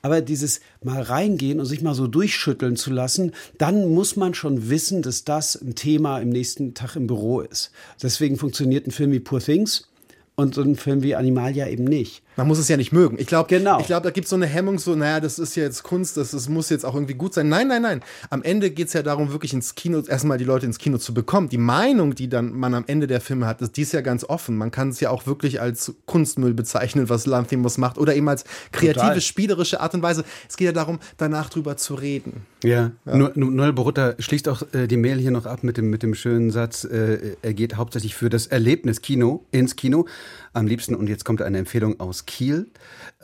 [0.00, 4.68] aber dieses mal reingehen und sich mal so durchschütteln zu lassen, dann muss man schon
[4.68, 7.70] wissen, dass das ein Thema im nächsten Tag im Büro ist.
[8.02, 9.88] Deswegen funktioniert ein Film wie Poor Things
[10.36, 12.22] und so ein Film wie Animalia eben nicht.
[12.36, 13.16] Man muss es ja nicht mögen.
[13.18, 13.78] Ich glaube, genau.
[13.80, 16.16] ich glaube, da gibt es so eine Hemmung, so, naja, das ist ja jetzt Kunst,
[16.16, 17.48] das, das muss jetzt auch irgendwie gut sein.
[17.48, 18.00] Nein, nein, nein.
[18.30, 21.12] Am Ende geht es ja darum, wirklich ins Kino, erstmal die Leute ins Kino zu
[21.12, 21.48] bekommen.
[21.48, 24.24] Die Meinung, die dann man am Ende der Filme hat, ist, die ist ja ganz
[24.24, 24.56] offen.
[24.56, 28.44] Man kann es ja auch wirklich als Kunstmüll bezeichnen, was Lanthimos macht, oder eben als
[28.72, 29.20] kreative, Total.
[29.20, 30.24] spielerische Art und Weise.
[30.48, 32.46] Es geht ja darum, danach drüber zu reden.
[32.64, 33.30] Ja, ja.
[33.34, 36.50] Noel Borutta schließt auch äh, die Mail hier noch ab mit dem, mit dem schönen
[36.50, 40.06] Satz, äh, er geht hauptsächlich für das Erlebnis Kino, ins Kino.
[40.54, 42.66] Am liebsten, und jetzt kommt eine Empfehlung aus Kiel.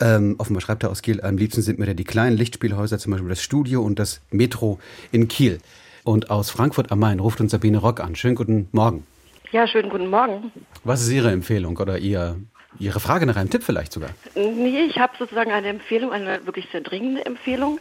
[0.01, 3.12] Ähm, offenbar schreibt er aus Kiel, am liebsten sind mir da die kleinen Lichtspielhäuser, zum
[3.12, 4.79] Beispiel das Studio und das Metro
[5.12, 5.59] in Kiel.
[6.05, 8.16] Und aus Frankfurt am Main ruft uns Sabine Rock an.
[8.16, 9.07] Schönen guten Morgen.
[9.53, 10.53] Ja, schönen guten Morgen.
[10.85, 12.37] Was ist Ihre Empfehlung oder Ihr,
[12.79, 14.11] Ihre Frage nach einem Tipp vielleicht sogar?
[14.35, 17.79] Nee, ich habe sozusagen eine Empfehlung, eine wirklich sehr dringende Empfehlung.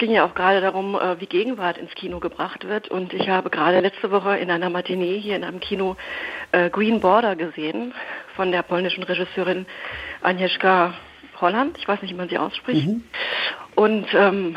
[0.00, 2.88] Es ging ja auch gerade darum, äh, wie Gegenwart ins Kino gebracht wird.
[2.88, 5.94] Und ich habe gerade letzte Woche in einer Matinee hier in einem Kino
[6.52, 7.92] äh, Green Border gesehen
[8.34, 9.66] von der polnischen Regisseurin
[10.22, 10.94] Agnieszka
[11.38, 11.76] Holland.
[11.76, 12.88] Ich weiß nicht, wie man sie ausspricht.
[12.88, 13.04] Mhm.
[13.74, 14.56] Und ähm,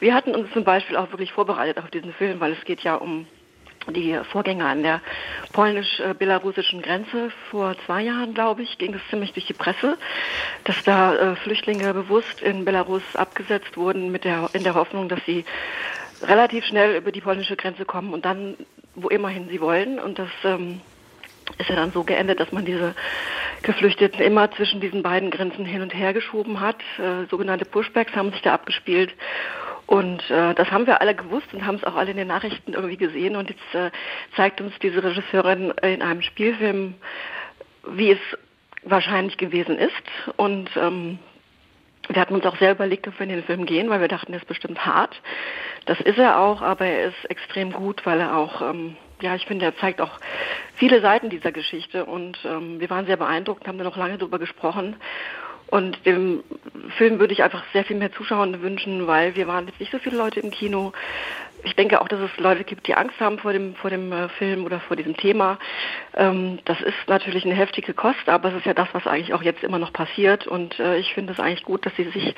[0.00, 2.94] wir hatten uns zum Beispiel auch wirklich vorbereitet auf diesen Film, weil es geht ja
[2.94, 3.26] um
[3.90, 5.00] die Vorgänger an der
[5.52, 7.30] polnisch-belarussischen Grenze.
[7.50, 9.98] Vor zwei Jahren, glaube ich, ging es ziemlich durch die Presse,
[10.64, 15.20] dass da äh, Flüchtlinge bewusst in Belarus abgesetzt wurden mit der, in der Hoffnung, dass
[15.26, 15.44] sie
[16.22, 18.56] relativ schnell über die polnische Grenze kommen und dann
[18.94, 19.98] wo immerhin sie wollen.
[19.98, 20.80] Und das ähm,
[21.58, 22.94] ist ja dann so geendet, dass man diese
[23.62, 26.76] Geflüchteten immer zwischen diesen beiden Grenzen hin und her geschoben hat.
[26.98, 29.12] Äh, sogenannte Pushbacks haben sich da abgespielt.
[29.86, 32.72] Und äh, das haben wir alle gewusst und haben es auch alle in den Nachrichten
[32.72, 33.36] irgendwie gesehen.
[33.36, 33.90] Und jetzt äh,
[34.36, 36.94] zeigt uns diese Regisseurin in einem Spielfilm,
[37.88, 38.20] wie es
[38.82, 39.92] wahrscheinlich gewesen ist.
[40.36, 41.18] Und ähm,
[42.08, 44.32] wir hatten uns auch sehr überlegt, ob wir in den Film gehen, weil wir dachten,
[44.32, 45.20] er ist bestimmt hart.
[45.86, 49.46] Das ist er auch, aber er ist extrem gut, weil er auch ähm, ja, ich
[49.46, 50.18] finde, er zeigt auch
[50.74, 54.38] viele Seiten dieser Geschichte und ähm, wir waren sehr beeindruckt, haben da noch lange drüber
[54.38, 54.96] gesprochen.
[55.68, 56.44] Und dem
[56.96, 59.98] Film würde ich einfach sehr viel mehr Zuschauer wünschen, weil wir waren jetzt nicht so
[59.98, 60.92] viele Leute im Kino.
[61.64, 64.28] Ich denke auch, dass es Leute gibt, die Angst haben vor dem, vor dem äh,
[64.28, 65.58] Film oder vor diesem Thema.
[66.14, 69.42] Ähm, das ist natürlich eine heftige Kost, aber es ist ja das, was eigentlich auch
[69.42, 70.46] jetzt immer noch passiert.
[70.46, 72.34] Und äh, ich finde es eigentlich gut, dass sie sich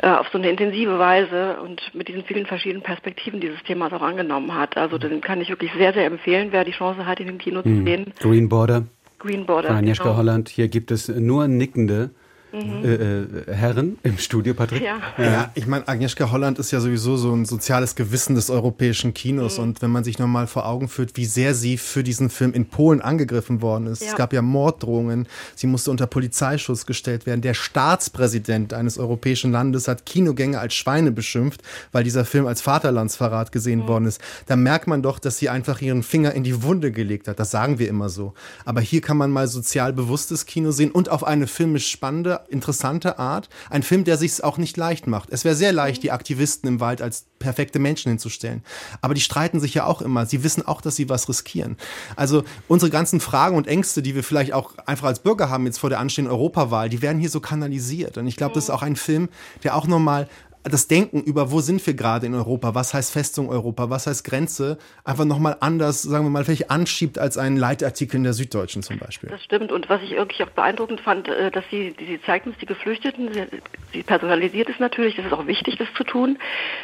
[0.00, 4.02] äh, auf so eine intensive Weise und mit diesen vielen verschiedenen Perspektiven dieses Themas auch
[4.02, 4.76] angenommen hat.
[4.76, 7.62] Also den kann ich wirklich sehr, sehr empfehlen, wer die Chance hat, in dem Kino
[7.62, 7.84] zu mhm.
[7.84, 8.12] sehen.
[8.20, 8.84] Green Border.
[9.18, 9.70] Green Border.
[9.70, 10.16] Agnieszka genau.
[10.16, 12.10] Holland, hier gibt es nur nickende
[12.52, 12.84] Mhm.
[12.84, 14.82] Äh, äh, Herren im Studio, Patrick.
[14.82, 19.12] Ja, ja ich meine, Agnieszka Holland ist ja sowieso so ein soziales Gewissen des europäischen
[19.12, 19.58] Kinos.
[19.58, 19.64] Mhm.
[19.64, 22.66] Und wenn man sich nochmal vor Augen führt, wie sehr sie für diesen Film in
[22.66, 24.02] Polen angegriffen worden ist.
[24.02, 24.08] Ja.
[24.08, 25.26] Es gab ja Morddrohungen.
[25.54, 27.42] Sie musste unter Polizeischutz gestellt werden.
[27.42, 33.52] Der Staatspräsident eines europäischen Landes hat Kinogänge als Schweine beschimpft, weil dieser Film als Vaterlandsverrat
[33.52, 33.88] gesehen mhm.
[33.88, 34.20] worden ist.
[34.46, 37.38] Da merkt man doch, dass sie einfach ihren Finger in die Wunde gelegt hat.
[37.38, 38.32] Das sagen wir immer so.
[38.64, 43.18] Aber hier kann man mal sozial bewusstes Kino sehen und auf eine filmisch spannende interessante
[43.18, 43.48] Art.
[43.70, 45.30] Ein Film, der sich auch nicht leicht macht.
[45.30, 48.62] Es wäre sehr leicht, die Aktivisten im Wald als perfekte Menschen hinzustellen.
[49.00, 50.26] Aber die streiten sich ja auch immer.
[50.26, 51.76] Sie wissen auch, dass sie was riskieren.
[52.16, 55.78] Also unsere ganzen Fragen und Ängste, die wir vielleicht auch einfach als Bürger haben jetzt
[55.78, 58.18] vor der anstehenden Europawahl, die werden hier so kanalisiert.
[58.18, 59.28] Und ich glaube, das ist auch ein Film,
[59.62, 60.28] der auch nochmal
[60.68, 64.24] das Denken über, wo sind wir gerade in Europa, was heißt Festung Europa, was heißt
[64.24, 68.82] Grenze, einfach nochmal anders, sagen wir mal, vielleicht anschiebt als ein Leitartikel in der Süddeutschen
[68.82, 69.30] zum Beispiel.
[69.30, 69.72] Das stimmt.
[69.72, 73.32] Und was ich wirklich auch beeindruckend fand, äh, dass sie, sie zeigt uns die Geflüchteten,
[73.32, 73.44] sie,
[73.92, 76.38] sie personalisiert es natürlich, das ist auch wichtig, das zu tun.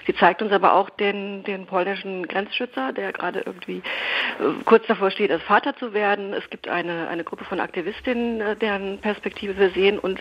[0.07, 5.11] Sie zeigt uns aber auch den, den polnischen Grenzschützer, der gerade irgendwie äh, kurz davor
[5.11, 6.33] steht, als Vater zu werden.
[6.33, 10.21] Es gibt eine, eine Gruppe von Aktivistinnen, äh, deren Perspektive wir sehen und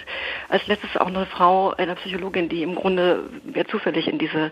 [0.49, 3.23] als letztes auch eine Frau, eine Psychologin, die im Grunde
[3.53, 4.51] wer zufällig in diese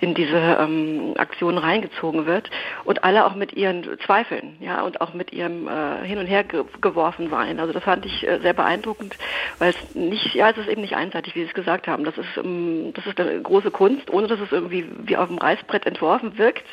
[0.00, 2.50] in diese ähm, Aktion reingezogen wird
[2.84, 6.44] und alle auch mit ihren Zweifeln, ja, und auch mit ihrem äh, Hin und Her
[6.44, 7.58] ge geworfen waren.
[7.58, 9.16] Also das fand ich äh, sehr beeindruckend,
[9.58, 12.04] weil es nicht, ja, es ist eben nicht einseitig, wie Sie es gesagt haben.
[12.04, 15.38] Das ist, ähm, das ist eine große Kunst, ohne dass es irgendwie wie auf dem
[15.38, 16.64] Reißbrett entworfen wirkt.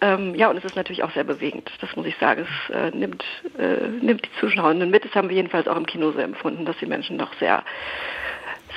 [0.00, 2.44] Ähm, ja, und es ist natürlich auch sehr bewegend, das muss ich sagen.
[2.44, 3.22] Es äh, nimmt,
[3.56, 5.04] äh, nimmt die Zuschauerinnen mit.
[5.04, 7.62] Das haben wir jedenfalls auch im Kino so empfunden, dass die Menschen doch sehr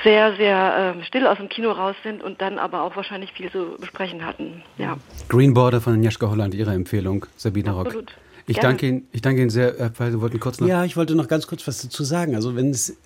[0.02, 3.50] sehr, sehr äh, still aus dem Kino raus sind und dann aber auch wahrscheinlich viel
[3.50, 4.62] zu besprechen hatten.
[4.78, 4.98] Ja.
[5.28, 7.86] Green Border von Jaschka Holland, Ihre Empfehlung, Sabine Rock.
[7.86, 8.12] Absolut.
[8.48, 8.68] Ich Gerne.
[8.68, 10.68] danke Ihnen, ich danke Ihnen sehr, Herr Pfeil, Sie wollten kurz noch.
[10.68, 12.36] Ja, ich wollte noch ganz kurz was dazu sagen.
[12.36, 12.96] Also wenn es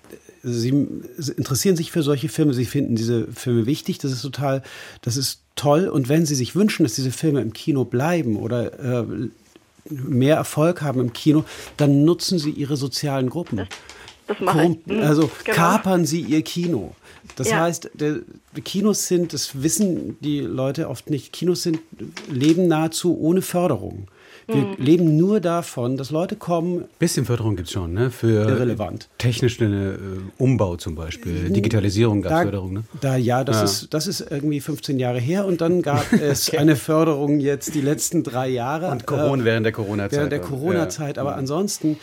[0.43, 0.69] Sie
[1.37, 4.63] interessieren sich für solche Filme, Sie finden diese Filme wichtig, das ist total,
[5.01, 5.87] das ist toll.
[5.87, 9.05] Und wenn Sie sich wünschen, dass diese Filme im Kino bleiben oder äh,
[9.89, 11.43] mehr Erfolg haben im Kino,
[11.77, 13.67] dann nutzen Sie Ihre sozialen Gruppen.
[14.27, 14.69] Das, mache ich.
[14.87, 15.55] Korrump- Also Genau.
[15.55, 16.93] kapern Sie Ihr Kino.
[17.35, 17.61] Das Ja.
[17.61, 18.17] heißt, der,
[18.55, 21.79] die Kinos sind, das wissen die Leute oft nicht, Kinos sind,
[22.29, 24.07] leben nahezu ohne Förderung.
[24.47, 24.75] Wir Mhm.
[24.79, 28.09] leben nur davon, dass Leute kommen, Bisschen Förderung gibt es schon, ne?
[28.11, 29.07] Für Irrelevant.
[29.17, 31.49] technischen äh, Umbau zum Beispiel.
[31.51, 32.83] Digitalisierung gab es Da, Förderung, ne?
[32.99, 33.63] da ja, das, Ja.
[33.63, 37.81] Ist, das ist irgendwie 15 Jahre her und dann gab es eine Förderung jetzt die
[37.81, 38.89] letzten drei Jahre.
[38.89, 40.17] Und Corona, Äh, während der Corona-Zeit.
[40.17, 41.97] Während der Corona-Zeit, aber ansonsten, ähm,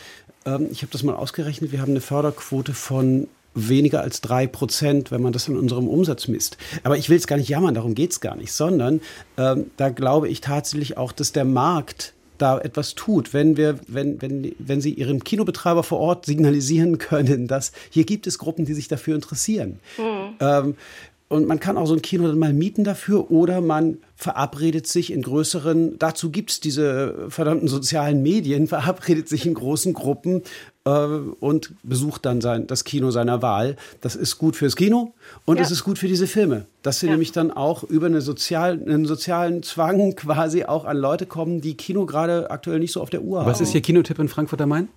[0.71, 5.21] ich habe das mal ausgerechnet, wir haben eine Förderquote von weniger als drei Prozent, wenn
[5.21, 6.57] man das in unserem Umsatz misst.
[6.83, 9.01] Aber ich will es gar nicht jammern, darum geht es gar nicht, sondern
[9.37, 14.21] ähm, da glaube ich tatsächlich auch, dass der Markt da etwas tut, wenn wir, wenn,
[14.21, 18.73] wenn, wenn Sie Ihrem Kinobetreiber vor Ort signalisieren können, dass hier gibt es Gruppen, die
[18.73, 19.79] sich dafür interessieren.
[20.39, 20.75] Ähm,
[21.29, 25.13] und man kann auch so ein Kino dann mal mieten dafür oder man verabredet sich
[25.13, 30.41] in größeren, dazu gibt es diese verdammten sozialen Medien, verabredet sich in großen Gruppen
[30.85, 33.77] äh, und besucht dann sein, das Kino seiner Wahl.
[34.01, 35.13] Das ist gut fürs Kino
[35.45, 35.63] und Ja.
[35.63, 36.65] es ist gut für diese Filme.
[36.81, 37.11] Dass sie Ja.
[37.13, 41.75] nämlich dann auch über eine sozial, einen sozialen Zwang quasi auch an Leute kommen, die
[41.75, 43.47] Kino gerade aktuell nicht so auf der Uhr haben.
[43.47, 44.89] Was ist Ihr Kinotipp in Frankfurt am Main?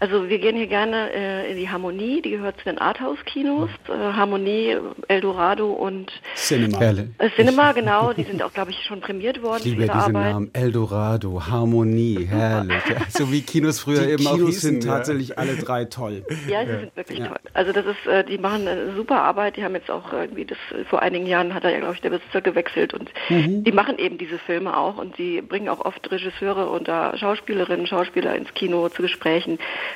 [0.00, 3.70] Also wir gehen hier gerne äh, in die Harmonie, die gehört zu den Arthouse-Kinos.
[3.88, 4.76] Äh, Harmonie,
[5.08, 6.80] Eldorado und Cinema.
[6.80, 8.12] Äh, Cinema, genau.
[8.12, 10.32] Die sind auch, glaube ich, schon prämiert worden Ich liebe ihre diese Arbeit.
[10.32, 10.50] Namen.
[10.52, 12.82] Eldorado, Harmonie, herrlich.
[12.88, 14.70] Ja, so wie Kinos früher Die eben auch Kinos hießen.
[14.70, 14.96] sind ja.
[14.96, 16.24] tatsächlich alle drei toll.
[16.48, 17.38] Ja, sie sind wirklich toll.
[17.54, 19.56] Also das ist, äh, die machen eine super Arbeit.
[19.56, 22.10] Die haben jetzt auch irgendwie das vor einigen Jahren hat er ja glaube ich der
[22.10, 26.68] Besitzer gewechselt und die machen eben diese Filme auch und sie bringen auch oft Regisseure
[26.68, 29.43] und da Schauspielerinnen, Schauspieler ins Kino zu Gesprächen.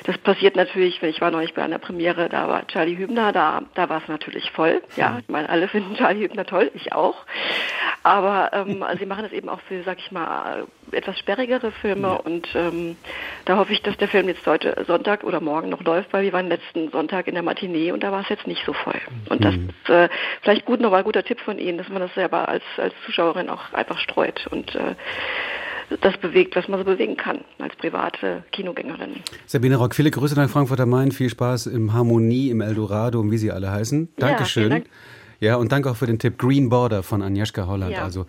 [0.05, 3.61] Das passiert natürlich, wenn ich war neulich bei einer Premiere, da war Charlie Hübner, da
[3.75, 4.81] da war es natürlich voll.
[4.95, 7.25] Ja, ich meine, alle finden Charlie Hübner toll, ich auch.
[8.03, 12.17] Aber ähm, also sie machen es eben auch für, sag ich mal, etwas sperrigere Filme
[12.21, 12.97] und ähm,
[13.45, 16.33] da hoffe ich, dass der Film jetzt heute Sonntag oder morgen noch läuft, weil wir
[16.33, 18.99] waren letzten Sonntag in der Matinee und da war es jetzt nicht so voll.
[19.29, 20.09] Und das ist äh,
[20.41, 23.49] vielleicht gut nochmal ein guter Tipp von Ihnen, dass man das selber als, als Zuschauerin
[23.49, 24.95] auch einfach streut und äh,
[26.01, 29.15] das bewegt, was man so bewegen kann als private Kinogängerin.
[29.45, 31.11] Sabine Rock, viele Grüße nach Frankfurt am Main.
[31.11, 34.09] Viel Spaß im Harmonie, im Eldorado und wie sie alle heißen.
[34.17, 34.69] Ja, Dankeschön.
[34.69, 34.85] Dank.
[35.39, 37.93] Ja, und danke auch für den Tipp Green Border von Agnieszka Holland.
[37.93, 38.03] Ja.
[38.03, 38.25] Also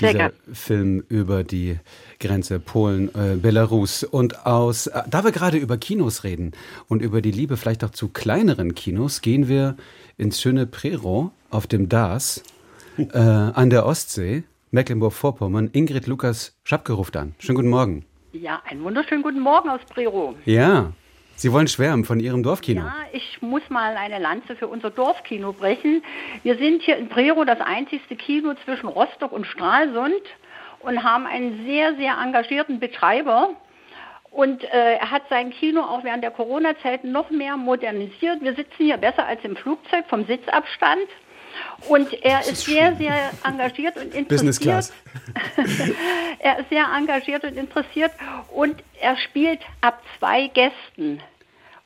[0.00, 0.32] dieser.
[0.52, 1.78] Film über die
[2.20, 4.04] Grenze Polen, äh, Belarus.
[4.04, 6.52] Und aus, äh, da wir gerade über Kinos reden
[6.88, 9.76] und über die Liebe vielleicht auch zu kleineren Kinos, gehen wir
[10.16, 12.42] ins schöne Prero auf dem DAS
[12.96, 14.44] äh, an der Ostsee,
[14.74, 15.70] Mecklenburg-Vorpommern.
[15.72, 17.34] Ingrid Lukas Schapke ruft an.
[17.38, 18.04] Schönen guten Morgen.
[18.32, 20.34] Ja, einen wunderschönen guten Morgen aus Prero.
[20.44, 20.92] Ja,
[21.36, 22.82] Sie wollen schwärmen von Ihrem Dorfkino.
[22.82, 26.02] Ja, ich muss mal eine Lanze für unser Dorfkino brechen.
[26.42, 30.22] Wir sind hier in Prero das einzigste Kino zwischen Rostock und Stralsund
[30.80, 33.50] und haben einen sehr, sehr engagierten Betreiber.
[34.30, 38.42] Und äh, er hat sein Kino auch während der Corona-Zeit noch mehr modernisiert.
[38.42, 41.06] Wir sitzen hier besser als im Flugzeug vom Sitzabstand.
[41.88, 44.28] Und er ist, sehr, sehr engagiert und interessiert.
[44.28, 44.92] Business Class.
[46.38, 48.12] er ist sehr engagiert und interessiert
[48.52, 51.20] und er spielt ab zwei Gästen.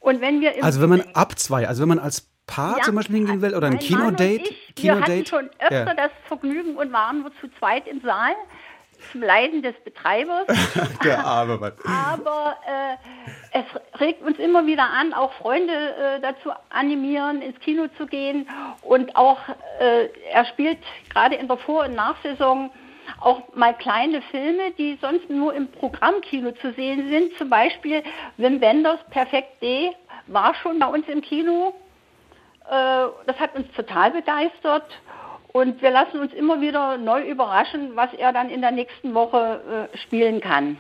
[0.01, 2.95] Und wenn wir Also wenn man ab zwei, also wenn man als Paar Ja, zum
[2.95, 5.95] Beispiel hingehen will oder ein Kinodate, ich, Wir hatten schon öfter Ja.
[5.95, 8.33] das Vergnügen und waren nur zu zweit im Saal
[9.13, 10.47] zum Leiden des Betreibers.
[11.05, 11.73] Der arme Mann.
[11.85, 17.89] Aber äh, es regt uns immer wieder an, auch Freunde äh, dazu animieren, ins Kino
[17.97, 18.49] zu gehen.
[18.83, 19.39] Und auch
[19.81, 20.79] äh, er spielt
[21.11, 22.71] gerade in der Vor- und Nachsaison
[23.21, 27.37] auch mal kleine Filme, die sonst nur im Programmkino zu sehen sind.
[27.39, 28.03] Zum Beispiel
[28.37, 29.93] Wim Wenders Perfekt D
[30.27, 31.75] war schon bei uns im Kino.
[32.69, 34.87] Äh, das hat uns total begeistert.
[35.53, 39.89] Und wir lassen uns immer wieder neu überraschen, was er dann in der nächsten Woche
[39.93, 40.77] äh, spielen kann.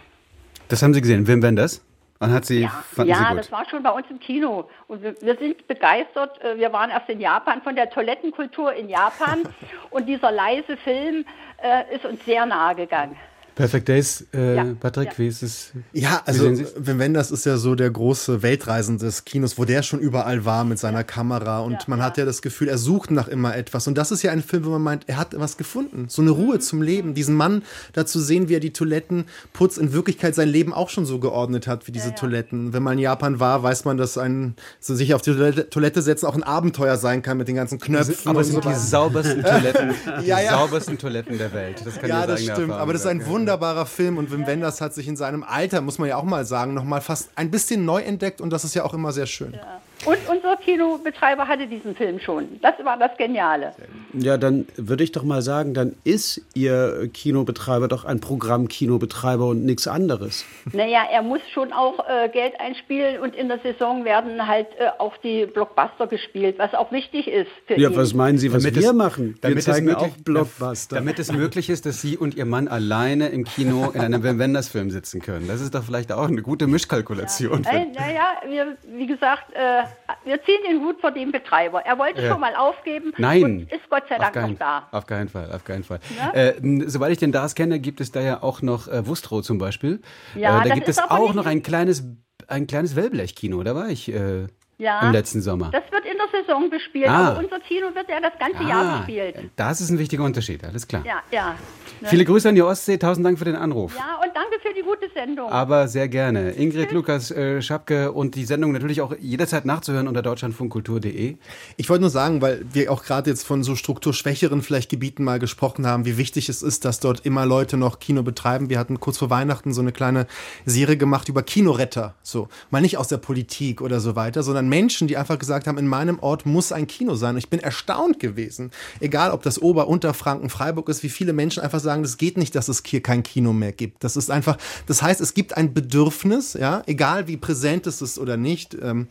[0.68, 1.82] Das haben Sie gesehen, Wim Wenders?
[2.20, 3.38] Und hat Sie, fanden ja, Sie gut?
[3.38, 4.68] das war schon bei uns im Kino.
[4.88, 6.42] Und wir, wir sind begeistert.
[6.42, 9.42] Äh, Wir waren erst in Japan von der Toilettenkultur in Japan.
[9.90, 11.24] Und dieser leise Film
[11.62, 13.16] äh, ist uns sehr nahe gegangen.
[13.58, 14.66] Perfect Days, äh, ja.
[14.78, 15.18] Patrick, ja.
[15.18, 15.72] wie ist es?
[15.92, 16.44] Ja, also
[16.76, 20.44] wenn, wenn das ist ja so der große Weltreisen des Kinos, wo der schon überall
[20.44, 21.02] war mit seiner ja.
[21.02, 23.88] Kamera und man hat ja das Gefühl, er sucht nach immer etwas.
[23.88, 26.06] Und das ist ja ein Film, wo man meint, er hat was gefunden.
[26.08, 26.60] So eine Ruhe mhm.
[26.60, 27.14] zum Leben.
[27.14, 31.04] Diesen Mann dazu sehen, wie er die Toiletten putzt, in Wirklichkeit sein Leben auch schon
[31.04, 32.72] so geordnet hat wie diese Toiletten.
[32.72, 35.34] Wenn man in Japan war, weiß man, dass ein so sich auf die
[35.68, 38.30] Toilette setzen auch ein Abenteuer sein kann mit den ganzen Knöpfen.
[38.30, 39.94] Aber es sind so die saubersten Toiletten,
[40.24, 41.82] die saubersten Toiletten der Welt.
[41.84, 42.70] Das kann ja, das stimmt.
[42.70, 45.80] Aber das ist ein Wunder wunderbarer Film und Wim Wenders hat sich in seinem Alter,
[45.80, 48.74] muss man ja auch mal sagen, nochmal fast ein bisschen neu entdeckt und das ist
[48.74, 49.54] ja auch immer sehr schön.
[49.54, 49.80] Ja.
[50.04, 52.60] Und unser Kinobetreiber hatte diesen Film schon.
[52.62, 53.72] Das war das Geniale.
[54.12, 59.64] Ja, dann würde ich doch mal sagen, dann ist Ihr Kinobetreiber doch ein Programm-Kinobetreiber und
[59.64, 60.44] nichts anderes.
[60.72, 64.88] Naja, er muss schon auch äh, Geld einspielen und in der Saison werden halt äh,
[64.98, 67.96] auch die Blockbuster gespielt, was auch wichtig ist für Ja, ihn.
[67.96, 69.38] was meinen Sie, was damit wir es, machen?
[69.42, 70.96] Wir zeigen möglich, auch Blockbuster.
[70.96, 74.38] Damit es möglich ist, dass Sie und Ihr Mann alleine im Kino in einem Wim
[74.38, 75.48] Wenders-Film sitzen können.
[75.48, 77.64] Das ist doch vielleicht auch eine gute Mischkalkulation.
[77.64, 77.72] Ja.
[77.72, 79.82] Naja, wir, wie gesagt, äh,
[80.24, 81.84] wir ziehen den Hut vor dem Betreiber.
[81.84, 82.30] Er wollte ja.
[82.30, 83.44] schon mal aufgeben Nein.
[83.44, 84.88] und ist Gott sei Dank kein, noch da.
[84.92, 86.00] Auf keinen Fall, auf keinen Fall.
[86.16, 86.32] Ja?
[86.32, 86.54] Äh,
[86.86, 90.00] soweit ich den DAS kenne, gibt es da ja auch noch äh, Wustrow zum Beispiel.
[90.34, 92.04] Ja, äh, da gibt es auch noch ein kleines,
[92.46, 93.62] ein kleines Wellblechkino.
[93.62, 94.46] Da war ich äh,
[94.78, 95.70] ja, im letzten Sommer.
[95.70, 96.04] Das wird
[96.40, 97.30] Saison bespielt, ah.
[97.30, 99.50] aber unser Kino wird ja das ganze ah, Jahr bespielt.
[99.56, 101.04] Das ist ein wichtiger Unterschied, alles klar.
[101.04, 101.56] Ja, ja.
[102.00, 102.08] Ne?
[102.08, 103.96] Viele Grüße an die Ostsee, tausend Dank für den Anruf.
[103.96, 105.50] Ja, und danke für die gute Sendung.
[105.50, 106.52] Aber sehr gerne.
[106.52, 106.92] Ingrid, Tschüss.
[106.92, 111.36] Lukas, äh, Schapke und die Sendung natürlich auch jederzeit nachzuhören unter deutschlandfunkkultur.de.
[111.76, 115.40] Ich wollte nur sagen, weil wir auch gerade jetzt von so strukturschwächeren vielleicht Gebieten mal
[115.40, 118.70] gesprochen haben, wie wichtig es ist, dass dort immer Leute noch Kino betreiben.
[118.70, 120.26] Wir hatten kurz vor Weihnachten so eine kleine
[120.66, 122.14] Serie gemacht über Kinoretter.
[122.22, 125.66] So, mal nicht aus der Politik oder so weiter, sondern Menschen, die einfach gesagt gesagt
[125.66, 127.34] haben, in meinem Ort muss ein Kino sein.
[127.34, 131.62] Und ich bin erstaunt gewesen, egal ob das Ober-, Unterfranken, Freiburg ist, wie viele Menschen
[131.62, 134.04] einfach sagen, das geht nicht, dass es hier kein Kino mehr gibt.
[134.04, 134.56] Das ist einfach,
[134.86, 139.08] das heißt, es gibt ein Bedürfnis, ja, egal wie präsent es ist oder nicht, ähm,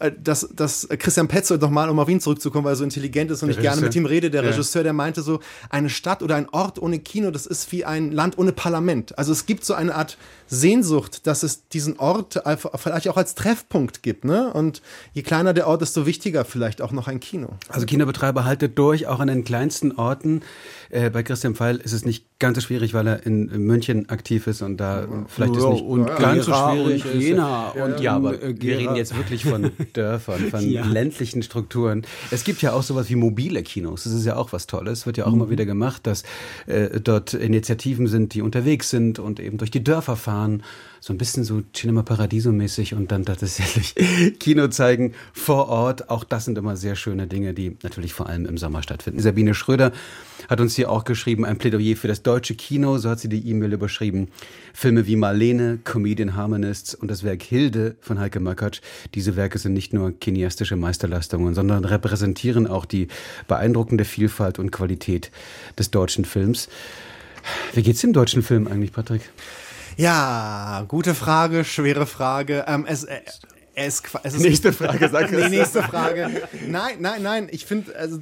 [0.00, 3.42] äh, dass, dass Christian Petzold nochmal, um auf ihn zurückzukommen, weil er so intelligent ist
[3.42, 4.50] und der ich gerne mit ihm rede, der ja.
[4.50, 5.40] Regisseur, der meinte so,
[5.70, 9.18] eine Stadt oder ein Ort ohne Kino, das ist wie ein Land ohne Parlament.
[9.18, 10.16] Also es gibt so eine Art
[10.48, 12.40] Sehnsucht, dass es diesen Ort
[12.76, 14.24] vielleicht auch als Treffpunkt gibt.
[14.24, 14.52] Ne?
[14.52, 14.82] Und
[15.12, 17.50] je kleiner der Ort, desto wichtiger vielleicht auch noch ein Kino.
[17.68, 20.40] Also Kinobetreiber haltet durch, auch an den kleinsten Orten.
[20.88, 24.46] Äh, bei Christian Pfeil ist es nicht ganz so schwierig, weil er in München aktiv
[24.46, 27.82] ist und da ja, vielleicht ja, ist nicht und ganz so schwierig und Jena ist.
[27.82, 30.86] Und, ja, aber äh, wir reden jetzt wirklich von Dörfern, von ja.
[30.86, 32.06] ländlichen Strukturen.
[32.30, 34.04] Es gibt ja auch sowas wie mobile Kinos.
[34.04, 35.04] Das ist ja auch was Tolles.
[35.04, 35.42] Wird ja auch mhm.
[35.42, 36.22] immer wieder gemacht, dass
[36.66, 40.62] äh, dort Initiativen sind, die unterwegs sind und eben durch die Dörfer fahren
[41.06, 43.94] so ein bisschen so Cinema Paradiso mäßig und dann tatsächlich
[44.40, 46.10] Kino zeigen vor Ort.
[46.10, 49.20] Auch das sind immer sehr schöne Dinge, die natürlich vor allem im Sommer stattfinden.
[49.20, 49.92] Sabine Schröder
[50.48, 53.48] hat uns hier auch geschrieben, ein Plädoyer für das deutsche Kino, so hat sie die
[53.48, 54.32] E-Mail überschrieben.
[54.74, 58.80] Filme wie Marlene, Comedian Harmonists und das Werk Hilde von Heike Makatsch.
[59.14, 63.06] Diese Werke sind nicht nur kineastische Meisterleistungen, sondern repräsentieren auch die
[63.46, 65.30] beeindruckende Vielfalt und Qualität
[65.78, 66.68] des deutschen Films.
[67.74, 69.22] Wie geht's dem deutschen Film eigentlich, Patrick?
[69.98, 72.66] Ja, gute Frage, schwere Frage.
[72.68, 73.22] Ähm, es, äh,
[73.78, 76.30] es, es ist nächste Frage, sag nee, nächste Frage.
[76.66, 77.48] Nein, nein, nein.
[77.50, 78.18] Ich finde, also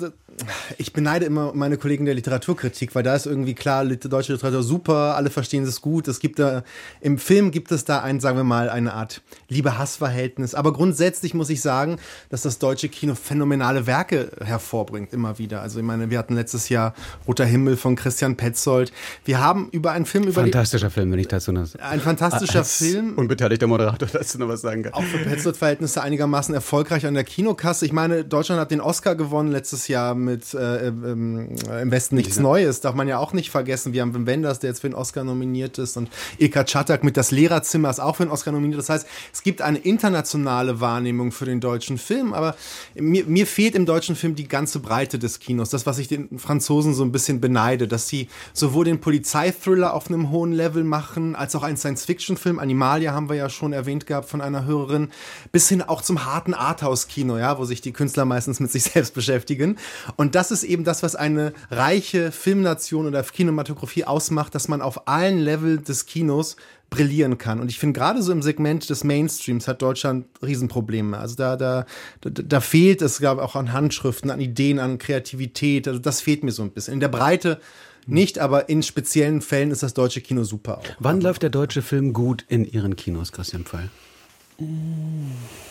[0.78, 5.14] ich beneide immer meine Kollegen der Literaturkritik, weil da ist irgendwie klar, deutsche Literatur super,
[5.14, 6.08] alle verstehen es gut.
[6.08, 6.64] Es gibt da,
[7.00, 10.56] im Film gibt es da ein, sagen wir mal, eine Art Liebe-Hass-Verhältnis.
[10.56, 11.98] Aber grundsätzlich muss ich sagen,
[12.30, 15.62] dass das deutsche Kino phänomenale Werke hervorbringt, immer wieder.
[15.62, 16.94] Also ich meine, wir hatten letztes Jahr
[17.28, 18.92] Roter Himmel von Christian Petzold.
[19.24, 22.76] Wir haben über einen Film über Fantastischer Film, wenn ich dazu noch Ein fantastischer als
[22.78, 23.14] Film.
[23.14, 24.94] Unbeteiligter Moderator dazu noch was sagen kann.
[24.94, 27.84] Auch für Petzold-Verhältnisse einigermaßen erfolgreich an der Kinokasse.
[27.84, 32.38] Ich meine, Deutschland hat den Oscar gewonnen letztes Jahr mit äh, ähm, Im Westen nichts
[32.38, 33.92] Neues, darf man ja auch nicht vergessen.
[33.92, 36.08] Wir haben Wim Wenders, der jetzt für den Oscar nominiert ist und
[36.38, 38.78] Ilka Czatak mit Das Lehrerzimmer ist auch für den Oscar nominiert.
[38.78, 42.56] Das heißt, es gibt eine internationale Wahrnehmung für den deutschen Film, aber
[42.94, 45.68] mir, mir fehlt im deutschen Film die ganze Breite des Kinos.
[45.68, 50.08] Das, was ich den Franzosen so ein bisschen beneide, dass sie sowohl den Polizeithriller auf
[50.08, 52.58] einem hohen Level machen, als auch einen Science-Fiction-Film.
[52.58, 55.10] Animalia haben wir ja schon erwähnt gehabt von einer Hörerin,
[55.52, 59.14] bis hin auch zum harten Arthouse-Kino, ja, wo sich die Künstler meistens mit sich selbst
[59.14, 59.76] beschäftigen.
[60.16, 65.08] Und das ist eben das, was eine reiche Filmnation oder Kinematografie ausmacht, dass man auf
[65.08, 66.56] allen Level des Kinos
[66.90, 67.60] brillieren kann.
[67.60, 71.18] Und ich finde, gerade so im Segment des Mainstreams hat Deutschland Riesenprobleme.
[71.18, 71.86] Also da, da,
[72.20, 75.88] da, da fehlt es, glaube ich, auch an Handschriften, an Ideen, an Kreativität.
[75.88, 76.94] Also das fehlt mir so ein bisschen.
[76.94, 77.60] In der Breite
[78.06, 80.84] nicht, aber in speziellen Fällen ist das deutsche Kino super auch.
[80.98, 83.90] Wann läuft der deutsche Film gut in Ihren Kinos, Christian Pfeil?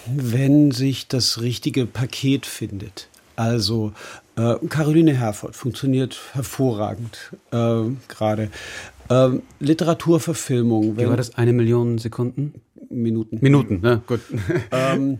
[0.07, 3.07] Wenn sich das richtige Paket findet.
[3.35, 3.93] Also
[4.35, 8.49] Äh, Caroline Herford funktioniert hervorragend äh, gerade.
[9.09, 10.97] Ähm, Literaturverfilmung.
[10.97, 11.35] Wie war das?
[11.35, 12.55] Eine Million Sekunden?
[12.89, 13.37] Minuten.
[13.41, 14.01] Minuten, ne?
[14.07, 14.21] Gut.
[14.71, 15.19] ähm,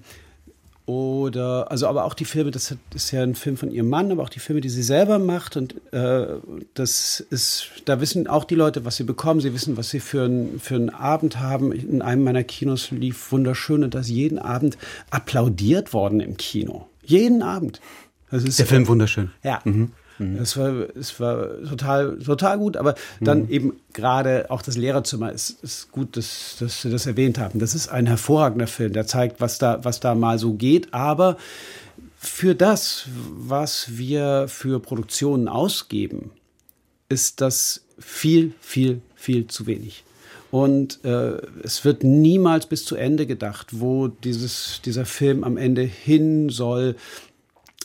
[0.86, 4.22] oder, also aber auch die Filme, das ist ja ein Film von ihrem Mann, aber
[4.22, 5.56] auch die Filme, die sie selber macht.
[5.56, 6.28] Und äh,
[6.74, 9.40] das ist, da wissen auch die Leute, was sie bekommen.
[9.40, 11.72] Sie wissen, was sie für, ein, für einen Abend haben.
[11.72, 14.78] In einem meiner Kinos lief wunderschön und da ist jeden Abend
[15.10, 16.88] applaudiert worden im Kino.
[17.02, 17.80] Jeden Abend.
[18.30, 19.32] Das ist Der Film wunderschön.
[19.42, 19.62] Ja.
[19.64, 19.92] Mhm.
[20.20, 20.38] Mhm.
[20.38, 23.50] Es war, es war total, total gut, aber dann mhm.
[23.50, 27.60] eben gerade auch das Lehrerzimmer ist, ist gut, dass, dass Sie das erwähnt haben.
[27.60, 31.38] Das ist ein hervorragender Film, der zeigt, was da, was da mal so geht, aber
[32.20, 36.32] für das, was wir für Produktionen ausgeben,
[37.10, 40.04] ist das viel, viel, viel zu wenig.
[40.52, 45.82] Und äh, es wird niemals bis zu Ende gedacht, wo dieses, dieser Film am Ende
[45.82, 46.96] hin soll,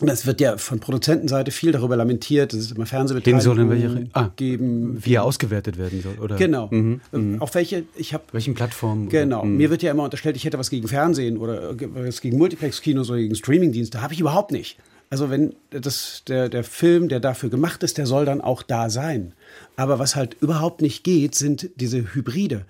[0.01, 4.99] das wird ja von Produzentenseite viel darüber lamentiert, dass es immer Fernsehbeteiligung ah, geben.
[5.05, 6.37] Wie er ausgewertet werden soll, oder?
[6.37, 6.69] Genau.
[6.71, 7.43] Mhm, mhm.
[7.43, 8.25] Auf welche, ich habe.
[8.33, 9.09] Welchen Plattformen?
[9.09, 9.45] Genau.
[9.45, 9.57] Mhm.
[9.57, 13.19] Mir wird ja immer unterstellt, ich hätte was gegen Fernsehen oder was gegen Multiplex-Kinos oder
[13.19, 14.01] gegen Streamingdienste.
[14.01, 14.79] Habe ich überhaupt nicht.
[15.11, 18.91] Also wenn das, der, der Film, der dafür gemacht ist, der soll dann auch da
[18.91, 19.33] sein.
[19.77, 22.67] Aber was halt überhaupt nicht geht, sind diese Hybride.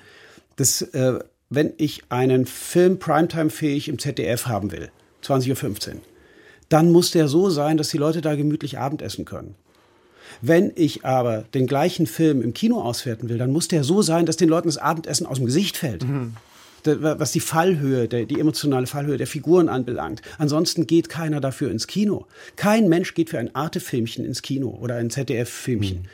[0.56, 1.18] Das, äh,
[1.50, 4.90] wenn ich einen Film Primetime-fähig im ZDF haben will,
[5.24, 6.00] 20.15 Uhr,
[6.68, 9.54] dann muss der so sein, dass die Leute da gemütlich Abendessen können.
[10.42, 14.26] Wenn ich aber den gleichen Film im Kino auswerten will, dann muss der so sein,
[14.26, 16.04] dass den Leuten das Abendessen aus dem Gesicht fällt.
[16.04, 16.34] Mhm.
[16.84, 20.22] Was die Fallhöhe, die emotionale Fallhöhe der Figuren anbelangt.
[20.38, 22.26] Ansonsten geht keiner dafür ins Kino.
[22.56, 26.02] Kein Mensch geht für ein Arte-Filmchen ins Kino oder ein ZDF-Filmchen.
[26.02, 26.08] Mhm.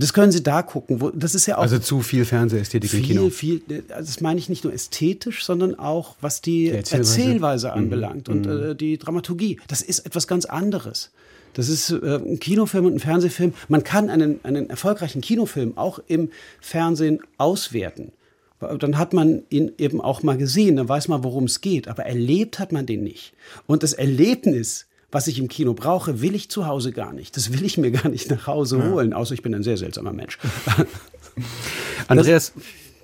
[0.00, 1.00] Das können Sie da gucken.
[1.00, 3.30] Wo, das ist ja auch also zu viel Fernsehästhetik viel, im Kino.
[3.30, 7.66] Viel, also das meine ich nicht nur ästhetisch, sondern auch was die, die Erzählweise, Erzählweise
[7.68, 7.74] mhm.
[7.74, 8.70] anbelangt und mhm.
[8.70, 9.60] äh, die Dramaturgie.
[9.68, 11.10] Das ist etwas ganz anderes.
[11.54, 13.54] Das ist äh, ein Kinofilm und ein Fernsehfilm.
[13.68, 18.12] Man kann einen, einen erfolgreichen Kinofilm auch im Fernsehen auswerten.
[18.60, 21.88] Dann hat man ihn eben auch mal gesehen, dann weiß man, worum es geht.
[21.88, 23.32] Aber erlebt hat man den nicht.
[23.66, 27.36] Und das Erlebnis was ich im Kino brauche, will ich zu Hause gar nicht.
[27.36, 28.84] Das will ich mir gar nicht nach Hause ja.
[28.88, 30.38] holen, außer ich bin ein sehr seltsamer Mensch.
[32.08, 32.52] Andreas,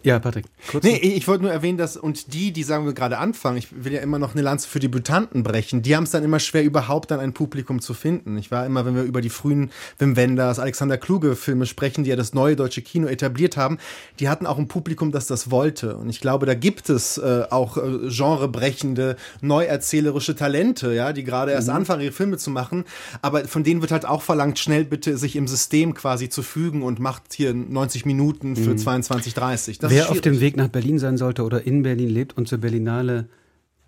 [0.06, 0.44] ja, Patrick.
[0.70, 3.84] Kurz nee, ich wollte nur erwähnen, dass und die, die sagen wir gerade anfangen, ich
[3.84, 6.62] will ja immer noch eine Lanze für Debütanten brechen, die haben es dann immer schwer,
[6.62, 8.38] überhaupt dann ein Publikum zu finden.
[8.38, 12.10] Ich war immer, wenn wir über die frühen Wim Wenders, Alexander Kluge Filme sprechen, die
[12.10, 13.78] ja das neue deutsche Kino etabliert haben,
[14.20, 15.96] die hatten auch ein Publikum, das das wollte.
[15.96, 21.50] Und ich glaube, da gibt es äh, auch äh, genrebrechende, neuerzählerische Talente, ja, die gerade
[21.50, 21.74] erst mhm.
[21.74, 22.84] anfangen, ihre Filme zu machen.
[23.22, 26.84] Aber von denen wird halt auch verlangt, schnell bitte sich im System quasi zu fügen
[26.84, 28.78] und macht hier 90 Minuten für mhm.
[28.78, 29.78] 22, 30.
[29.80, 32.58] Das Wer auf dem Weg nach Berlin sein sollte oder in Berlin lebt und zur
[32.58, 33.28] Berlinale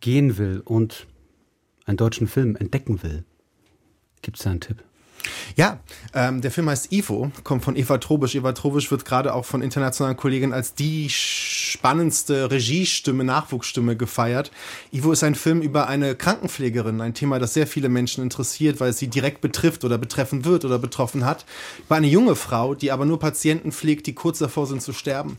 [0.01, 1.07] gehen will und
[1.85, 3.25] einen deutschen Film entdecken will,
[4.23, 4.83] gibt es da einen Tipp?
[5.57, 5.81] Ja,
[6.15, 8.35] ähm, der Film heißt Ivo, kommt von Eva Trobisch.
[8.35, 14.51] Eva Trobisch wird gerade auch von internationalen Kollegen als die spannendste Regiestimme, Nachwuchsstimme gefeiert.
[14.93, 18.91] Ivo ist ein Film über eine Krankenpflegerin, ein Thema, das sehr viele Menschen interessiert, weil
[18.91, 21.45] es sie direkt betrifft oder betreffen wird oder betroffen hat.
[21.87, 25.39] Über eine junge Frau, die aber nur Patienten pflegt, die kurz davor sind zu sterben.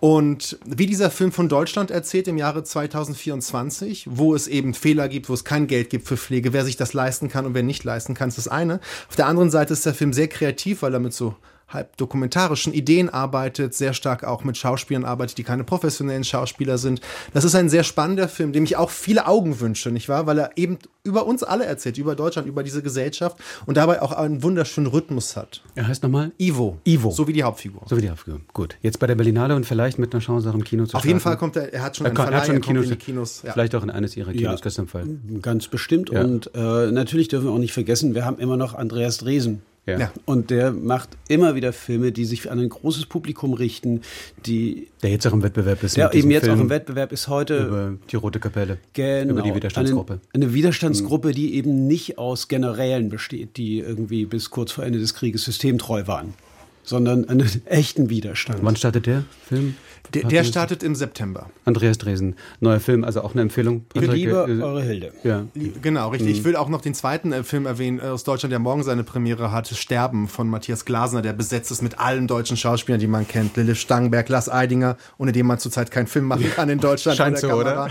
[0.00, 5.28] Und wie dieser Film von Deutschland erzählt im Jahre 2024, wo es eben Fehler gibt,
[5.28, 7.84] wo es kein Geld gibt für Pflege, wer sich das leisten kann und wer nicht
[7.84, 8.80] leisten kann, ist das eine.
[9.08, 11.34] Auf der anderen Seite ist der Film sehr kreativ, weil er mit so
[11.68, 17.00] halb dokumentarischen Ideen arbeitet, sehr stark auch mit Schauspielern arbeitet, die keine professionellen Schauspieler sind.
[17.34, 20.26] Das ist ein sehr spannender Film, dem ich auch viele Augen wünsche, nicht wahr?
[20.26, 24.12] Weil er eben über uns alle erzählt, über Deutschland, über diese Gesellschaft und dabei auch
[24.12, 25.62] einen wunderschönen Rhythmus hat.
[25.74, 26.32] Er heißt nochmal?
[26.38, 26.78] Ivo.
[26.84, 27.10] Ivo.
[27.10, 27.82] So wie die Hauptfigur.
[27.86, 28.40] So wie die Hauptfigur.
[28.52, 28.76] Gut.
[28.82, 31.20] Jetzt bei der Berlinale und vielleicht mit einer Chance auch im Kino zu Auf jeden
[31.20, 33.42] Fall kommt er, er hat schon, er, einen Verleih, er hat schon Kinos, in Kinos
[33.42, 33.52] ja.
[33.52, 35.06] Vielleicht auch in eines ihrer Kinos, ja, im Fall.
[35.42, 36.10] Ganz bestimmt.
[36.10, 36.22] Ja.
[36.22, 39.98] Und äh, natürlich dürfen wir auch nicht vergessen, wir haben immer noch Andreas Dresen ja.
[39.98, 40.12] ja.
[40.24, 44.02] Und der macht immer wieder Filme, die sich an ein großes Publikum richten,
[44.44, 44.88] die.
[45.02, 45.96] Der jetzt auch im Wettbewerb ist.
[45.96, 47.66] Der eben jetzt Film auch im Wettbewerb ist heute.
[47.66, 48.78] Über die Rote Kapelle.
[48.94, 49.32] Genau.
[49.32, 50.20] Über die Widerstandsgruppe.
[50.32, 54.98] Eine, eine Widerstandsgruppe, die eben nicht aus Generälen besteht, die irgendwie bis kurz vor Ende
[54.98, 56.34] des Krieges systemtreu waren,
[56.82, 58.58] sondern einen echten Widerstand.
[58.62, 59.76] Wann startet der Film?
[60.14, 61.50] Der, der startet im September.
[61.64, 63.84] Andreas Dresen, neuer Film, also auch eine Empfehlung.
[63.88, 65.12] Patrick, Liebe, äh, eure Hilde.
[65.24, 65.46] Ja.
[65.82, 66.28] Genau, richtig.
[66.28, 66.34] Mhm.
[66.34, 69.04] Ich will auch noch den zweiten äh, Film erwähnen äh, aus Deutschland, der morgen seine
[69.04, 73.26] Premiere hat, Sterben von Matthias Glasner, der besetzt ist mit allen deutschen Schauspielern, die man
[73.26, 73.56] kennt.
[73.56, 77.16] Lilith Stangenberg, Lars Eidinger, ohne den man zurzeit keinen Film machen kann in Deutschland.
[77.16, 77.88] Scheint so, oder?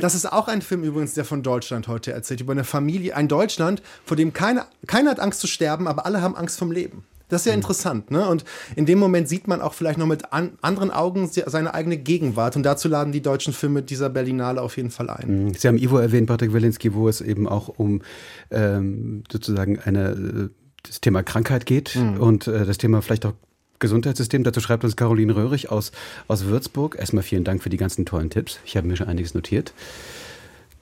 [0.00, 3.28] Das ist auch ein Film übrigens, der von Deutschland heute erzählt, über eine Familie, ein
[3.28, 7.04] Deutschland, vor dem keiner, keiner hat Angst zu sterben, aber alle haben Angst vom Leben.
[7.28, 7.58] Das ist ja mhm.
[7.58, 8.28] interessant, ne?
[8.28, 8.44] Und
[8.76, 12.56] in dem Moment sieht man auch vielleicht noch mit an anderen Augen seine eigene Gegenwart.
[12.56, 15.46] Und dazu laden die deutschen Filme dieser Berlinale auf jeden Fall ein.
[15.46, 15.54] Mhm.
[15.54, 18.02] Sie haben Ivo erwähnt, Patrick Wilinski, wo es eben auch um
[18.50, 20.48] ähm, sozusagen eine äh,
[20.86, 22.20] das Thema Krankheit geht mhm.
[22.20, 23.32] und äh, das Thema vielleicht auch
[23.78, 24.44] Gesundheitssystem.
[24.44, 25.92] Dazu schreibt uns Caroline Röhrig aus,
[26.28, 26.96] aus Würzburg.
[26.98, 28.58] Erstmal vielen Dank für die ganzen tollen Tipps.
[28.64, 29.72] Ich habe mir schon einiges notiert.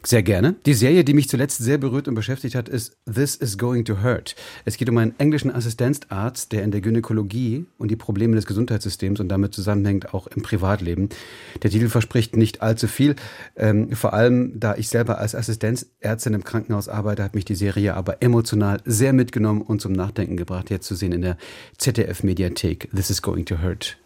[0.06, 0.55] Sehr gerne.
[0.66, 4.02] Die Serie, die mich zuletzt sehr berührt und beschäftigt hat, ist This is Going to
[4.02, 4.36] Hurt.
[4.66, 9.18] Es geht um einen englischen Assistenzarzt, der in der Gynäkologie und die Probleme des Gesundheitssystems
[9.20, 11.09] und damit zusammenhängt auch im Privatleben.
[11.62, 13.16] Der Titel verspricht nicht allzu viel.
[13.56, 17.94] Ähm, vor allem, da ich selber als Assistenzärztin im Krankenhaus arbeite, hat mich die Serie
[17.94, 20.68] aber emotional sehr mitgenommen und zum Nachdenken gebracht.
[20.68, 21.39] Jetzt zu sehen in der
[21.78, 22.90] ZDF-Mediathek.
[22.94, 23.97] This is Going to Hurt.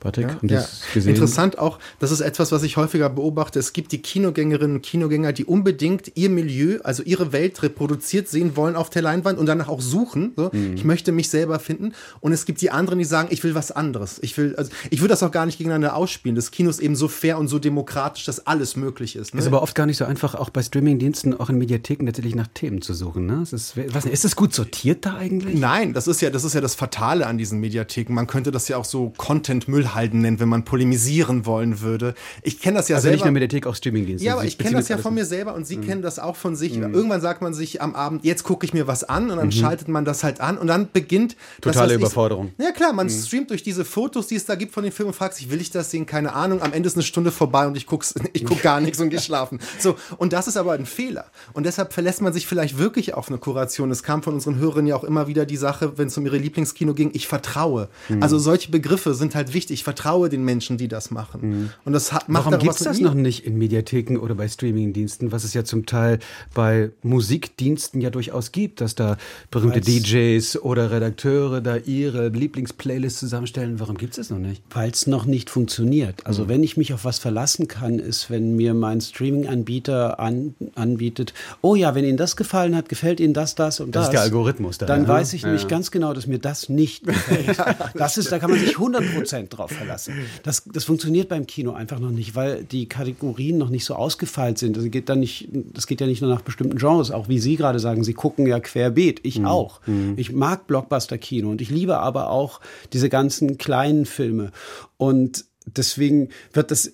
[0.00, 1.02] Patrick, ja, ja.
[1.02, 3.58] Interessant auch, das ist etwas, was ich häufiger beobachte.
[3.58, 8.54] Es gibt die Kinogängerinnen und Kinogänger, die unbedingt ihr Milieu, also ihre Welt reproduziert sehen
[8.56, 10.34] wollen auf der Leinwand und danach auch suchen.
[10.36, 10.50] So.
[10.52, 10.74] Mhm.
[10.74, 11.94] Ich möchte mich selber finden.
[12.20, 14.20] Und es gibt die anderen, die sagen, ich will was anderes.
[14.22, 16.36] Ich will, also ich würde das auch gar nicht gegeneinander ausspielen.
[16.36, 19.34] Das Kino ist eben so fair und so demokratisch, dass alles möglich ist.
[19.34, 19.40] Ne?
[19.40, 22.48] Ist aber oft gar nicht so einfach, auch bei Streamingdiensten, auch in Mediatheken natürlich nach
[22.54, 23.26] Themen zu suchen.
[23.26, 23.40] Ne?
[23.42, 25.58] Es ist, was, ist das gut sortiert da eigentlich?
[25.58, 28.12] Nein, das ist ja, das ist ja das Fatale an diesen Mediatheken.
[28.12, 32.14] Man könnte das ja auch so Content-Müll halten nennt, wenn man polemisieren wollen würde.
[32.42, 33.16] Ich kenne das ja also selber.
[33.16, 34.26] nicht nur Mediathek, auch Streamingdienste.
[34.26, 35.86] Ja, aber ich kenne das ja von mir selber und Sie mhm.
[35.86, 36.76] kennen das auch von sich.
[36.76, 36.94] Mhm.
[36.94, 39.52] Irgendwann sagt man sich am Abend, jetzt gucke ich mir was an und dann mhm.
[39.52, 42.52] schaltet man das halt an und dann beginnt totale das, Überforderung.
[42.58, 43.10] Ich, ja klar, man mhm.
[43.10, 45.60] streamt durch diese Fotos, die es da gibt von den Filmen und fragt sich, will
[45.60, 46.06] ich das sehen?
[46.06, 46.62] Keine Ahnung.
[46.62, 49.20] Am Ende ist eine Stunde vorbei und ich gucke ich guck gar nichts und gehe
[49.20, 49.58] schlafen.
[49.78, 53.28] So und das ist aber ein Fehler und deshalb verlässt man sich vielleicht wirklich auf
[53.28, 53.90] eine Kuration.
[53.90, 56.38] Es kam von unseren Hörerinnen ja auch immer wieder die Sache, wenn es um ihre
[56.38, 57.88] Lieblingskino ging, ich vertraue.
[58.08, 58.22] Mhm.
[58.22, 59.77] Also solche Begriffe sind halt wichtig.
[59.78, 61.40] Ich vertraue den Menschen, die das machen.
[61.40, 61.70] Mhm.
[61.84, 65.30] Und das hat, macht Warum gibt es das noch nicht in Mediatheken oder bei Streamingdiensten,
[65.30, 66.18] was es ja zum Teil
[66.52, 69.16] bei Musikdiensten ja durchaus gibt, dass da
[69.52, 73.78] berühmte Weil's DJs oder Redakteure da ihre Lieblingsplaylists zusammenstellen.
[73.78, 74.64] Warum gibt es das noch nicht?
[74.70, 76.26] Weil es noch nicht funktioniert.
[76.26, 76.48] Also mhm.
[76.48, 81.76] wenn ich mich auf was verlassen kann, ist, wenn mir mein Streaming-Anbieter an, anbietet, oh
[81.76, 84.06] ja, wenn Ihnen das gefallen hat, gefällt Ihnen das, das und das.
[84.06, 84.78] Das ist der Algorithmus.
[84.78, 85.08] Da, dann ja.
[85.08, 85.48] weiß ich ja.
[85.48, 87.58] nämlich ganz genau, dass mir das nicht gefällt.
[87.94, 90.14] das ist, da kann man sich 100% drauf verlassen.
[90.42, 94.58] Das, das funktioniert beim Kino einfach noch nicht, weil die Kategorien noch nicht so ausgefeilt
[94.58, 94.76] sind.
[94.76, 97.56] Das geht, dann nicht, das geht ja nicht nur nach bestimmten Genres, auch wie Sie
[97.56, 99.20] gerade sagen, Sie gucken ja querbeet.
[99.22, 99.46] Ich mhm.
[99.46, 99.80] auch.
[99.86, 100.14] Mhm.
[100.16, 102.60] Ich mag Blockbuster-Kino und ich liebe aber auch
[102.92, 104.52] diese ganzen kleinen Filme.
[104.96, 106.92] Und deswegen wird das,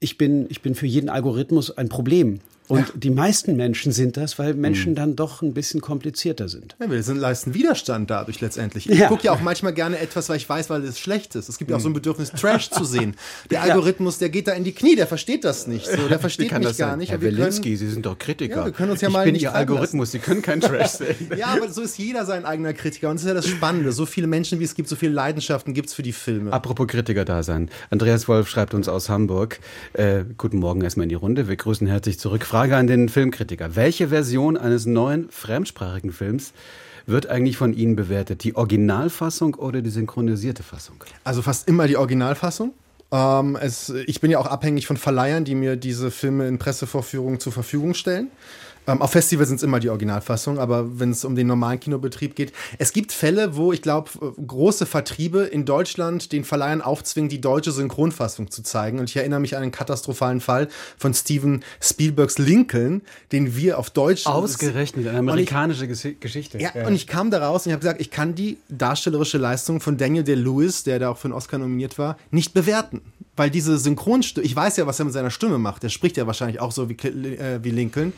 [0.00, 2.40] ich bin, ich bin für jeden Algorithmus ein Problem.
[2.66, 2.94] Und ja.
[2.94, 4.96] die meisten Menschen sind das, weil Menschen mhm.
[4.96, 6.76] dann doch ein bisschen komplizierter sind.
[6.80, 8.88] Ja, wir sind leisten Widerstand dadurch letztendlich.
[8.88, 9.08] Ich ja.
[9.08, 11.50] gucke ja auch manchmal gerne etwas, weil ich weiß, weil es schlecht ist.
[11.50, 11.96] Es gibt ja auch so ein mhm.
[11.96, 13.16] Bedürfnis, Trash zu sehen.
[13.50, 15.86] Der Algorithmus, der geht da in die Knie, der versteht das nicht.
[15.86, 16.98] So, der versteht mich gar sein?
[16.98, 17.10] nicht.
[17.10, 18.56] Herr Wilinski, Sie sind doch Kritiker.
[18.56, 20.12] Ja, wir können uns ja ich mal bin Ihr Algorithmus, lassen.
[20.12, 21.30] Sie können keinen Trash sehen.
[21.36, 23.10] ja, aber so ist jeder sein eigener Kritiker.
[23.10, 23.92] Und das ist ja das Spannende.
[23.92, 26.52] So viele Menschen, wie es gibt, so viele Leidenschaften gibt es für die Filme.
[26.52, 27.70] Apropos Kritiker da sein.
[27.90, 29.60] Andreas Wolf schreibt uns aus Hamburg.
[29.92, 31.48] Äh, guten Morgen erstmal in die Runde.
[31.48, 32.53] Wir grüßen herzlich zurück.
[32.54, 33.74] Frage an den Film Filmkritiker.
[33.74, 36.52] Welche Version eines neuen fremdsprachigen Films
[37.04, 38.44] wird eigentlich von Ihnen bewertet?
[38.44, 41.02] Die Originalfassung oder die synchronisierte Fassung?
[41.24, 42.72] Also fast immer die Originalfassung.
[43.10, 47.40] Ähm, es, ich bin ja auch abhängig von Verleihern, die mir diese Filme in Pressevorführungen
[47.40, 48.28] zur Verfügung stellen.
[48.86, 52.34] Ähm, auf Festivals sind es immer die Originalfassungen, aber wenn es um den normalen Kinobetrieb
[52.34, 54.10] geht, es gibt Fälle, wo ich glaube,
[54.46, 58.98] große Vertriebe in Deutschland den Verleihern aufzwingen, die deutsche Synchronfassung zu zeigen.
[58.98, 63.02] Und ich erinnere mich an einen katastrophalen Fall von Steven Spielbergs Lincoln,
[63.32, 64.26] den wir auf Deutsch.
[64.26, 66.58] Ausgerechnet, eine amerikanische ich, Geschichte.
[66.58, 69.38] Ja, ja, und ich kam da raus und ich habe gesagt, ich kann die darstellerische
[69.38, 73.00] Leistung von Daniel Day-Lewis, der da auch für einen Oscar nominiert war, nicht bewerten
[73.36, 75.82] weil diese Synchronstimme, ich weiß ja, was er mit seiner Stimme macht.
[75.82, 78.12] Der spricht ja wahrscheinlich auch so wie, äh, wie Lincoln.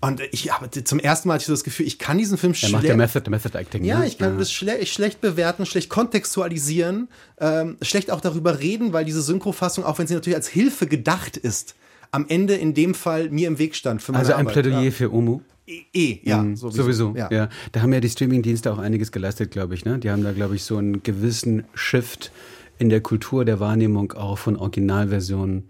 [0.00, 2.54] Und ich habe zum ersten Mal hatte ich so das Gefühl, ich kann diesen Film
[2.54, 2.72] schlecht.
[2.72, 3.84] Er macht der Method, Method Acting.
[3.84, 4.06] Ja, ne?
[4.06, 4.38] ich kann ja.
[4.38, 7.08] das schle schlecht bewerten, schlecht kontextualisieren,
[7.40, 11.36] ähm, schlecht auch darüber reden, weil diese Synchrofassung, auch wenn sie natürlich als Hilfe gedacht
[11.36, 11.74] ist,
[12.12, 14.82] am Ende in dem Fall mir im Weg stand für meine Also ein Arbeit, Plädoyer
[14.82, 14.90] ja.
[14.92, 15.40] für Umu?
[15.66, 16.82] E, e ja, mhm, sowieso.
[16.82, 17.28] sowieso ja.
[17.30, 17.48] ja.
[17.72, 19.84] Da haben ja die Streamingdienste auch einiges geleistet, glaube ich.
[19.84, 19.98] Ne?
[19.98, 22.30] Die haben da, glaube ich, so einen gewissen Shift
[22.78, 25.68] in der Kultur der Wahrnehmung auch von Originalversionen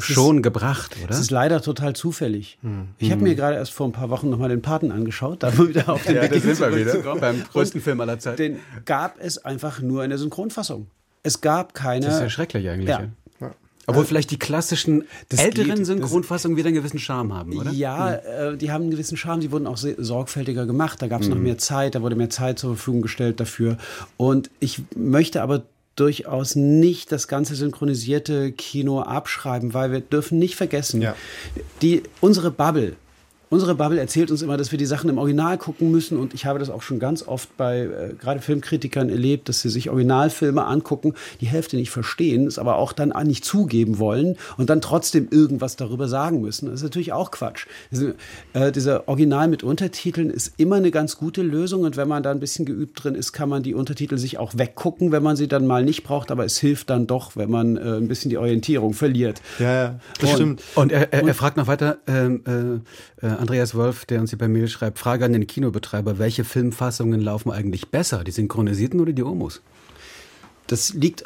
[0.00, 1.10] schon ist, gebracht, oder?
[1.10, 2.58] Es ist leider total zufällig.
[2.62, 2.88] Hm.
[2.98, 5.88] Ich habe mir gerade erst vor ein paar Wochen nochmal den Paten angeschaut, da wieder
[5.88, 8.36] auf den ja, Beginn sind wir wieder beim größten Film aller Zeiten.
[8.36, 10.88] Den gab es einfach nur in der Synchronfassung.
[11.22, 12.06] Es gab keine.
[12.06, 12.88] Das ist ja schrecklich eigentlich.
[12.88, 13.00] Ja.
[13.02, 13.10] ja.
[13.86, 17.72] Obwohl vielleicht die klassischen das älteren geht, Synchronfassungen wieder einen gewissen Charme haben, oder?
[17.72, 19.40] Ja, äh, die haben einen gewissen Charme.
[19.40, 21.02] Die wurden auch sorgfältiger gemacht.
[21.02, 21.34] Da gab es mhm.
[21.34, 23.78] noch mehr Zeit, da wurde mehr Zeit zur Verfügung gestellt dafür.
[24.16, 25.64] Und ich möchte aber
[26.00, 31.14] durchaus nicht das ganze synchronisierte Kino abschreiben, weil wir dürfen nicht vergessen, ja.
[31.82, 32.96] die, unsere Bubble
[33.50, 36.16] unsere Bubble erzählt uns immer, dass wir die Sachen im Original gucken müssen.
[36.16, 39.68] Und ich habe das auch schon ganz oft bei äh, gerade Filmkritikern erlebt, dass sie
[39.68, 44.70] sich Originalfilme angucken, die Hälfte nicht verstehen, es aber auch dann nicht zugeben wollen und
[44.70, 46.66] dann trotzdem irgendwas darüber sagen müssen.
[46.66, 47.66] Das ist natürlich auch Quatsch.
[47.90, 48.14] Diese,
[48.52, 51.82] äh, dieser Original mit Untertiteln ist immer eine ganz gute Lösung.
[51.82, 54.56] Und wenn man da ein bisschen geübt drin ist, kann man die Untertitel sich auch
[54.56, 56.30] weggucken, wenn man sie dann mal nicht braucht.
[56.30, 59.42] Aber es hilft dann doch, wenn man äh, ein bisschen die Orientierung verliert.
[59.58, 60.62] Ja, ja das und, stimmt.
[60.76, 64.38] Und er, er, er fragt noch weiter, ähm, äh, äh, Andreas Wolf, der uns hier
[64.38, 69.14] per Mail schreibt, Frage an den Kinobetreiber, welche Filmfassungen laufen eigentlich besser, die synchronisierten oder
[69.14, 69.62] die Omos?
[70.66, 71.24] Das liegt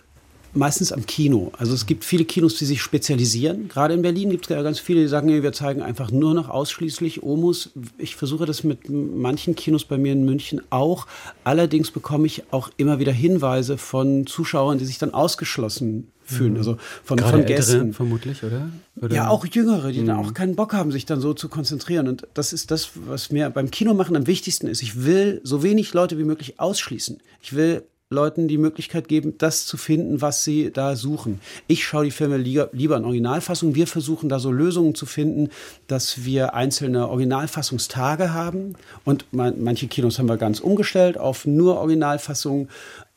[0.52, 1.50] meistens am Kino.
[1.58, 3.66] Also es gibt viele Kinos, die sich spezialisieren.
[3.66, 7.24] Gerade in Berlin gibt es ganz viele, die sagen, wir zeigen einfach nur noch ausschließlich
[7.24, 7.72] Omus.
[7.98, 11.08] Ich versuche das mit manchen Kinos bei mir in München auch.
[11.42, 16.52] Allerdings bekomme ich auch immer wieder Hinweise von Zuschauern, die sich dann ausgeschlossen fühlen.
[16.52, 16.58] Mhm.
[16.58, 17.74] Also von, Gerade von Gästen.
[17.74, 18.68] Ältere, vermutlich, oder?
[19.00, 19.14] oder?
[19.14, 20.06] Ja, auch Jüngere, die mhm.
[20.06, 22.08] dann auch keinen Bock haben, sich dann so zu konzentrieren.
[22.08, 24.82] Und das ist das, was mir beim Kinomachen am wichtigsten ist.
[24.82, 27.18] Ich will so wenig Leute wie möglich ausschließen.
[27.42, 27.84] Ich will
[28.14, 31.40] Leuten die Möglichkeit geben, das zu finden, was sie da suchen.
[31.66, 33.74] Ich schaue die Filme lieber in Originalfassung.
[33.74, 35.50] Wir versuchen da so Lösungen zu finden,
[35.86, 38.74] dass wir einzelne Originalfassungstage haben.
[39.04, 42.68] Und manche Kinos haben wir ganz umgestellt auf nur Originalfassungen.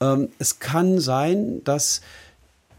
[0.01, 2.01] Ähm, es kann sein, dass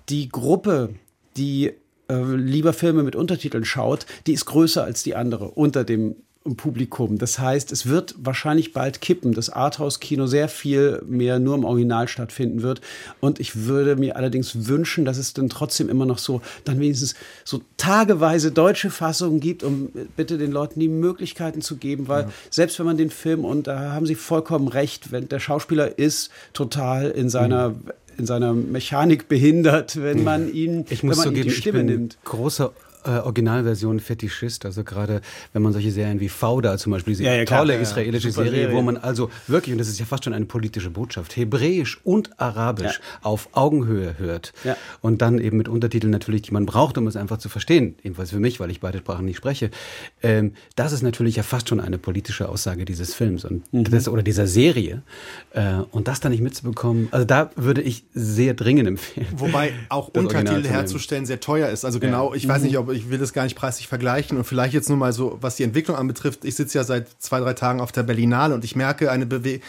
[0.09, 0.91] die Gruppe,
[1.37, 1.73] die
[2.09, 6.17] äh, lieber Filme mit Untertiteln schaut, die ist größer als die andere unter dem
[6.57, 7.19] Publikum.
[7.19, 12.09] Das heißt, es wird wahrscheinlich bald kippen, dass Arthouse-Kino sehr viel mehr nur im Original
[12.09, 12.81] stattfinden wird.
[13.21, 17.15] Und ich würde mir allerdings wünschen, dass es dann trotzdem immer noch so, dann wenigstens
[17.45, 22.31] so tageweise deutsche Fassungen gibt, um bitte den Leuten die Möglichkeiten zu geben, weil ja.
[22.51, 26.31] selbst wenn man den Film, und da haben Sie vollkommen recht, wenn der Schauspieler ist
[26.53, 31.29] total in seiner mhm in seiner Mechanik behindert, wenn man ihn, ich muss wenn man
[31.29, 32.19] so geben, die Stimme nimmt.
[32.25, 32.73] Großer
[33.09, 34.67] äh, Originalversion Fetischist.
[34.67, 35.21] Also gerade
[35.53, 38.51] wenn man solche Serien wie Fauda zum Beispiel, diese ja, ja, tolle ja, israelische Serie,
[38.51, 42.01] Serie, wo man also wirklich, und das ist ja fast schon eine politische Botschaft, Hebräisch
[42.05, 44.53] und Arabisch auf Augenhöhe hört.
[45.01, 47.97] Und dann eben mit Untertiteln natürlich, die man braucht, um es einfach zu verstehen.
[48.03, 49.71] Jedenfalls für mich, weil ich beide Sprachen nicht spreche.
[50.23, 53.85] Ähm, das ist natürlich ja fast schon eine politische Aussage dieses Films und mhm.
[53.85, 55.03] das, oder dieser Serie.
[55.53, 59.29] Äh, und das dann nicht mitzubekommen, also da würde ich sehr dringend empfehlen.
[59.37, 61.85] Wobei auch Untertitel herzustellen sehr teuer ist.
[61.85, 64.75] Also genau, ich weiß nicht, ob ich will das gar nicht preislich vergleichen und vielleicht
[64.75, 66.45] jetzt nur mal so, was die Entwicklung anbetrifft.
[66.45, 69.61] Ich sitze ja seit zwei, drei Tagen auf der Berlinale und ich merke eine Bewe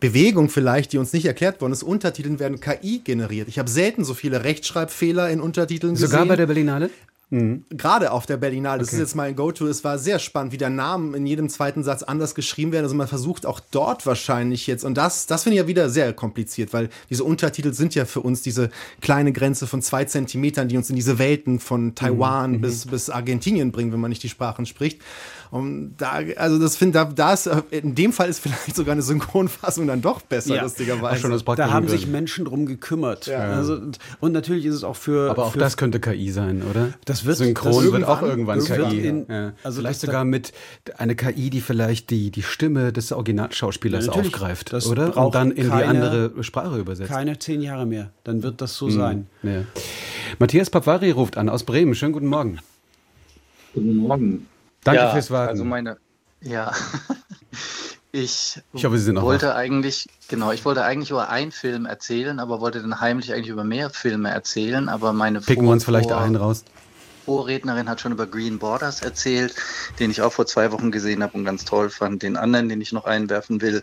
[0.00, 1.82] Bewegung vielleicht, die uns nicht erklärt worden ist.
[1.82, 3.48] Untertiteln werden KI generiert.
[3.48, 6.10] Ich habe selten so viele Rechtschreibfehler in Untertiteln Sogar gesehen.
[6.10, 6.90] Sogar bei der Berlinale?
[7.30, 7.64] Mhm.
[7.70, 8.96] Gerade auf der Berlinale, das okay.
[8.96, 12.02] ist jetzt mein Go-To, es war sehr spannend, wie der Name in jedem zweiten Satz
[12.02, 12.84] anders geschrieben werden.
[12.84, 16.14] Also man versucht auch dort wahrscheinlich jetzt, und das, das finde ich ja wieder sehr
[16.14, 18.70] kompliziert, weil diese Untertitel sind ja für uns diese
[19.02, 22.60] kleine Grenze von zwei Zentimetern, die uns in diese Welten von Taiwan mhm.
[22.62, 25.02] bis, bis Argentinien bringen, wenn man nicht die Sprachen spricht.
[25.50, 29.02] Und da, also das finde da, da ist, in dem Fall ist vielleicht sogar eine
[29.02, 30.62] Synchronfassung dann doch besser, ja.
[30.62, 31.20] lustigerweise.
[31.20, 33.26] Schon das da haben sich Menschen drum gekümmert.
[33.26, 33.38] Ja.
[33.38, 33.80] Also,
[34.20, 35.30] und natürlich ist es auch für.
[35.30, 36.92] Aber auch für, das könnte KI sein, oder?
[37.04, 39.06] Das wird Synchron das wird auch irgendwann KI.
[39.06, 39.52] In, ja.
[39.62, 40.52] Also vielleicht sogar mit
[40.96, 45.16] eine KI, die vielleicht die, die Stimme des Originalschauspielers ja, aufgreift, oder?
[45.16, 47.10] Und dann in keine, die andere Sprache übersetzt.
[47.10, 48.10] Keine zehn Jahre mehr.
[48.24, 48.92] Dann wird das so hm.
[48.94, 49.26] sein.
[49.42, 49.62] Ja.
[50.38, 51.94] Matthias Papvari ruft an aus Bremen.
[51.94, 52.58] Schönen guten Morgen.
[53.74, 54.46] Guten Morgen.
[54.84, 55.50] Danke ja, fürs Warten.
[55.50, 55.96] Also meine,
[56.42, 56.72] ja.
[58.10, 61.84] Ich, ich hoffe, Sie sind noch wollte eigentlich, genau, ich wollte eigentlich über einen Film
[61.84, 65.72] erzählen, aber wollte dann heimlich eigentlich über mehr Filme erzählen, aber meine Picken Vor wir
[65.72, 66.64] uns vielleicht einen raus.
[67.28, 69.54] Vorrednerin hat schon über Green Borders erzählt,
[69.98, 72.22] den ich auch vor zwei Wochen gesehen habe und ganz toll fand.
[72.22, 73.82] Den anderen, den ich noch einwerfen will,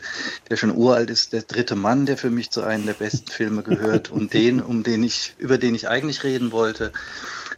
[0.50, 3.62] der schon uralt ist, der dritte Mann, der für mich zu einem der besten Filme
[3.62, 6.92] gehört und den, um den ich, über den ich eigentlich reden wollte,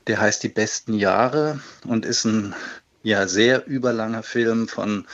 [0.08, 2.54] der heißt Die besten Jahre und ist ein
[3.02, 5.08] ja sehr überlanger Film von,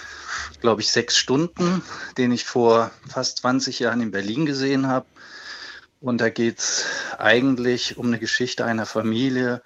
[0.60, 1.84] glaube ich, sechs Stunden,
[2.18, 5.06] den ich vor fast 20 Jahren in Berlin gesehen habe.
[6.02, 6.86] Und da geht es
[7.20, 9.62] eigentlich um eine Geschichte einer Familie,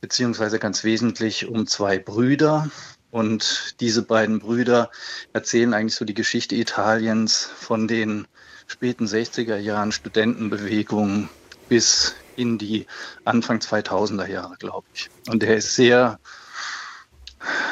[0.00, 2.70] beziehungsweise ganz wesentlich um zwei Brüder.
[3.10, 4.90] Und diese beiden Brüder
[5.32, 8.28] erzählen eigentlich so die Geschichte Italiens von den
[8.66, 11.28] späten 60er Jahren Studentenbewegungen
[11.68, 12.86] bis in die
[13.24, 15.10] Anfang 2000er Jahre, glaube ich.
[15.28, 16.20] Und der ist sehr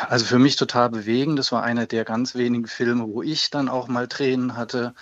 [0.08, 1.38] also für mich total bewegend.
[1.38, 4.94] Das war einer der ganz wenigen Filme, wo ich dann auch mal Tränen hatte.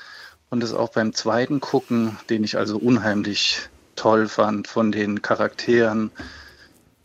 [0.50, 3.60] Und das auch beim zweiten Gucken, den ich also unheimlich
[3.96, 6.10] toll fand von den Charakteren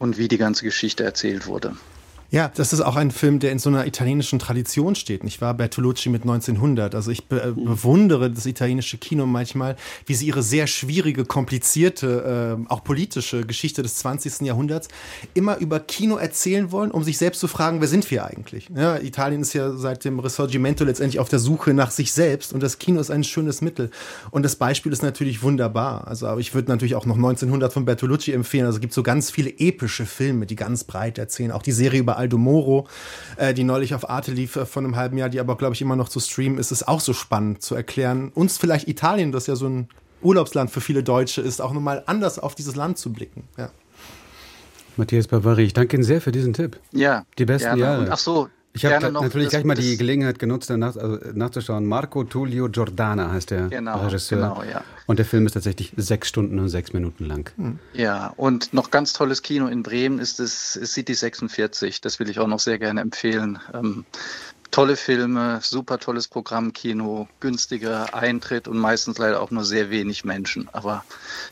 [0.01, 1.75] und wie die ganze Geschichte erzählt wurde.
[2.31, 5.53] Ja, das ist auch ein Film, der in so einer italienischen Tradition steht, nicht wahr?
[5.53, 6.95] Bertolucci mit 1900.
[6.95, 7.65] Also ich be mhm.
[7.65, 9.75] bewundere das italienische Kino manchmal,
[10.05, 14.47] wie sie ihre sehr schwierige, komplizierte, äh, auch politische Geschichte des 20.
[14.47, 14.87] Jahrhunderts
[15.33, 18.69] immer über Kino erzählen wollen, um sich selbst zu fragen, wer sind wir eigentlich?
[18.73, 22.63] Ja, Italien ist ja seit dem Risorgimento letztendlich auf der Suche nach sich selbst und
[22.63, 23.91] das Kino ist ein schönes Mittel.
[24.29, 26.07] Und das Beispiel ist natürlich wunderbar.
[26.07, 28.65] Also aber ich würde natürlich auch noch 1900 von Bertolucci empfehlen.
[28.67, 31.51] Also es gibt so ganz viele epische Filme, die ganz breit erzählen.
[31.51, 32.87] Auch die Serie über Aldo Moro,
[33.37, 35.81] äh, die neulich auf Arte lief äh, von einem halben Jahr, die aber, glaube ich,
[35.81, 38.31] immer noch zu streamen ist, ist auch so spannend zu erklären.
[38.33, 39.89] Uns vielleicht Italien, das ja so ein
[40.21, 43.47] Urlaubsland für viele Deutsche ist, auch nochmal anders auf dieses Land zu blicken.
[43.57, 43.71] Ja.
[44.97, 46.79] Matthias Bavari, ich danke Ihnen sehr für diesen Tipp.
[46.91, 47.25] Ja.
[47.39, 47.81] Die besten gerne.
[47.81, 48.01] Jahre.
[48.01, 51.85] Und ach so, ich habe noch natürlich gleich mal die Gelegenheit genutzt, danach, also nachzuschauen.
[51.85, 54.37] Marco Tullio Giordana heißt der Genau, Regisseur.
[54.39, 54.83] genau, ja.
[55.07, 57.51] Und der Film ist tatsächlich sechs Stunden und sechs Minuten lang.
[57.93, 62.01] Ja, und noch ganz tolles Kino in Bremen ist das City 46.
[62.01, 63.59] Das will ich auch noch sehr gerne empfehlen.
[63.73, 64.05] Ähm,
[64.71, 70.69] tolle Filme, super tolles Programmkino, günstiger Eintritt und meistens leider auch nur sehr wenig Menschen.
[70.71, 71.03] Aber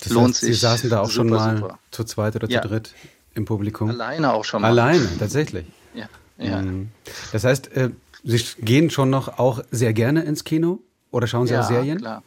[0.02, 0.56] Das lohnt heißt, sich.
[0.56, 1.80] Sie saßen da auch schon Super, mal super.
[1.91, 2.62] zu zweit oder Ja.
[2.62, 2.94] zu dritt
[3.34, 3.90] im Publikum?
[3.90, 4.70] Alleine auch schon mal.
[4.70, 5.66] Alleine, tatsächlich.
[5.94, 6.08] Ja,
[6.40, 6.61] ja.
[6.61, 6.90] Mhm.
[7.32, 7.90] Das heißt, äh,
[8.24, 10.80] Sie gehen schon noch auch sehr gerne ins Kino?
[11.11, 11.99] Oder schauen Sie ja, auch Serien?
[11.99, 12.24] Klar.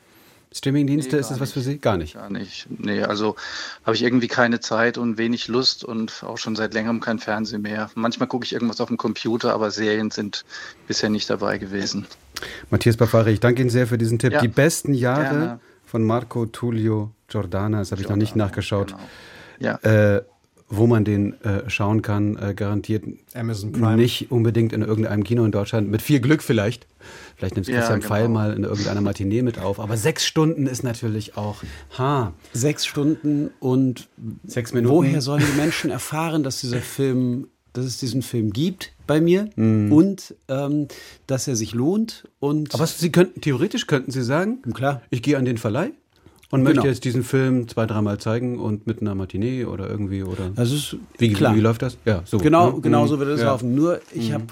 [0.55, 1.78] Streamingdienste, Nee, ist das was für Sie?
[1.78, 2.14] Gar nicht.
[2.14, 2.66] Gar nicht.
[2.68, 3.36] Nee, also
[3.84, 7.62] habe ich irgendwie keine Zeit und wenig Lust und auch schon seit längerem kein Fernsehen
[7.62, 7.90] mehr.
[7.94, 10.44] Manchmal gucke ich irgendwas auf dem Computer, aber Serien sind
[10.86, 12.06] bisher nicht dabei gewesen.
[12.70, 14.32] Matthias Bafari, ich danke Ihnen sehr für diesen Tipp.
[14.34, 15.60] Ja, Die besten Jahre gerne.
[15.86, 18.94] von Marco Tullio Giordana, das habe ich noch nicht nachgeschaut.
[19.59, 19.76] Ja.
[19.76, 20.22] Äh,
[20.74, 23.05] wo man den äh, schauen kann, äh, garantiert
[23.35, 23.97] Amazon Prime.
[23.97, 25.90] nicht unbedingt in irgendeinem Kino in Deutschland.
[25.90, 26.86] Mit viel Glück vielleicht.
[27.36, 28.15] Vielleicht nimmt Ja, Christian genau.
[28.15, 29.78] Pfeil mal in irgendeiner Matinee mit auf.
[29.81, 31.62] Aber sechs Stunden ist natürlich auch.
[31.99, 32.32] Ha.
[32.53, 34.09] Sechs Stunden und
[34.44, 34.94] Sechs Minuten.
[34.94, 39.51] woher sollen die Menschen erfahren, dass dieser Film, dass es diesen Film gibt bei mir
[39.57, 39.93] Mhm.
[39.93, 40.89] und ähm,
[41.27, 45.03] dass er sich lohnt und Aber Sie könnten, theoretisch könnten Sie sagen, klar.
[45.11, 45.90] ich gehe an den Verleih
[46.52, 46.74] und Genau.
[46.76, 50.50] möchte jetzt diesen Film zwei, dreimal zeigen und mit einer Matinee oder irgendwie oder.
[50.54, 51.56] Das ist wie, klar.
[51.56, 51.96] wie läuft das?
[52.04, 52.38] Ja, so.
[52.38, 52.80] Genau, ne?
[52.82, 53.08] genau Mhm.
[53.08, 53.46] so wird es Ja.
[53.46, 53.74] laufen.
[53.74, 54.34] Nur ich Mhm.
[54.34, 54.44] habe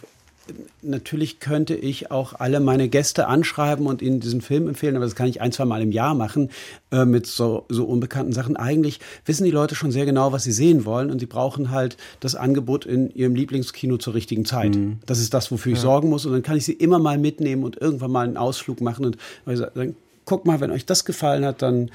[0.82, 5.14] natürlich könnte ich auch alle meine Gäste anschreiben und ihnen diesen Film empfehlen, aber das
[5.14, 6.50] kann ich ein, zwei Mal im Jahr machen
[6.90, 8.56] äh, mit so, so unbekannten Sachen.
[8.56, 11.96] Eigentlich wissen die Leute schon sehr genau, was sie sehen wollen und sie brauchen halt
[12.20, 14.76] das Angebot in ihrem Lieblingskino zur richtigen Zeit.
[15.06, 15.82] Das ist das, wofür ich Ja.
[15.82, 18.80] sorgen muss und dann kann ich sie immer mal mitnehmen und irgendwann mal einen Ausflug
[18.80, 19.94] machen und also, dann
[20.24, 21.90] guck mal, wenn euch das gefallen hat, dann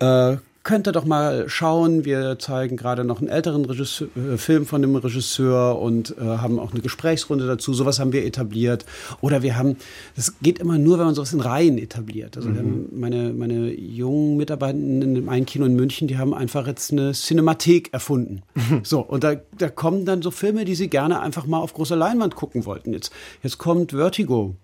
[0.00, 0.36] äh,
[0.68, 2.04] könnt ihr doch mal schauen.
[2.04, 6.58] Wir zeigen gerade noch einen älteren Regisseur, äh, Film von dem Regisseur und äh, haben
[6.58, 7.72] auch eine Gesprächsrunde dazu.
[7.72, 8.84] Sowas haben wir etabliert.
[9.22, 9.76] Oder wir haben,
[10.14, 12.36] das geht immer nur, wenn man sowas in Reihen etabliert.
[12.36, 16.66] Also haben meine, meine jungen Mitarbeitenden in dem einen Kino in München, die haben einfach
[16.66, 18.42] jetzt eine Cinemathek erfunden.
[18.82, 21.96] so, und da, da kommen dann so Filme, die sie gerne einfach mal auf großer
[21.96, 22.92] Leinwand gucken wollten.
[22.92, 23.10] Jetzt,
[23.42, 24.54] jetzt kommt Vertigo.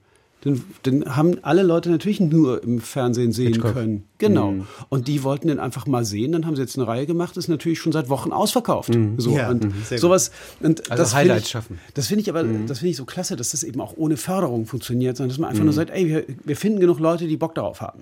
[0.44, 3.74] Den, den haben alle Leute natürlich nur im Fernsehen sehen Hitchcock.
[3.74, 4.04] können.
[4.28, 4.52] Genau.
[4.52, 4.66] Mhm.
[4.88, 6.32] Und die wollten den einfach mal sehen.
[6.32, 8.94] Dann haben sie jetzt eine Reihe gemacht, ist natürlich schon seit Wochen ausverkauft.
[8.94, 9.18] Mhm.
[9.18, 9.72] So, Ja, und mhm.
[9.96, 10.30] Sowas.
[10.60, 11.80] Und Also das Highlights find ich, schaffen.
[11.94, 14.66] Das finde ich aber, das finde ich so klasse, dass das eben auch ohne Förderung
[14.66, 17.54] funktioniert, sondern dass man einfach nur sagt, ey, wir, wir finden genug Leute, die Bock
[17.54, 18.00] darauf haben.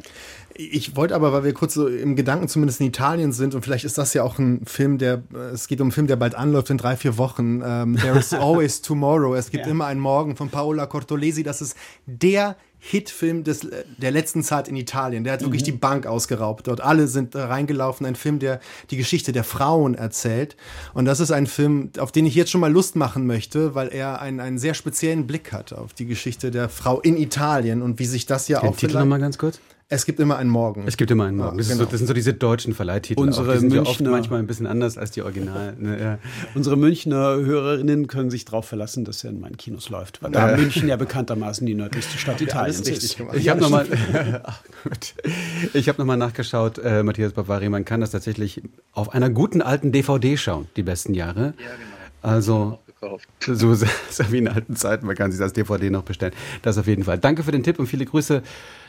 [0.54, 3.84] Ich wollte aber, weil wir kurz so im Gedanken zumindest in Italien sind und vielleicht
[3.84, 6.34] ist das ja auch ein Film, der, äh, es geht um einen Film, der bald
[6.34, 7.62] anläuft in drei, vier Wochen.
[7.64, 9.34] Ähm, There is always tomorrow.
[9.34, 9.70] Es gibt Ja.
[9.72, 11.42] immer einen Morgen von Paola Cortolesi.
[11.42, 11.76] Das ist
[12.06, 13.60] der Hitfilm des,
[13.96, 15.22] der letzten Zeit in Italien.
[15.22, 15.66] Der hat wirklich Mhm.
[15.66, 16.66] die Bank ausgeraubt.
[16.66, 18.04] Dort alle sind äh, reingelaufen.
[18.04, 18.58] Ein Film, der
[18.90, 20.56] die Geschichte der Frauen erzählt.
[20.92, 23.86] Und das ist ein Film, auf den ich jetzt schon mal Lust machen möchte, weil
[23.88, 28.00] er einen, einen sehr speziellen Blick hat auf die Geschichte der Frau in Italien und
[28.00, 29.60] wie sich das ja Den auch Titel nochmal ganz kurz.
[29.92, 30.84] Es gibt immer einen Morgen.
[30.86, 31.58] Es gibt immer einen Morgen.
[31.58, 31.80] Das, genau.
[31.80, 33.20] so, das sind so diese deutschen Verleihtitel.
[33.20, 33.52] Unsere.
[33.52, 35.74] Die sind ja oft Münchner- manchmal ein bisschen anders als die Original.
[35.78, 36.18] Ne, ja.
[36.54, 40.22] Unsere Münchner Hörerinnen können sich darauf verlassen, dass er in meinen Kinos läuft.
[40.22, 40.56] Weil da.
[40.56, 43.16] München ja bekanntermaßen die nördlichste Stadt Italiens richtig ist.
[43.18, 43.36] gemacht.
[43.36, 43.86] Ich habe nochmal
[45.74, 48.62] ich hab noch mal nachgeschaut, äh, Matthias Bavari, man kann das tatsächlich
[48.92, 51.40] auf einer guten alten DVD schauen, die besten Jahre.
[51.40, 51.92] Ja, genau.
[52.22, 53.28] Also Gekauft.
[53.40, 53.86] so, so
[54.32, 56.32] wie in alten Zeiten, man kann sich das DVD noch bestellen.
[56.62, 57.18] Das auf jeden Fall.
[57.18, 58.42] Danke für den Tipp und viele Grüße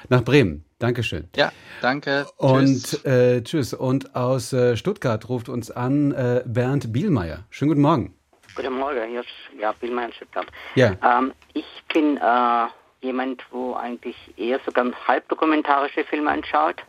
[0.10, 0.64] nach Bremen.
[0.78, 1.30] Dankeschön.
[1.36, 2.26] Ja, danke.
[2.26, 2.94] Tschüss.
[2.94, 3.74] Und äh, tschüss.
[3.74, 7.46] Und aus äh, Stuttgart ruft uns an äh, Bernd Bielmeier.
[7.50, 8.14] Schönen guten Morgen.
[8.56, 9.30] Guten Morgen, hier ist
[9.60, 10.46] ja, Billmann Stuttgart.
[10.76, 10.96] Ja.
[11.02, 12.68] Ähm, ich bin äh,
[13.02, 16.84] jemand, wo eigentlich eher sogar halbdokumentarische Filme anschaut.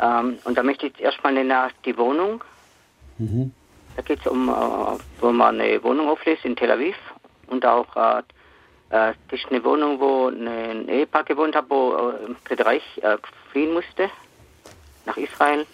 [0.00, 2.42] Ähm, und da möchte ich jetzt erstmal nennen Die Wohnung.
[4.00, 4.52] Da geht es um, äh,
[5.20, 6.96] wo man eine Wohnung auflässt in Tel Aviv.
[7.48, 8.20] Und auch, äh,
[8.88, 12.14] äh, das ist eine Wohnung, wo ein Ehepaar gewohnt hat, wo
[12.48, 12.82] äh, Reich
[13.52, 14.08] fliehen musste
[15.04, 15.66] nach Israel.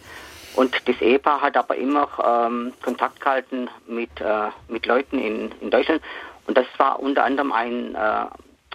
[0.57, 5.71] Und das Ehepaar hat aber immer ähm, Kontakt gehalten mit, äh, mit Leuten in, in
[5.71, 6.03] Deutschland.
[6.49, 8.27] Und das war unter anderem ein, äh,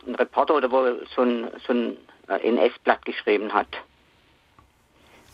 [0.08, 1.98] ein Reporter, oder wo so ein, so ein
[2.30, 3.68] NS-Blatt geschrieben hat.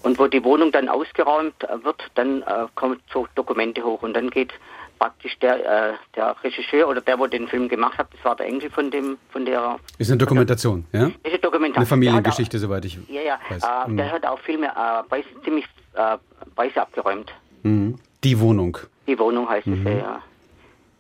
[0.04, 4.30] Und wo die Wohnung dann ausgeräumt wird, dann äh, kommen so Dokumente hoch und dann
[4.30, 4.54] geht
[4.98, 8.48] praktisch der, äh, der Regisseur oder der, wo den Film gemacht hat, das war der
[8.48, 9.80] Enkel von dem, von der.
[9.98, 11.08] Ist eine Dokumentation, ja?
[11.08, 11.78] Ist eine Dokumentation.
[11.78, 13.64] Eine Familiengeschichte, auch, soweit ich ja, ja, weiß.
[13.64, 13.98] Äh, mhm.
[13.98, 16.18] Der hat auch Filme äh, Preise, ziemlich äh,
[16.56, 17.32] Preise abgeräumt.
[17.64, 17.96] Mhm.
[18.24, 18.78] Die Wohnung.
[19.08, 19.88] Die Wohnung heißt mhm.
[19.88, 20.22] es ja, ja.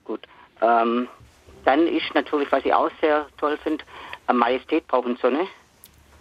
[0.03, 0.21] Gut.
[0.61, 1.07] Ähm,
[1.65, 3.83] dann ist natürlich, was ich auch sehr toll finde,
[4.31, 5.47] Majestät brauchen Sonne.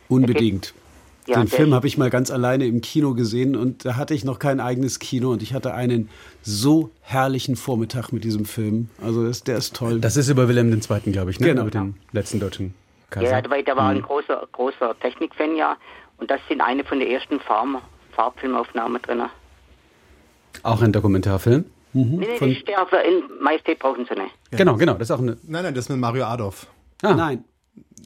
[0.09, 0.75] Unbedingt.
[1.27, 4.25] Ja, den Film habe ich mal ganz alleine im Kino gesehen und da hatte ich
[4.25, 6.09] noch kein eigenes Kino und ich hatte einen
[6.43, 8.89] so herrlichen Vormittag mit diesem Film.
[9.03, 10.01] Also das, der ist toll.
[10.01, 11.49] Das ist über Wilhelm II., glaube ich, ne?
[11.49, 11.63] Genau.
[11.63, 12.75] Über den letzten deutschen
[13.11, 13.31] Kaiser.
[13.31, 14.03] Ja, der, der war ein mhm.
[14.03, 15.77] großer, großer Technikfan, ja.
[16.19, 17.79] Und das sind eine von den ersten Farm,
[18.13, 19.23] Farbfilmaufnahmen drin.
[20.63, 21.65] Auch ein Dokumentarfilm?
[21.93, 22.17] Mhm.
[22.19, 22.57] Nee, nee, von...
[22.69, 24.33] der also in Majestät brauchen sie nicht.
[24.53, 25.37] Genau, genau, das ist auch eine...
[25.43, 26.67] Nein, nein, das ist mit Mario Adolf.
[27.03, 27.15] Ah.
[27.15, 27.45] Nein.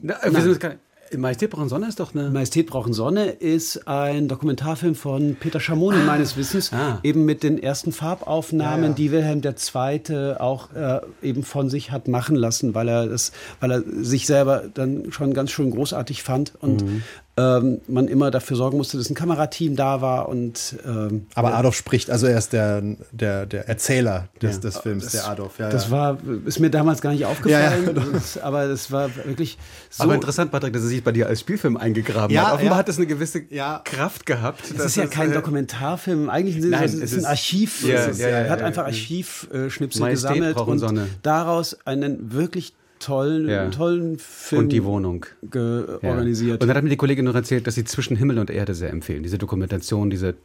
[0.01, 0.79] Na, wir Nein.
[1.17, 2.29] Majestät brauchen Sonne ist doch eine.
[2.29, 6.05] Majestät brauchen Sonne ist ein Dokumentarfilm von Peter Schamoni, ah.
[6.05, 6.99] meines Wissens, ah.
[7.03, 8.95] eben mit den ersten Farbaufnahmen, ja, ja.
[8.95, 10.35] die Wilhelm II.
[10.39, 14.63] auch äh, eben von sich hat machen lassen, weil er das, weil er sich selber
[14.73, 17.03] dann schon ganz schön großartig fand und mhm
[17.41, 21.75] ähm, man immer dafür sorgen musste, dass ein Kamerateam da war und ähm, aber Adolf
[21.75, 22.81] spricht, also er ist der,
[23.11, 24.61] der, der Erzähler des, ja.
[24.61, 25.57] des Films, das, der Adolf.
[25.57, 25.91] Ja, das ja.
[25.91, 29.57] war ist mir damals gar nicht aufgefallen, das, aber das war wirklich
[29.89, 30.03] so.
[30.03, 32.53] Aber interessant, Patrick, dass er sich bei dir als Spielfilm eingegraben hat.
[32.53, 34.71] Offenbar hat es eine gewisse Kraft gehabt.
[34.71, 37.87] Es ist ja kein äh, Dokumentarfilm, eigentlich ist es, ist ein Archiv.
[37.87, 41.07] er hat einfach Archivschnipsel gesammelt und Sonne.
[41.23, 43.69] daraus einen wirklich tollen, ja.
[43.69, 44.63] tollen Film.
[44.63, 45.25] Und die Wohnung.
[45.53, 46.59] organisiert.
[46.59, 46.61] Ja.
[46.61, 48.89] Und dann hat mir die Kollegin noch erzählt, dass sie zwischen Himmel und Erde sehr
[48.89, 49.23] empfehlen.
[49.23, 50.35] Diese Dokumentation, diese,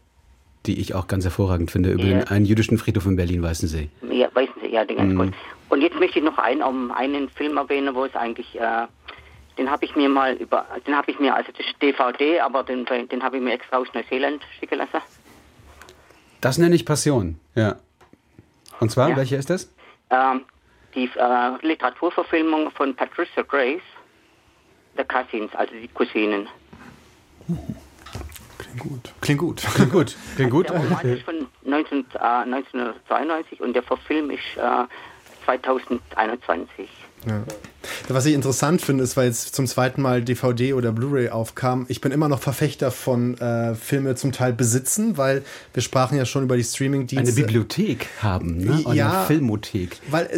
[0.66, 2.18] die ich auch ganz hervorragend finde, über ja.
[2.18, 3.88] den, einen jüdischen Friedhof in Berlin-Weißensee.
[4.10, 5.18] Ja, Weißensee, ja, den ganz mhm.
[5.18, 5.34] gut.
[5.68, 8.86] Und jetzt möchte ich noch einen, um einen Film erwähnen, wo es eigentlich, äh,
[9.58, 12.62] den habe ich mir mal über, den habe ich mir, also das ist DVD, aber
[12.62, 14.98] den, den habe ich mir extra aus Neuseeland schicken lassen.
[16.40, 17.76] Das nenne ich Passion, ja.
[18.78, 19.16] Und zwar, ja.
[19.16, 19.72] welche ist das?
[20.10, 20.42] Ähm,
[20.96, 23.82] die äh, Literaturverfilmung von Patricia Grace,
[24.96, 26.48] The Cousins, also die Cousinen.
[28.58, 29.12] Klingt gut.
[29.20, 29.62] Klingt gut.
[29.74, 30.16] Klingt gut.
[30.36, 30.68] Klingt gut.
[30.70, 34.86] Der Roman ist von 19, äh, 1992 und der Verfilm ist äh,
[35.44, 36.88] 2021.
[37.26, 37.44] Ja.
[38.08, 42.00] Was ich interessant finde, ist, weil jetzt zum zweiten Mal DVD oder Blu-ray aufkam, ich
[42.00, 45.42] bin immer noch Verfechter von äh, Filme zum Teil besitzen, weil
[45.74, 47.32] wir sprachen ja schon über die Streaming-Dienste.
[47.32, 48.82] Eine Bibliothek haben, ne?
[48.84, 49.98] Oder ja, eine Filmothek.
[50.10, 50.28] Weil,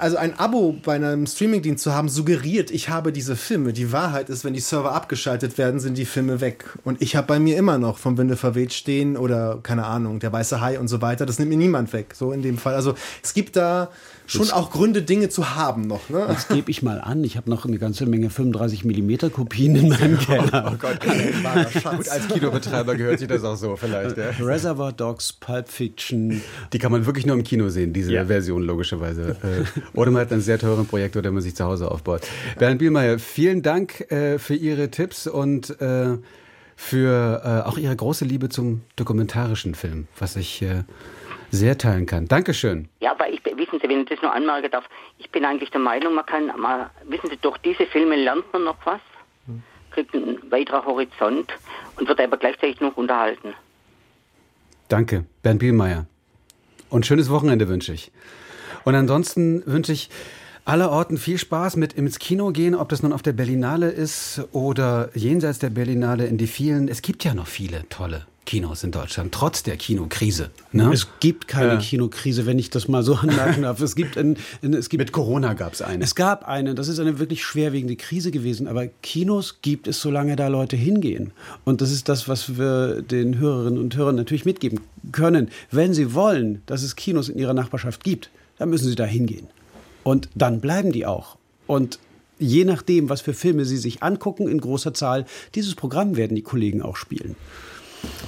[0.00, 3.72] also ein Abo bei einem Streaming-Dienst zu haben, suggeriert, ich habe diese Filme.
[3.72, 6.64] Die Wahrheit ist, wenn die Server abgeschaltet werden, sind die Filme weg.
[6.84, 10.32] Und ich habe bei mir immer noch vom Winde verweht stehen oder, keine Ahnung, der
[10.32, 11.26] weiße Hai und so weiter.
[11.26, 12.74] Das nimmt mir niemand weg, so in dem Fall.
[12.74, 13.90] Also es gibt da
[14.28, 16.08] schon auch Gründe, Dinge zu haben noch.
[16.08, 16.24] Ne?
[16.28, 17.24] Das gebe ich mal an.
[17.24, 20.72] Ich habe noch eine ganze Menge 35 mm Kopien in meinem Keller.
[20.72, 24.16] Oh, Gott, Gut, als Kinobetreiber gehört sich das auch so vielleicht.
[24.16, 24.30] Ja.
[24.40, 26.42] Reservoir Dogs, Pulp Fiction.
[26.72, 28.26] Die kann man wirklich nur im Kino sehen, diese ja.
[28.26, 29.36] Version logischerweise.
[29.42, 32.22] Äh, oder man hat einen sehr teuren Projektor, den man sich zu Hause aufbaut.
[32.58, 36.18] Bernd Bielmeier, vielen Dank äh, für Ihre Tipps und äh,
[36.76, 40.64] für auch Ihre große Liebe zum dokumentarischen Film, was ich
[41.50, 42.26] sehr teilen kann.
[42.26, 42.88] Dankeschön.
[43.00, 44.84] Ja, aber ich, wissen Sie, wenn ich das nur anmerken darf,
[45.18, 48.64] ich bin eigentlich der Meinung, man kann, mal, wissen Sie, durch diese Filme lernt man
[48.64, 49.00] noch was,
[49.90, 51.52] kriegt einen weiteren Horizont
[51.96, 53.54] und wird aber gleichzeitig noch unterhalten.
[54.88, 56.06] Danke, Bernd Bielmeier.
[56.90, 58.10] Und schönes Wochenende wünsche ich.
[58.84, 60.08] Und ansonsten wünsche ich
[60.64, 64.42] aller Orten viel Spaß mit ins Kino gehen, ob das nun auf der Berlinale ist
[64.52, 68.92] oder jenseits der Berlinale in die vielen, es gibt ja noch viele tolle Kinos in
[68.92, 70.48] Deutschland, trotz der Kinokrise.
[70.72, 70.90] Ne?
[70.90, 71.78] Es gibt keine ja.
[71.80, 73.78] Kinokrise, wenn ich das mal so anmerken darf.
[73.82, 76.02] Es gibt, ein, es gibt Mit Corona gab es eine.
[76.02, 80.34] Es gab eine, das ist eine wirklich schwerwiegende Krise gewesen, aber Kinos gibt es, solange
[80.34, 81.32] da Leute hingehen.
[81.66, 84.80] Und das ist das, was wir den Hörerinnen und Hörern natürlich mitgeben
[85.12, 85.50] können.
[85.70, 89.48] Wenn sie wollen, dass es Kinos in ihrer Nachbarschaft gibt, dann müssen sie da hingehen.
[90.04, 91.36] Und dann bleiben die auch.
[91.66, 91.98] Und
[92.38, 96.40] je nachdem, was für Filme sie sich angucken in großer Zahl, dieses Programm werden die
[96.40, 97.36] Kollegen auch spielen.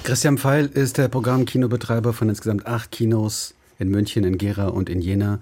[0.03, 5.01] Christian Pfeil ist der Programmkinobetreiber von insgesamt acht Kinos in München, in Gera und in
[5.01, 5.39] Jena.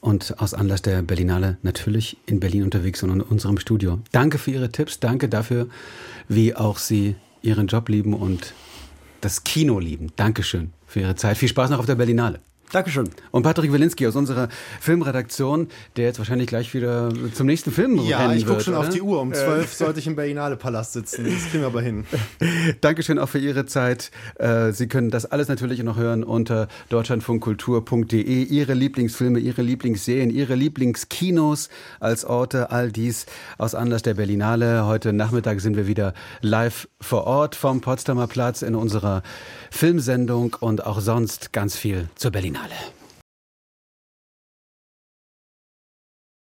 [0.00, 3.98] Und aus Anlass der Berlinale natürlich in Berlin unterwegs und in unserem Studio.
[4.12, 5.68] Danke für Ihre Tipps, danke dafür,
[6.28, 8.54] wie auch Sie Ihren Job lieben und
[9.20, 10.12] das Kino lieben.
[10.16, 11.36] Dankeschön für Ihre Zeit.
[11.36, 12.40] Viel Spaß noch auf der Berlinale.
[12.72, 13.08] Dankeschön.
[13.30, 14.48] Und Patrick Wilinski aus unserer
[14.80, 18.82] Filmredaktion, der jetzt wahrscheinlich gleich wieder zum nächsten Film Ja, ich gucke schon oder?
[18.82, 19.20] auf die Uhr.
[19.20, 21.24] Um zwölf sollte ich im Berlinale Palast sitzen.
[21.24, 22.04] Das kriegen wir aber hin.
[22.82, 24.10] Dankeschön auch für Ihre Zeit.
[24.34, 28.42] Äh, Sie können das alles natürlich noch hören unter deutschlandfunkkultur.de.
[28.44, 31.70] Ihre Lieblingsfilme, Ihre Lieblingsserien, Ihre Lieblingskinos
[32.00, 33.24] als Orte, all dies
[33.56, 34.84] aus Anlass der Berlinale.
[34.84, 36.12] Heute Nachmittag sind wir wieder
[36.42, 39.22] live vor Ort vom Potsdamer Platz in unserer
[39.70, 42.74] Filmsendung und auch sonst ganz viel zur Berlinale.